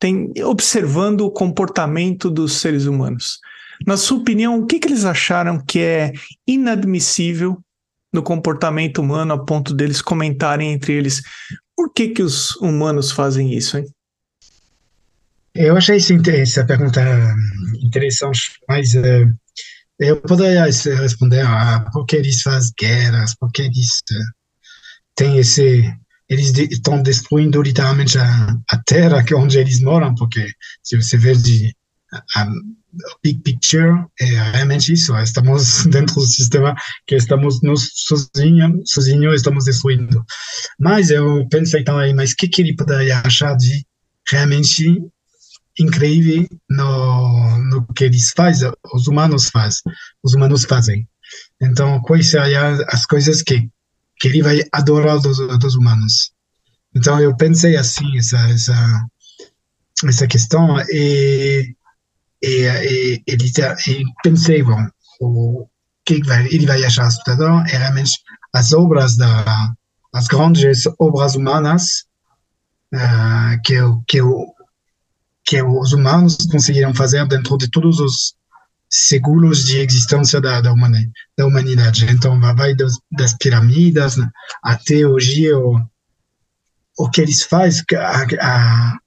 tem, 0.00 0.32
observando 0.44 1.20
o 1.20 1.30
comportamento 1.30 2.28
dos 2.28 2.54
seres 2.54 2.86
humanos. 2.86 3.38
Na 3.86 3.96
sua 3.96 4.18
opinião, 4.18 4.58
o 4.58 4.66
que, 4.66 4.80
que 4.80 4.88
eles 4.88 5.04
acharam 5.04 5.64
que 5.64 5.78
é 5.78 6.12
inadmissível 6.44 7.62
no 8.12 8.22
comportamento 8.22 8.98
humano 8.98 9.34
a 9.34 9.44
ponto 9.44 9.72
deles 9.72 10.02
comentarem 10.02 10.72
entre 10.72 10.92
eles 10.92 11.22
por 11.76 11.92
que, 11.92 12.08
que 12.08 12.22
os 12.22 12.56
humanos 12.56 13.12
fazem 13.12 13.54
isso, 13.54 13.78
hein? 13.78 13.84
Eu 15.60 15.76
achei 15.76 15.96
essa 15.96 16.64
pergunta 16.64 17.00
interessante, 17.82 18.40
mas 18.68 18.94
uh, 18.94 19.28
eu 19.98 20.20
poderia 20.20 20.64
responder 20.64 21.44
ah, 21.44 21.84
por 21.92 22.06
que 22.06 22.14
eles 22.14 22.42
fazem 22.42 22.72
guerras, 22.78 23.34
por 23.34 23.50
que 23.50 23.62
eles 23.62 23.98
uh, 24.12 24.32
têm 25.16 25.38
esse. 25.38 25.92
Eles 26.28 26.56
estão 26.56 27.02
destruindo 27.02 27.60
literalmente 27.60 28.16
a, 28.18 28.56
a 28.70 28.78
terra 28.86 29.24
que 29.24 29.34
onde 29.34 29.58
eles 29.58 29.80
moram, 29.80 30.14
porque 30.14 30.48
se 30.80 30.96
você 30.96 31.16
vê 31.16 31.34
de, 31.34 31.74
a, 32.36 32.46
big 33.24 33.40
picture 33.42 34.06
é 34.20 34.26
realmente 34.26 34.92
isso. 34.92 35.16
Estamos 35.18 35.86
dentro 35.90 36.14
do 36.14 36.26
sistema 36.26 36.72
que 37.04 37.16
estamos 37.16 37.60
nos 37.62 37.90
sozinhos, 38.06 38.82
sozinhos 38.92 39.34
estamos 39.34 39.64
destruindo. 39.64 40.24
Mas 40.78 41.10
eu 41.10 41.48
pensei 41.48 41.82
também, 41.82 42.14
mas 42.14 42.30
o 42.30 42.36
que, 42.36 42.46
que 42.46 42.62
ele 42.62 42.76
poderia 42.76 43.22
achar 43.24 43.56
de 43.56 43.84
realmente 44.30 45.02
incrível 45.78 46.46
no, 46.68 47.58
no 47.70 47.86
que 47.94 48.04
eles 48.04 48.30
fazem, 48.36 48.70
os 48.92 49.06
humanos 49.06 49.48
fazem, 49.50 49.82
os 50.22 50.34
humanos 50.34 50.64
fazem. 50.64 51.08
Então, 51.60 52.00
quais 52.02 52.30
seriam 52.30 52.78
as 52.88 53.06
coisas 53.06 53.42
que, 53.42 53.68
que 54.18 54.28
ele 54.28 54.42
vai 54.42 54.62
adorar 54.72 55.18
dos, 55.20 55.38
dos 55.58 55.74
humanos? 55.74 56.32
Então, 56.94 57.20
eu 57.20 57.36
pensei 57.36 57.76
assim, 57.76 58.16
essa, 58.16 58.38
essa, 58.50 59.06
essa 60.04 60.26
questão, 60.26 60.78
e 60.90 61.74
e, 62.42 62.66
e, 62.66 63.22
ele, 63.26 63.50
e 63.88 64.04
pensei, 64.22 64.62
bom, 64.62 64.86
o 65.20 65.66
que 66.04 66.14
ele 66.50 66.66
vai 66.66 66.84
achar 66.84 67.06
assustador 67.06 67.64
é 67.66 67.76
realmente 67.76 68.12
as 68.52 68.72
obras 68.72 69.16
da 69.16 69.74
as 70.14 70.26
grandes 70.26 70.84
obras 70.98 71.34
humanas 71.34 72.06
uh, 72.94 73.60
que, 73.62 73.74
que, 74.06 74.22
que 75.48 75.62
os 75.62 75.94
humanos 75.94 76.36
conseguiram 76.52 76.94
fazer 76.94 77.26
dentro 77.26 77.56
de 77.56 77.70
todos 77.70 77.98
os 78.00 78.34
séculos 78.90 79.64
de 79.64 79.78
existência 79.78 80.42
da, 80.42 80.60
da, 80.60 80.70
humanidade, 80.70 81.10
da 81.38 81.46
humanidade. 81.46 82.04
Então, 82.04 82.38
vai 82.38 82.74
das, 82.74 82.92
das 83.10 83.32
pirâmides 83.32 84.16
até 84.62 85.06
hoje 85.06 85.50
o, 85.54 85.80
o 86.98 87.08
que 87.08 87.22
eles 87.22 87.42
fazem, 87.44 87.82
a, 87.96 88.26
a, 88.42 88.98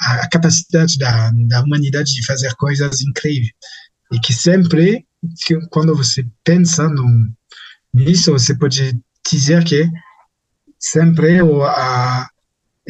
a 0.00 0.28
capacidade 0.28 0.98
da, 0.98 1.30
da 1.48 1.62
humanidade 1.62 2.12
de 2.12 2.26
fazer 2.26 2.54
coisas 2.56 3.00
incríveis. 3.00 3.50
E 4.12 4.20
que 4.20 4.34
sempre, 4.34 5.06
quando 5.70 5.96
você 5.96 6.26
pensa 6.44 6.90
no, 6.90 7.32
nisso, 7.94 8.32
você 8.32 8.54
pode 8.54 9.00
dizer 9.30 9.64
que 9.64 9.88
sempre 10.78 11.40
o, 11.40 11.64
a, 11.64 12.28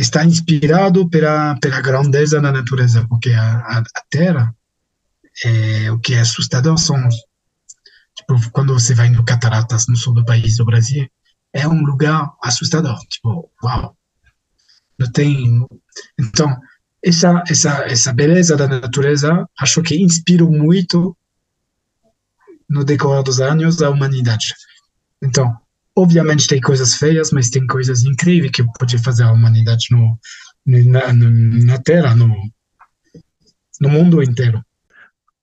está 0.00 0.24
inspirado 0.24 1.08
pela, 1.08 1.56
pela 1.60 1.80
grandeza 1.80 2.40
da 2.40 2.50
natureza, 2.50 3.06
porque 3.08 3.30
a, 3.30 3.78
a, 3.78 4.02
Terra, 4.08 4.54
é, 5.44 5.90
o 5.92 5.98
que 5.98 6.14
é 6.14 6.20
assustador 6.20 6.78
são, 6.78 6.96
tipo, 8.16 8.50
quando 8.50 8.72
você 8.72 8.94
vai 8.94 9.10
no 9.10 9.24
Cataratas, 9.24 9.86
no 9.88 9.96
sul 9.96 10.14
do 10.14 10.24
país, 10.24 10.56
do 10.56 10.64
Brasil, 10.64 11.06
é 11.52 11.68
um 11.68 11.82
lugar 11.82 12.32
assustador, 12.42 12.98
tipo, 13.08 13.50
uau, 13.62 13.96
não 14.98 15.10
tem... 15.12 15.66
Então, 16.18 16.58
essa, 17.02 17.42
essa, 17.48 17.84
essa 17.84 18.12
beleza 18.12 18.56
da 18.56 18.68
natureza 18.68 19.48
acho 19.58 19.82
que 19.82 19.96
inspirou 19.96 20.50
muito 20.50 21.16
no 22.68 22.84
decorrer 22.84 23.22
dos 23.22 23.40
anos 23.40 23.82
a 23.82 23.90
humanidade. 23.90 24.54
Então, 25.22 25.58
obviamente 26.00 26.46
tem 26.46 26.60
coisas 26.60 26.94
feias, 26.94 27.30
mas 27.30 27.50
tem 27.50 27.66
coisas 27.66 28.04
incríveis 28.04 28.52
que 28.52 28.64
pode 28.78 28.98
fazer 28.98 29.24
a 29.24 29.32
humanidade 29.32 29.86
no, 29.90 30.18
na, 30.66 31.12
na 31.12 31.78
Terra, 31.78 32.14
no, 32.14 32.34
no 33.80 33.88
mundo 33.88 34.22
inteiro. 34.22 34.62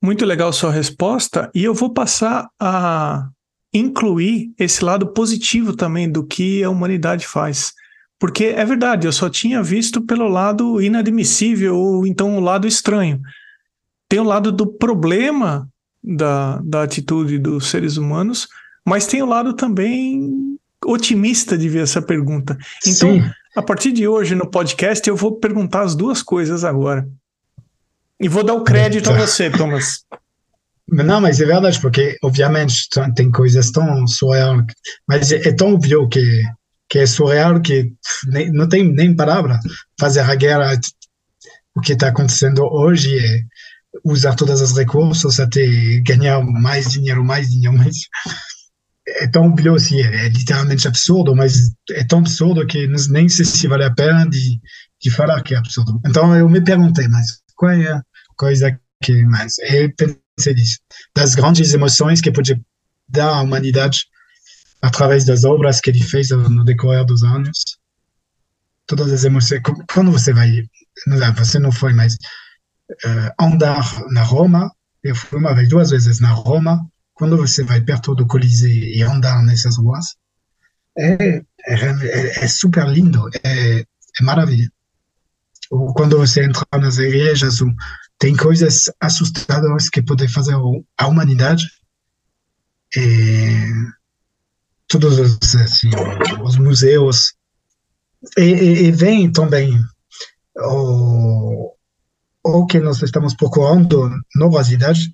Muito 0.02 0.26
legal 0.26 0.54
sua 0.54 0.72
resposta, 0.72 1.50
e 1.54 1.64
eu 1.64 1.74
vou 1.74 1.94
passar 1.94 2.48
a 2.60 3.30
incluir 3.74 4.54
esse 4.58 4.84
lado 4.84 5.08
positivo 5.08 5.76
também 5.76 6.10
do 6.10 6.26
que 6.26 6.64
a 6.64 6.70
humanidade 6.70 7.28
faz. 7.28 7.74
Porque 8.20 8.46
é 8.46 8.66
verdade, 8.66 9.06
eu 9.06 9.12
só 9.12 9.30
tinha 9.30 9.62
visto 9.62 10.02
pelo 10.02 10.28
lado 10.28 10.82
inadmissível 10.82 11.78
ou 11.78 12.08
então 12.08 12.38
o 12.38 12.40
lado 12.40 12.68
estranho. 12.68 13.22
Tem 14.10 14.20
o 14.20 14.24
lado 14.24 14.52
do 14.52 14.66
problema 14.66 15.70
da, 16.04 16.60
da 16.64 16.84
atitude 16.84 17.38
dos 17.38 17.68
seres 17.68 17.98
humanos, 17.98 18.48
mas 18.88 19.06
tem 19.06 19.22
o 19.22 19.26
lado 19.26 19.54
também 19.54 20.58
otimista 20.86 21.58
de 21.58 21.68
ver 21.68 21.84
essa 21.84 22.02
pergunta. 22.02 22.58
Então, 22.86 23.22
Sim. 23.22 23.30
a 23.56 23.62
partir 23.62 23.92
de 23.92 24.08
hoje 24.08 24.34
no 24.34 24.50
podcast, 24.50 25.08
eu 25.08 25.16
vou 25.16 25.36
perguntar 25.36 25.82
as 25.82 25.94
duas 25.94 26.24
coisas 26.24 26.64
agora. 26.64 27.08
E 28.20 28.30
vou 28.30 28.44
dar 28.44 28.54
o 28.54 28.64
crédito 28.64 29.10
a 29.10 29.18
você, 29.18 29.50
Thomas. 29.50 30.06
Não, 30.88 31.20
mas 31.20 31.42
é 31.42 31.46
verdade, 31.46 31.82
porque 31.82 32.18
obviamente 32.24 32.88
tem 33.14 33.30
coisas 33.30 33.70
tão 33.72 34.08
surreal, 34.08 34.64
mas 35.06 35.32
é, 35.34 35.50
é 35.50 35.54
tão 35.54 35.74
óbvio 35.74 36.08
que 36.08 36.44
que 36.90 37.00
é 37.00 37.06
surreal, 37.06 37.62
que 37.62 37.92
nem, 38.28 38.52
não 38.52 38.68
tem 38.68 38.92
nem 38.92 39.16
palavra. 39.16 39.60
Fazer 40.00 40.22
a 40.22 40.36
guerra, 40.36 40.80
o 41.76 41.82
que 41.82 41.94
está 41.94 42.08
acontecendo 42.08 42.64
hoje 42.64 43.18
é 43.18 43.42
usar 44.04 44.36
todos 44.36 44.62
os 44.62 44.78
recursos 44.78 45.40
até 45.40 45.66
ganhar 46.06 46.42
mais 46.42 46.92
dinheiro, 46.92 47.24
mais 47.24 47.50
dinheiro, 47.50 47.78
mais. 47.78 47.96
É 49.18 49.28
tão 49.28 49.48
óbvio 49.48 49.76
assim, 49.76 50.02
é, 50.02 50.26
é 50.26 50.30
literalmente 50.30 50.88
absurdo, 50.88 51.36
mas 51.36 51.72
é 51.92 52.04
tão 52.04 52.20
absurdo 52.20 52.66
que 52.66 52.88
nem 53.10 53.28
sei 53.28 53.46
se 53.46 53.68
vale 53.68 53.84
a 53.84 53.94
pena 53.94 54.30
de, 54.30 54.60
de 55.02 55.12
falar 55.12 55.42
que 55.42 55.54
é 55.54 55.58
absurdo. 55.58 56.00
Então 56.06 56.36
eu 56.36 56.48
me 56.48 56.64
perguntei, 56.64 57.08
mas 57.08 57.42
qual 57.56 57.72
é 57.72 57.92
a 57.92 58.04
coisa 58.36 58.80
que 59.02 59.24
mais? 59.26 59.58
Eu 59.60 59.92
pensei 59.96 60.54
nisso. 60.54 60.80
Das 61.16 61.36
grandes 61.36 61.74
emoções 61.74 62.22
que 62.22 62.32
pode 62.32 62.62
dar 63.10 63.30
à 63.30 63.42
humanidade 63.42 64.06
através 64.82 65.26
das 65.26 65.44
obras 65.44 65.82
que 65.82 65.90
ele 65.90 66.02
fez 66.02 66.30
no 66.30 66.64
decorrer 66.64 67.06
dos 67.06 67.24
anos. 67.24 67.60
Todas 68.86 69.12
as 69.12 69.24
emoções. 69.24 69.62
Quando 69.92 70.12
você 70.12 70.34
vai. 70.34 70.64
Você 71.36 71.60
não 71.60 71.72
foi, 71.72 71.94
mas. 71.94 72.16
Uh, 73.04 73.44
andar 73.44 73.84
na 74.12 74.24
Roma, 74.24 74.72
eu 75.04 75.14
fui 75.14 75.38
uma 75.38 75.54
vez, 75.54 75.68
duas 75.68 75.90
vezes 75.90 76.20
na 76.20 76.30
Roma. 76.30 76.88
Quando 77.18 77.36
você 77.36 77.64
vai 77.64 77.82
perto 77.82 78.14
do 78.14 78.28
Coliseu 78.28 78.70
e 78.70 79.02
andar 79.02 79.42
nessas 79.44 79.78
ruas, 79.78 80.16
é, 80.96 81.38
é, 81.38 81.44
é, 81.66 82.44
é 82.44 82.48
super 82.48 82.88
lindo, 82.88 83.28
é, 83.44 83.80
é 83.80 84.24
maravilha. 84.24 84.72
Ou 85.72 85.94
quando 85.94 86.18
você 86.18 86.46
entra 86.46 86.64
nas 86.80 86.98
igrejas, 86.98 87.58
tem 88.20 88.36
coisas 88.36 88.84
assustadoras 89.00 89.90
que 89.90 90.02
podem 90.02 90.28
fazer 90.28 90.56
a 90.98 91.08
humanidade. 91.08 91.68
É, 92.96 93.02
todos 94.88 95.18
os, 95.18 95.56
assim, 95.56 95.90
os 96.44 96.58
museus. 96.58 97.34
E, 98.38 98.44
e, 98.44 98.84
e 98.86 98.92
vem 98.92 99.32
também 99.32 99.74
o, 100.56 101.74
o 102.44 102.66
que 102.66 102.80
nós 102.80 103.02
estamos 103.02 103.36
procurando 103.36 104.10
na 104.36 104.64
cidade 104.64 105.12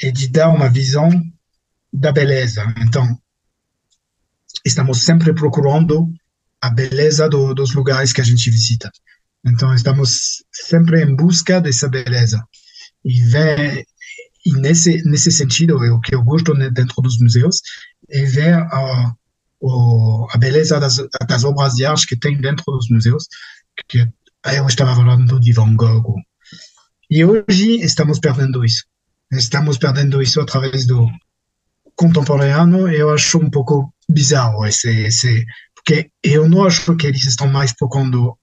é 0.00 0.10
de 0.10 0.28
dar 0.28 0.48
uma 0.48 0.68
visão 0.68 1.10
da 1.92 2.12
beleza. 2.12 2.64
Então, 2.78 3.18
estamos 4.64 5.02
sempre 5.02 5.34
procurando 5.34 6.12
a 6.60 6.70
beleza 6.70 7.28
do, 7.28 7.54
dos 7.54 7.74
lugares 7.74 8.12
que 8.12 8.20
a 8.20 8.24
gente 8.24 8.50
visita. 8.50 8.90
Então, 9.44 9.74
estamos 9.74 10.44
sempre 10.52 11.02
em 11.02 11.14
busca 11.14 11.60
dessa 11.60 11.88
beleza. 11.88 12.42
E, 13.04 13.20
vem, 13.24 13.84
e 14.46 14.52
nesse, 14.54 15.02
nesse 15.04 15.32
sentido, 15.32 15.84
é 15.84 15.90
o 15.90 16.00
que 16.00 16.14
eu 16.14 16.22
gosto 16.22 16.54
dentro 16.54 17.02
dos 17.02 17.18
museus 17.18 17.60
é 18.08 18.24
ver 18.24 18.66
o, 19.60 20.26
a 20.30 20.38
beleza 20.38 20.78
das, 20.78 20.96
das 21.28 21.44
obras 21.44 21.74
de 21.74 21.84
arte 21.84 22.06
que 22.06 22.16
tem 22.16 22.40
dentro 22.40 22.64
dos 22.66 22.88
museus, 22.90 23.26
que 23.88 24.06
eu 24.54 24.66
estava 24.66 24.94
falando 24.94 25.40
de 25.40 25.52
Van 25.52 25.74
Gogh. 25.76 26.16
E 27.10 27.24
hoje 27.24 27.80
estamos 27.80 28.18
perdendo 28.18 28.64
isso. 28.64 28.84
Estamos 29.30 29.78
perdendo 29.78 30.20
isso 30.20 30.40
através 30.40 30.86
do 30.86 31.08
contemporâneo. 31.96 32.88
Eu 32.88 33.10
acho 33.10 33.38
um 33.38 33.50
pouco 33.50 33.92
bizarro 34.08 34.66
esse, 34.66 34.88
esse 34.88 35.44
porque 35.74 36.10
eu 36.22 36.48
não 36.48 36.64
acho 36.64 36.96
que 36.96 37.06
eles 37.06 37.24
estão 37.24 37.48
mais 37.48 37.74
focando 37.76 38.38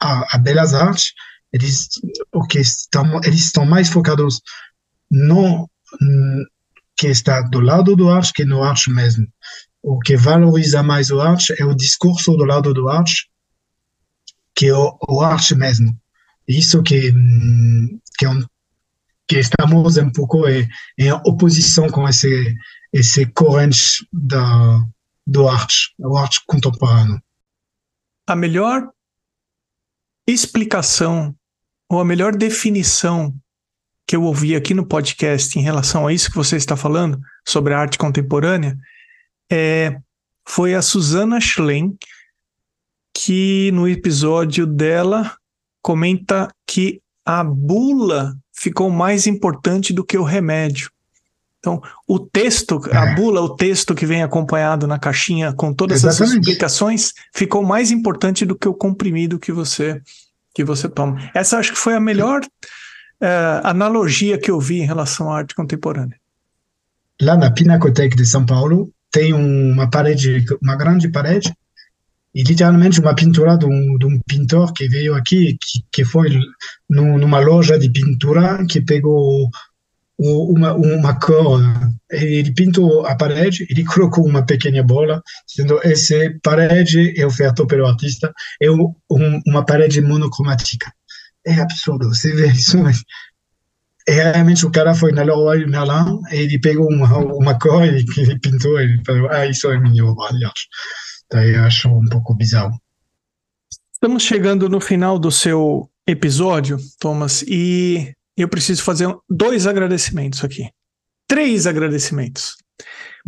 a, 0.00 0.36
a 0.36 0.38
belas 0.38 0.74
artes. 0.74 1.12
Eles, 1.52 1.88
o 2.32 2.46
que 2.46 2.58
estão, 2.58 3.20
eles 3.24 3.40
estão 3.40 3.64
mais 3.64 3.88
focados 3.88 4.40
no 5.10 5.70
que 6.96 7.08
está 7.08 7.42
do 7.42 7.60
lado 7.60 7.94
do 7.94 8.10
arte 8.10 8.32
que 8.32 8.44
no 8.44 8.62
arte 8.62 8.90
mesmo. 8.90 9.26
O 9.82 9.98
que 10.00 10.16
valoriza 10.16 10.82
mais 10.82 11.10
o 11.10 11.20
arte 11.20 11.54
é 11.58 11.64
o 11.64 11.76
discurso 11.76 12.36
do 12.36 12.44
lado 12.44 12.74
do 12.74 12.88
arte 12.88 13.30
que 14.54 14.72
o, 14.72 14.98
o 15.08 15.22
arte 15.22 15.54
mesmo. 15.54 15.96
Isso 16.48 16.82
que, 16.82 17.12
que, 18.18 18.24
é 18.24 18.28
um, 18.28 18.44
que 19.28 19.38
estamos 19.38 19.96
um 19.96 20.10
pouco 20.10 20.46
em, 20.48 20.68
em 20.98 21.12
oposição 21.12 21.88
com 21.88 22.08
esse, 22.08 22.54
esse 22.92 23.26
corrente 23.26 24.06
da, 24.12 24.84
do 25.26 25.48
arte, 25.48 25.94
o 25.98 26.16
arte 26.16 26.40
contemporâneo. 26.46 27.20
A 28.26 28.36
melhor 28.36 28.88
explicação 30.26 31.34
ou 31.88 32.00
a 32.00 32.04
melhor 32.04 32.34
definição 32.36 33.34
que 34.06 34.14
eu 34.14 34.22
ouvi 34.22 34.54
aqui 34.54 34.72
no 34.72 34.86
podcast 34.86 35.58
em 35.58 35.62
relação 35.62 36.06
a 36.06 36.12
isso 36.12 36.30
que 36.30 36.36
você 36.36 36.56
está 36.56 36.76
falando 36.76 37.20
sobre 37.44 37.74
a 37.74 37.78
arte 37.78 37.98
contemporânea 37.98 38.78
é, 39.50 40.00
foi 40.46 40.74
a 40.74 40.82
Susana 40.82 41.40
Schlen, 41.40 41.96
que 43.12 43.70
no 43.72 43.88
episódio 43.88 44.66
dela 44.66 45.36
comenta 45.82 46.48
que 46.66 47.00
a 47.26 47.42
bula 47.42 48.36
ficou 48.52 48.88
mais 48.88 49.26
importante 49.26 49.92
do 49.92 50.04
que 50.04 50.16
o 50.16 50.22
remédio. 50.22 50.90
Então, 51.58 51.82
o 52.06 52.20
texto, 52.20 52.80
é. 52.88 52.96
a 52.96 53.14
bula, 53.16 53.40
o 53.40 53.56
texto 53.56 53.92
que 53.92 54.06
vem 54.06 54.22
acompanhado 54.22 54.86
na 54.86 55.00
caixinha 55.00 55.52
com 55.52 55.74
todas 55.74 56.04
Exatamente. 56.04 56.22
as 56.22 56.38
explicações, 56.38 57.12
ficou 57.34 57.64
mais 57.64 57.90
importante 57.90 58.46
do 58.46 58.56
que 58.56 58.68
o 58.68 58.74
comprimido 58.74 59.38
que 59.38 59.50
você 59.50 60.00
que 60.54 60.64
você 60.64 60.88
toma. 60.88 61.18
Essa 61.34 61.58
acho 61.58 61.72
que 61.72 61.78
foi 61.78 61.94
a 61.94 62.00
melhor 62.00 62.40
é, 63.20 63.60
analogia 63.62 64.38
que 64.38 64.50
eu 64.50 64.58
vi 64.58 64.78
em 64.78 64.86
relação 64.86 65.30
à 65.30 65.38
arte 65.38 65.54
contemporânea. 65.54 66.16
Lá 67.20 67.36
na 67.36 67.50
Pinacoteca 67.50 68.16
de 68.16 68.24
São 68.24 68.46
Paulo 68.46 68.90
tem 69.10 69.34
uma 69.34 69.90
parede, 69.90 70.46
uma 70.62 70.76
grande 70.76 71.10
parede, 71.10 71.54
e 72.36 72.42
literalmente 72.42 73.00
uma 73.00 73.14
pintura 73.14 73.56
de 73.56 73.64
um, 73.64 73.96
de 73.96 74.04
um 74.04 74.20
pintor 74.28 74.70
que 74.74 74.86
veio 74.88 75.14
aqui, 75.14 75.56
que, 75.58 75.80
que 75.90 76.04
foi 76.04 76.28
numa 76.86 77.40
loja 77.40 77.78
de 77.78 77.88
pintura, 77.88 78.62
que 78.66 78.82
pegou 78.82 79.48
uma, 80.18 80.74
uma 80.74 81.18
cor, 81.18 81.62
ele 82.10 82.52
pintou 82.52 83.06
a 83.06 83.16
parede, 83.16 83.66
ele 83.70 83.86
colocou 83.86 84.26
uma 84.26 84.44
pequena 84.44 84.82
bola, 84.82 85.22
sendo 85.46 85.80
essa 85.82 86.14
parede 86.42 87.18
é 87.18 87.26
oferta 87.26 87.66
pelo 87.66 87.86
artista, 87.86 88.30
é 88.60 88.70
um, 88.70 88.94
uma 89.46 89.64
parede 89.64 90.02
monocromática 90.02 90.92
é 91.46 91.54
absurdo. 91.58 92.08
Você 92.08 92.34
vê 92.34 92.48
isso, 92.48 92.76
mas 92.76 93.02
realmente 94.06 94.66
o 94.66 94.70
cara 94.70 94.94
foi 94.94 95.10
na 95.10 95.22
Leroy 95.22 95.64
Merlin 95.66 96.20
e 96.32 96.36
ele 96.36 96.60
pegou 96.60 96.86
uma, 96.92 97.16
uma 97.16 97.58
cor 97.58 97.82
e 97.82 97.88
ele 97.88 98.38
pintou 98.40 98.78
ele 98.78 99.00
falou, 99.06 99.30
ah, 99.30 99.46
isso 99.46 99.70
é 99.70 99.80
minha 99.80 100.04
obra 100.04 100.36
de 100.36 100.44
arte. 100.44 100.68
Daí 101.30 101.54
eu 101.54 101.64
acho 101.64 101.88
um 101.88 102.04
pouco 102.06 102.34
bizarro. 102.34 102.80
Estamos 103.92 104.22
chegando 104.22 104.68
no 104.68 104.80
final 104.80 105.18
do 105.18 105.30
seu 105.30 105.90
episódio, 106.06 106.78
Thomas, 107.00 107.42
e 107.42 108.12
eu 108.36 108.48
preciso 108.48 108.82
fazer 108.82 109.08
dois 109.28 109.66
agradecimentos 109.66 110.44
aqui. 110.44 110.68
Três 111.26 111.66
agradecimentos. 111.66 112.56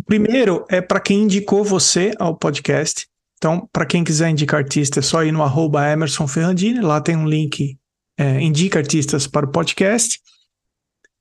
Primeiro 0.05 0.65
é 0.69 0.79
para 0.79 0.99
quem 0.99 1.23
indicou 1.23 1.63
você 1.63 2.13
ao 2.19 2.37
podcast. 2.37 3.07
Então, 3.37 3.67
para 3.71 3.85
quem 3.85 4.03
quiser 4.03 4.29
indicar 4.29 4.59
artista, 4.59 4.99
é 4.99 5.01
só 5.01 5.23
ir 5.23 5.31
no 5.31 5.43
arroba 5.43 5.89
Emerson 5.89 6.27
Ferrandini, 6.27 6.81
lá 6.81 7.01
tem 7.01 7.15
um 7.15 7.27
link 7.27 7.77
é, 8.19 8.41
indica 8.41 8.77
artistas 8.77 9.25
para 9.25 9.45
o 9.45 9.51
podcast. 9.51 10.19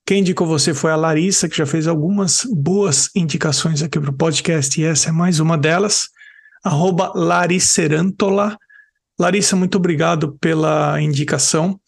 Quem 0.04 0.20
indicou 0.20 0.46
você 0.46 0.74
foi 0.74 0.90
a 0.90 0.96
Larissa, 0.96 1.48
que 1.48 1.56
já 1.56 1.64
fez 1.64 1.86
algumas 1.86 2.42
boas 2.50 3.08
indicações 3.14 3.82
aqui 3.82 4.00
para 4.00 4.10
o 4.10 4.16
podcast, 4.16 4.80
e 4.80 4.84
essa 4.84 5.10
é 5.10 5.12
mais 5.12 5.38
uma 5.38 5.56
delas. 5.56 6.08
Arroba 6.64 7.12
Larisserantola. 7.14 8.56
Larissa, 9.18 9.56
muito 9.56 9.76
obrigado 9.76 10.36
pela 10.40 11.00
indicação. 11.00 11.78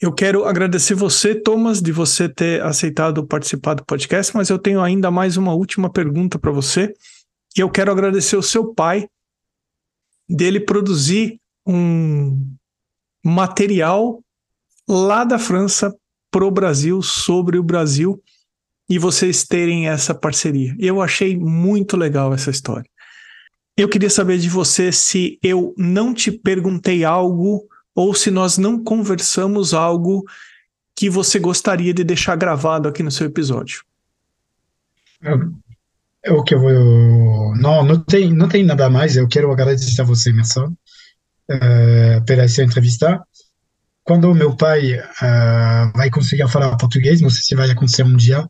Eu 0.00 0.12
quero 0.12 0.44
agradecer 0.44 0.94
você, 0.94 1.34
Thomas, 1.34 1.82
de 1.82 1.90
você 1.90 2.28
ter 2.28 2.62
aceitado 2.62 3.26
participar 3.26 3.74
do 3.74 3.84
podcast, 3.84 4.36
mas 4.36 4.48
eu 4.48 4.58
tenho 4.58 4.80
ainda 4.80 5.10
mais 5.10 5.36
uma 5.36 5.52
última 5.54 5.90
pergunta 5.90 6.38
para 6.38 6.52
você. 6.52 6.94
E 7.56 7.60
eu 7.60 7.68
quero 7.68 7.90
agradecer 7.90 8.36
o 8.36 8.42
seu 8.42 8.72
pai, 8.72 9.08
dele 10.28 10.60
produzir 10.60 11.40
um 11.66 12.54
material 13.24 14.22
lá 14.88 15.24
da 15.24 15.38
França 15.38 15.92
pro 16.30 16.50
Brasil, 16.50 17.02
sobre 17.02 17.58
o 17.58 17.62
Brasil, 17.62 18.22
e 18.88 18.98
vocês 18.98 19.44
terem 19.44 19.88
essa 19.88 20.14
parceria. 20.14 20.76
Eu 20.78 21.02
achei 21.02 21.36
muito 21.36 21.96
legal 21.96 22.32
essa 22.32 22.50
história. 22.50 22.88
Eu 23.78 23.88
queria 23.88 24.10
saber 24.10 24.38
de 24.38 24.48
você 24.48 24.90
se 24.90 25.38
eu 25.40 25.72
não 25.78 26.12
te 26.12 26.32
perguntei 26.32 27.04
algo 27.04 27.64
ou 27.94 28.12
se 28.12 28.28
nós 28.28 28.58
não 28.58 28.82
conversamos 28.82 29.72
algo 29.72 30.24
que 30.96 31.08
você 31.08 31.38
gostaria 31.38 31.94
de 31.94 32.02
deixar 32.02 32.34
gravado 32.34 32.88
aqui 32.88 33.04
no 33.04 33.10
seu 33.12 33.28
episódio. 33.28 33.84
É 36.24 36.32
o 36.32 36.42
que 36.42 36.56
eu 36.56 36.60
vou. 36.60 37.56
Não, 37.56 37.84
não 37.84 38.00
tem, 38.02 38.34
não 38.34 38.48
tem 38.48 38.64
nada 38.64 38.90
mais. 38.90 39.16
Eu 39.16 39.28
quero 39.28 39.52
agradecer 39.52 40.02
a 40.02 40.04
você, 40.04 40.30
Emerson, 40.30 40.74
uh, 41.48 42.24
pela 42.26 42.42
essa 42.42 42.64
entrevista. 42.64 43.22
Quando 44.02 44.34
meu 44.34 44.56
pai 44.56 44.98
uh, 44.98 45.92
vai 45.94 46.10
conseguir 46.10 46.48
falar 46.48 46.76
português, 46.76 47.20
não 47.20 47.30
sei 47.30 47.42
se 47.42 47.54
vai 47.54 47.70
acontecer 47.70 48.02
um 48.02 48.16
dia, 48.16 48.44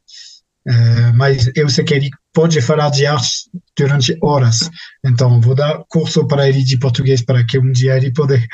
uh, 0.69 1.17
mas 1.17 1.51
eu 1.55 1.69
sei 1.69 1.85
que 1.85 1.95
ele 1.95 2.11
pode 2.33 2.61
falar 2.61 2.91
de 2.91 3.07
arte 3.07 3.51
durante 3.77 4.17
horas. 4.23 4.71
Então, 5.05 5.41
vou 5.41 5.55
dar 5.55 5.83
curso 5.89 6.27
para 6.27 6.49
ele 6.49 6.63
de 6.63 6.79
português 6.79 7.25
para 7.25 7.45
que 7.45 7.59
um 7.59 7.73
dia 7.73 7.97
ele 7.97 8.13
pode, 8.13 8.47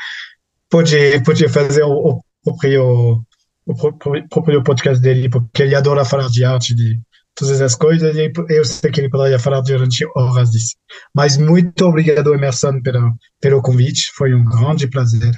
pode, 0.69 1.23
pode 1.23 1.47
fazer 1.49 1.83
o, 1.83 2.19
o 2.19 2.57
próprio 2.57 3.25
o 3.67 4.27
próprio 4.29 4.63
podcast 4.63 5.01
dele, 5.01 5.27
porque 5.27 5.63
ele 5.63 5.75
adora 5.75 6.05
falar 6.05 6.29
de 6.29 6.45
arte, 6.45 6.75
de 6.75 6.99
todas 7.33 7.61
as 7.61 7.75
coisas, 7.75 8.15
e 8.15 8.31
eu 8.49 8.63
sei 8.63 8.91
que 8.91 9.01
ele 9.01 9.09
poderia 9.09 9.39
falar 9.39 9.61
durante 9.61 10.05
horas 10.15 10.51
disso. 10.51 10.75
Mas 11.13 11.37
muito 11.37 11.85
obrigado, 11.85 12.33
Emerson, 12.33 12.81
pelo, 12.81 13.13
pelo 13.41 13.61
convite, 13.61 14.11
foi 14.15 14.33
um 14.33 14.45
grande 14.45 14.87
prazer 14.87 15.31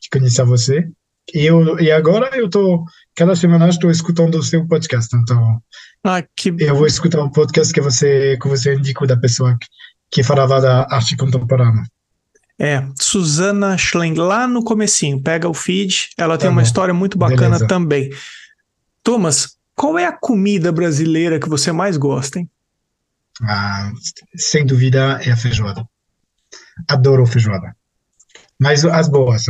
de 0.00 0.08
conhecer 0.10 0.44
você. 0.44 0.88
E, 1.34 1.44
eu, 1.44 1.78
e 1.78 1.90
agora 1.90 2.36
eu 2.36 2.48
tô, 2.48 2.84
cada 3.14 3.36
semana 3.36 3.68
estou 3.68 3.90
escutando 3.90 4.36
o 4.36 4.42
seu 4.42 4.66
podcast, 4.66 5.14
então 5.16 5.60
ah, 6.04 6.22
que... 6.34 6.54
eu 6.58 6.74
vou 6.74 6.86
escutar 6.86 7.22
um 7.22 7.30
podcast 7.30 7.72
que 7.72 7.80
você, 7.80 8.36
que 8.40 8.48
você 8.48 8.74
indicou 8.74 9.06
da 9.06 9.16
pessoa 9.16 9.56
que, 9.58 9.66
que 10.10 10.22
falava 10.22 10.60
da 10.60 10.86
arte 10.90 11.16
contemporânea. 11.16 11.84
É, 12.58 12.86
Susana 13.00 13.76
Schling, 13.76 14.14
lá 14.14 14.46
no 14.46 14.62
comecinho, 14.62 15.20
pega 15.20 15.48
o 15.48 15.54
feed, 15.54 16.10
ela 16.16 16.38
tem 16.38 16.48
tá 16.48 16.52
uma 16.52 16.62
história 16.62 16.94
muito 16.94 17.18
bacana 17.18 17.56
Beleza. 17.56 17.66
também. 17.66 18.10
Thomas, 19.02 19.56
qual 19.74 19.98
é 19.98 20.06
a 20.06 20.12
comida 20.12 20.70
brasileira 20.70 21.40
que 21.40 21.48
você 21.48 21.72
mais 21.72 21.96
gosta, 21.96 22.38
hein? 22.38 22.48
Ah, 23.42 23.90
sem 24.36 24.64
dúvida 24.64 25.20
é 25.24 25.32
a 25.32 25.36
feijoada. 25.36 25.84
Adoro 26.88 27.26
feijoada. 27.26 27.74
Mas 28.60 28.84
as 28.84 29.08
boas, 29.08 29.44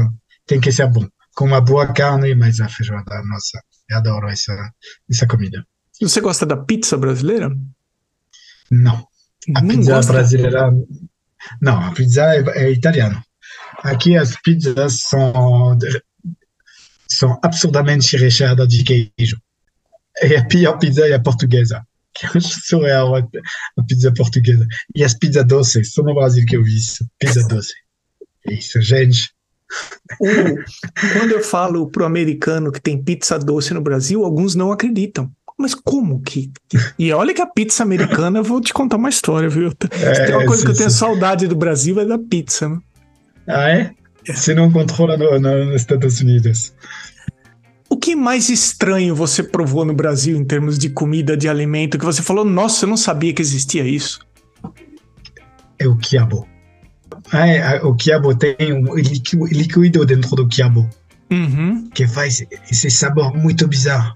tem 0.46 0.60
que 0.60 0.72
ser 0.72 0.86
bom. 0.86 1.06
Com 1.34 1.46
uma 1.46 1.60
boa 1.60 1.92
carne, 1.92 2.34
mas 2.34 2.60
a 2.60 2.68
feijoada, 2.68 3.22
nossa, 3.24 3.62
eu 3.88 3.96
adoro 3.96 4.28
essa, 4.28 4.52
essa 5.10 5.26
comida. 5.26 5.66
Você 6.00 6.20
gosta 6.20 6.44
da 6.44 6.56
pizza 6.56 6.96
brasileira? 6.96 7.50
Não. 8.70 9.06
A 9.54 9.60
Não 9.60 9.68
pizza 9.68 9.92
gosta? 9.94 10.12
brasileira 10.12 10.70
não, 11.60 11.80
a 11.80 11.92
pizza 11.92 12.22
é, 12.34 12.66
é 12.66 12.70
italiana. 12.70 13.22
Aqui 13.82 14.16
as 14.16 14.36
pizzas 14.42 15.00
são, 15.00 15.76
são 17.08 17.38
absurdamente 17.42 18.16
recheadas 18.16 18.68
de 18.68 18.84
queijo. 18.84 19.40
E 20.22 20.36
a 20.36 20.44
pior 20.44 20.78
pizza 20.78 21.06
é 21.06 21.14
a 21.14 21.20
portuguesa, 21.20 21.84
que 22.14 22.26
eu 22.26 22.30
acho 22.36 22.60
surreal 22.60 23.16
a, 23.16 23.20
a 23.78 23.82
pizza 23.82 24.12
portuguesa. 24.12 24.66
E 24.94 25.02
as 25.02 25.14
pizzas 25.14 25.46
doces, 25.46 25.92
só 25.92 26.02
no 26.02 26.14
Brasil 26.14 26.44
que 26.46 26.56
eu 26.56 26.62
vi 26.64 26.76
isso, 26.76 27.08
pizza 27.18 27.46
doce. 27.48 27.72
Isso, 28.48 28.80
gente. 28.80 29.32
Quando 30.18 31.32
eu 31.32 31.42
falo 31.42 31.88
pro 31.88 32.04
americano 32.04 32.72
que 32.72 32.80
tem 32.80 33.02
pizza 33.02 33.38
doce 33.38 33.72
no 33.74 33.80
Brasil, 33.80 34.24
alguns 34.24 34.54
não 34.54 34.72
acreditam. 34.72 35.30
Mas 35.58 35.74
como 35.74 36.20
que. 36.20 36.50
E 36.98 37.12
olha 37.12 37.34
que 37.34 37.42
a 37.42 37.46
pizza 37.46 37.82
americana, 37.82 38.40
eu 38.40 38.44
vou 38.44 38.60
te 38.60 38.72
contar 38.72 38.96
uma 38.96 39.08
história, 39.08 39.48
viu? 39.48 39.72
É, 39.90 40.26
tem 40.26 40.34
uma 40.34 40.46
coisa 40.46 40.62
sim, 40.62 40.66
que 40.66 40.72
eu 40.72 40.76
tenho 40.76 40.90
sim. 40.90 40.96
saudade 40.96 41.46
do 41.46 41.54
Brasil 41.54 42.00
é 42.00 42.04
da 42.04 42.18
pizza. 42.18 42.68
Né? 42.68 42.78
Ah, 43.46 43.70
é? 43.70 43.94
é? 44.26 44.32
Você 44.32 44.54
não 44.54 44.72
controla 44.72 45.16
no, 45.16 45.38
no, 45.38 45.64
nos 45.66 45.82
Estados 45.82 46.20
Unidos. 46.20 46.74
O 47.88 47.96
que 47.96 48.16
mais 48.16 48.48
estranho 48.48 49.14
você 49.14 49.42
provou 49.42 49.84
no 49.84 49.92
Brasil 49.92 50.36
em 50.36 50.44
termos 50.44 50.78
de 50.78 50.88
comida, 50.88 51.36
de 51.36 51.48
alimento, 51.48 51.98
que 51.98 52.04
você 52.04 52.22
falou, 52.22 52.44
nossa, 52.44 52.84
eu 52.84 52.88
não 52.88 52.96
sabia 52.96 53.34
que 53.34 53.42
existia 53.42 53.86
isso? 53.86 54.26
É 55.78 55.86
o 55.86 55.96
quiabo. 55.98 56.48
O 57.82 57.94
quiabo 57.94 58.34
tem 58.34 58.72
um 58.72 58.94
líquido 58.94 60.04
dentro 60.04 60.36
do 60.36 60.48
quiabo. 60.48 60.88
Uhum. 61.30 61.88
Que 61.94 62.06
faz 62.06 62.44
esse 62.70 62.90
sabor 62.90 63.34
muito 63.34 63.66
bizarro. 63.66 64.14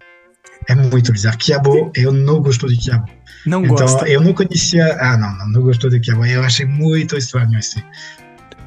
É 0.68 0.74
muito 0.74 1.12
bizarro. 1.12 1.38
Quiabo, 1.38 1.90
eu 1.94 2.12
não 2.12 2.40
gosto 2.40 2.66
de 2.66 2.76
quiabo. 2.76 3.06
Não 3.46 3.64
então, 3.64 3.76
gosta? 3.76 4.08
eu 4.08 4.20
não 4.20 4.34
conhecia. 4.34 4.96
Ah, 5.00 5.16
não, 5.16 5.36
não, 5.38 5.48
não 5.48 5.62
gosto 5.62 5.88
de 5.88 6.00
quiabo. 6.00 6.26
Eu 6.26 6.42
achei 6.42 6.66
muito 6.66 7.16
estranho 7.16 7.58
esse. 7.58 7.82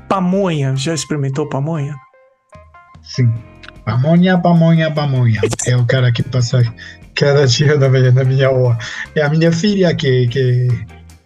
Pamonha, 0.07 0.75
já 0.75 0.93
experimentou 0.93 1.47
pamonha? 1.47 1.95
Sim. 3.03 3.31
Pamonha, 3.85 4.37
pamonha, 4.37 4.91
pamonha. 4.91 5.41
É 5.67 5.75
o 5.75 5.85
cara 5.85 6.11
que 6.11 6.23
passa 6.23 6.63
cada 7.15 7.45
dia 7.45 7.77
na 7.77 7.89
minha, 7.89 8.11
na 8.11 8.23
minha 8.23 8.49
rua. 8.49 8.77
É 9.15 9.21
a 9.21 9.29
minha 9.29 9.51
filha 9.51 9.93
que, 9.93 10.27
que, 10.27 10.67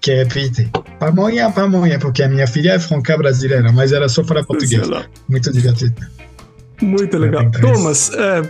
que 0.04 0.14
repite. 0.14 0.70
Pamonha, 1.00 1.50
pamonha, 1.50 1.98
porque 1.98 2.22
a 2.22 2.28
minha 2.28 2.46
filha 2.46 2.74
é 2.74 2.80
franca 2.80 3.18
brasileira, 3.18 3.72
mas 3.72 3.94
ela 3.94 4.10
só 4.10 4.24
fala 4.24 4.44
português. 4.44 4.88
Muito 5.30 5.52
divertido. 5.52 5.96
Muito 6.82 7.18
legal. 7.18 7.50
Thomas, 7.52 8.12
é 8.14 8.42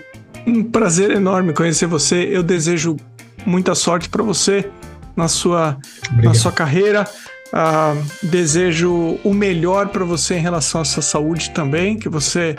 um 0.48 0.64
prazer 0.64 1.12
enorme 1.12 1.54
conhecer 1.54 1.86
você. 1.86 2.28
Eu 2.32 2.42
desejo 2.42 2.98
muita 3.46 3.76
sorte 3.76 4.10
para 4.10 4.24
você 4.24 4.68
na 5.16 5.28
sua, 5.28 5.78
na 6.12 6.34
sua 6.34 6.52
carreira. 6.52 7.08
Uh, 7.54 8.04
desejo 8.24 9.20
o 9.24 9.32
melhor 9.32 9.90
para 9.90 10.04
você 10.04 10.34
em 10.34 10.42
relação 10.42 10.82
à 10.82 10.86
sua 10.86 11.04
saúde 11.04 11.52
também, 11.52 12.00
que 12.00 12.10
você, 12.10 12.56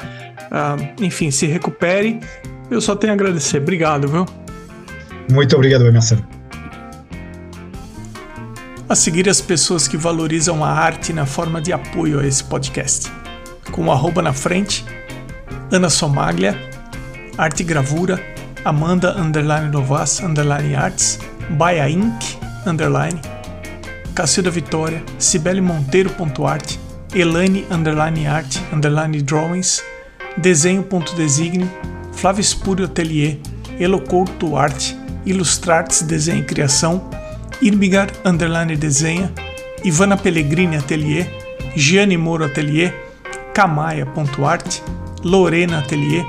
uh, 0.53 1.03
enfim, 1.03 1.33
se 1.33 1.47
recupere. 1.47 2.21
Eu 2.71 2.81
só 2.81 2.95
tenho 2.95 3.13
a 3.13 3.15
agradecer. 3.15 3.59
Obrigado, 3.61 4.07
viu? 4.07 4.25
Muito 5.29 5.57
obrigado, 5.57 5.93
Marcelo. 5.93 6.25
A 8.87 8.95
seguir 8.95 9.31
as 9.31 9.41
pessoas 9.41 9.89
que 9.89 9.97
valorizam 9.97 10.63
a 10.63 10.69
arte 10.69 11.11
na 11.11 11.25
forma 11.25 11.59
de 11.59 11.73
apoio 11.73 12.21
a 12.21 12.27
esse 12.27 12.45
podcast. 12.45 13.11
Com 13.73 13.87
o 13.87 13.91
arroba 13.91 14.21
na 14.21 14.35
frente, 14.35 14.85
Ana 15.73 15.89
Somaglia, 15.89 16.55
Arte 17.39 17.65
Gravura, 17.65 18.23
Amanda 18.63 19.19
Underline 19.19 19.71
Novas 19.71 20.21
Underline 20.21 20.75
Arts, 20.75 21.19
Baia 21.51 21.89
Inc. 21.89 22.37
Underline, 22.67 23.19
Cacilda 24.15 24.51
Vitória, 24.51 25.03
Cibele 25.19 25.63
Monteiro.art, 25.63 26.77
Elane 27.15 27.67
Underline 27.71 28.27
Art 28.27 28.55
Underline 28.71 29.23
Drawings, 29.23 29.83
Desenho.designio, 30.37 31.71
Flávio 32.13 32.43
Espúrio 32.43 32.85
Atelier, 32.85 33.39
Elocouto 33.81 34.59
Arte, 34.59 34.95
Ilustrartes 35.25 36.03
Desenho 36.03 36.41
e 36.41 36.45
Criação, 36.45 37.09
Irmigar 37.63 38.11
Underline 38.25 38.77
Desenha, 38.77 39.33
Ivana 39.85 40.17
Pellegrini 40.17 40.77
Atelier, 40.77 41.27
Gianni 41.77 42.17
Moro 42.17 42.45
Atelier, 42.45 42.95
Camaia.art, 43.53 44.81
Lorena 45.23 45.79
Atelier, 45.79 46.25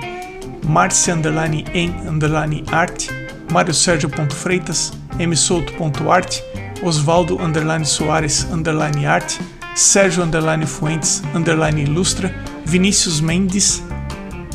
Marcia 0.67 1.13
Underline 1.13 1.65
em 1.73 1.89
Underline 2.07 2.63
Arte, 2.71 3.09
Mário 3.51 3.73
Sérgio 3.73 4.09
Freitas, 4.31 4.93
msouto.art, 5.19 6.41
Osvaldo 6.83 7.41
Underline 7.41 7.85
Soares 7.85 8.47
Underline 8.51 9.05
Arte, 9.05 9.39
Sérgio 9.75 10.23
Underline 10.23 10.65
Fuentes 10.65 11.21
Underline 11.33 11.83
Ilustra, 11.83 12.33
Vinícius 12.65 13.19
Mendes 13.19 13.83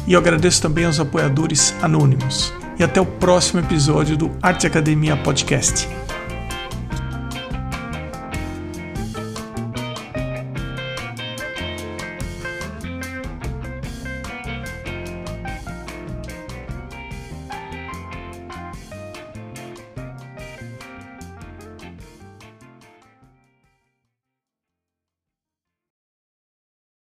e 0.07 0.13
eu 0.13 0.19
agradeço 0.19 0.61
também 0.61 0.87
aos 0.87 0.99
apoiadores 0.99 1.73
anônimos. 1.81 2.53
E 2.79 2.83
até 2.83 3.01
o 3.01 3.07
próximo 3.07 3.61
episódio 3.61 4.17
do 4.17 4.31
Arte 4.43 4.67
Academia 4.67 5.17
Podcast. 5.17 5.89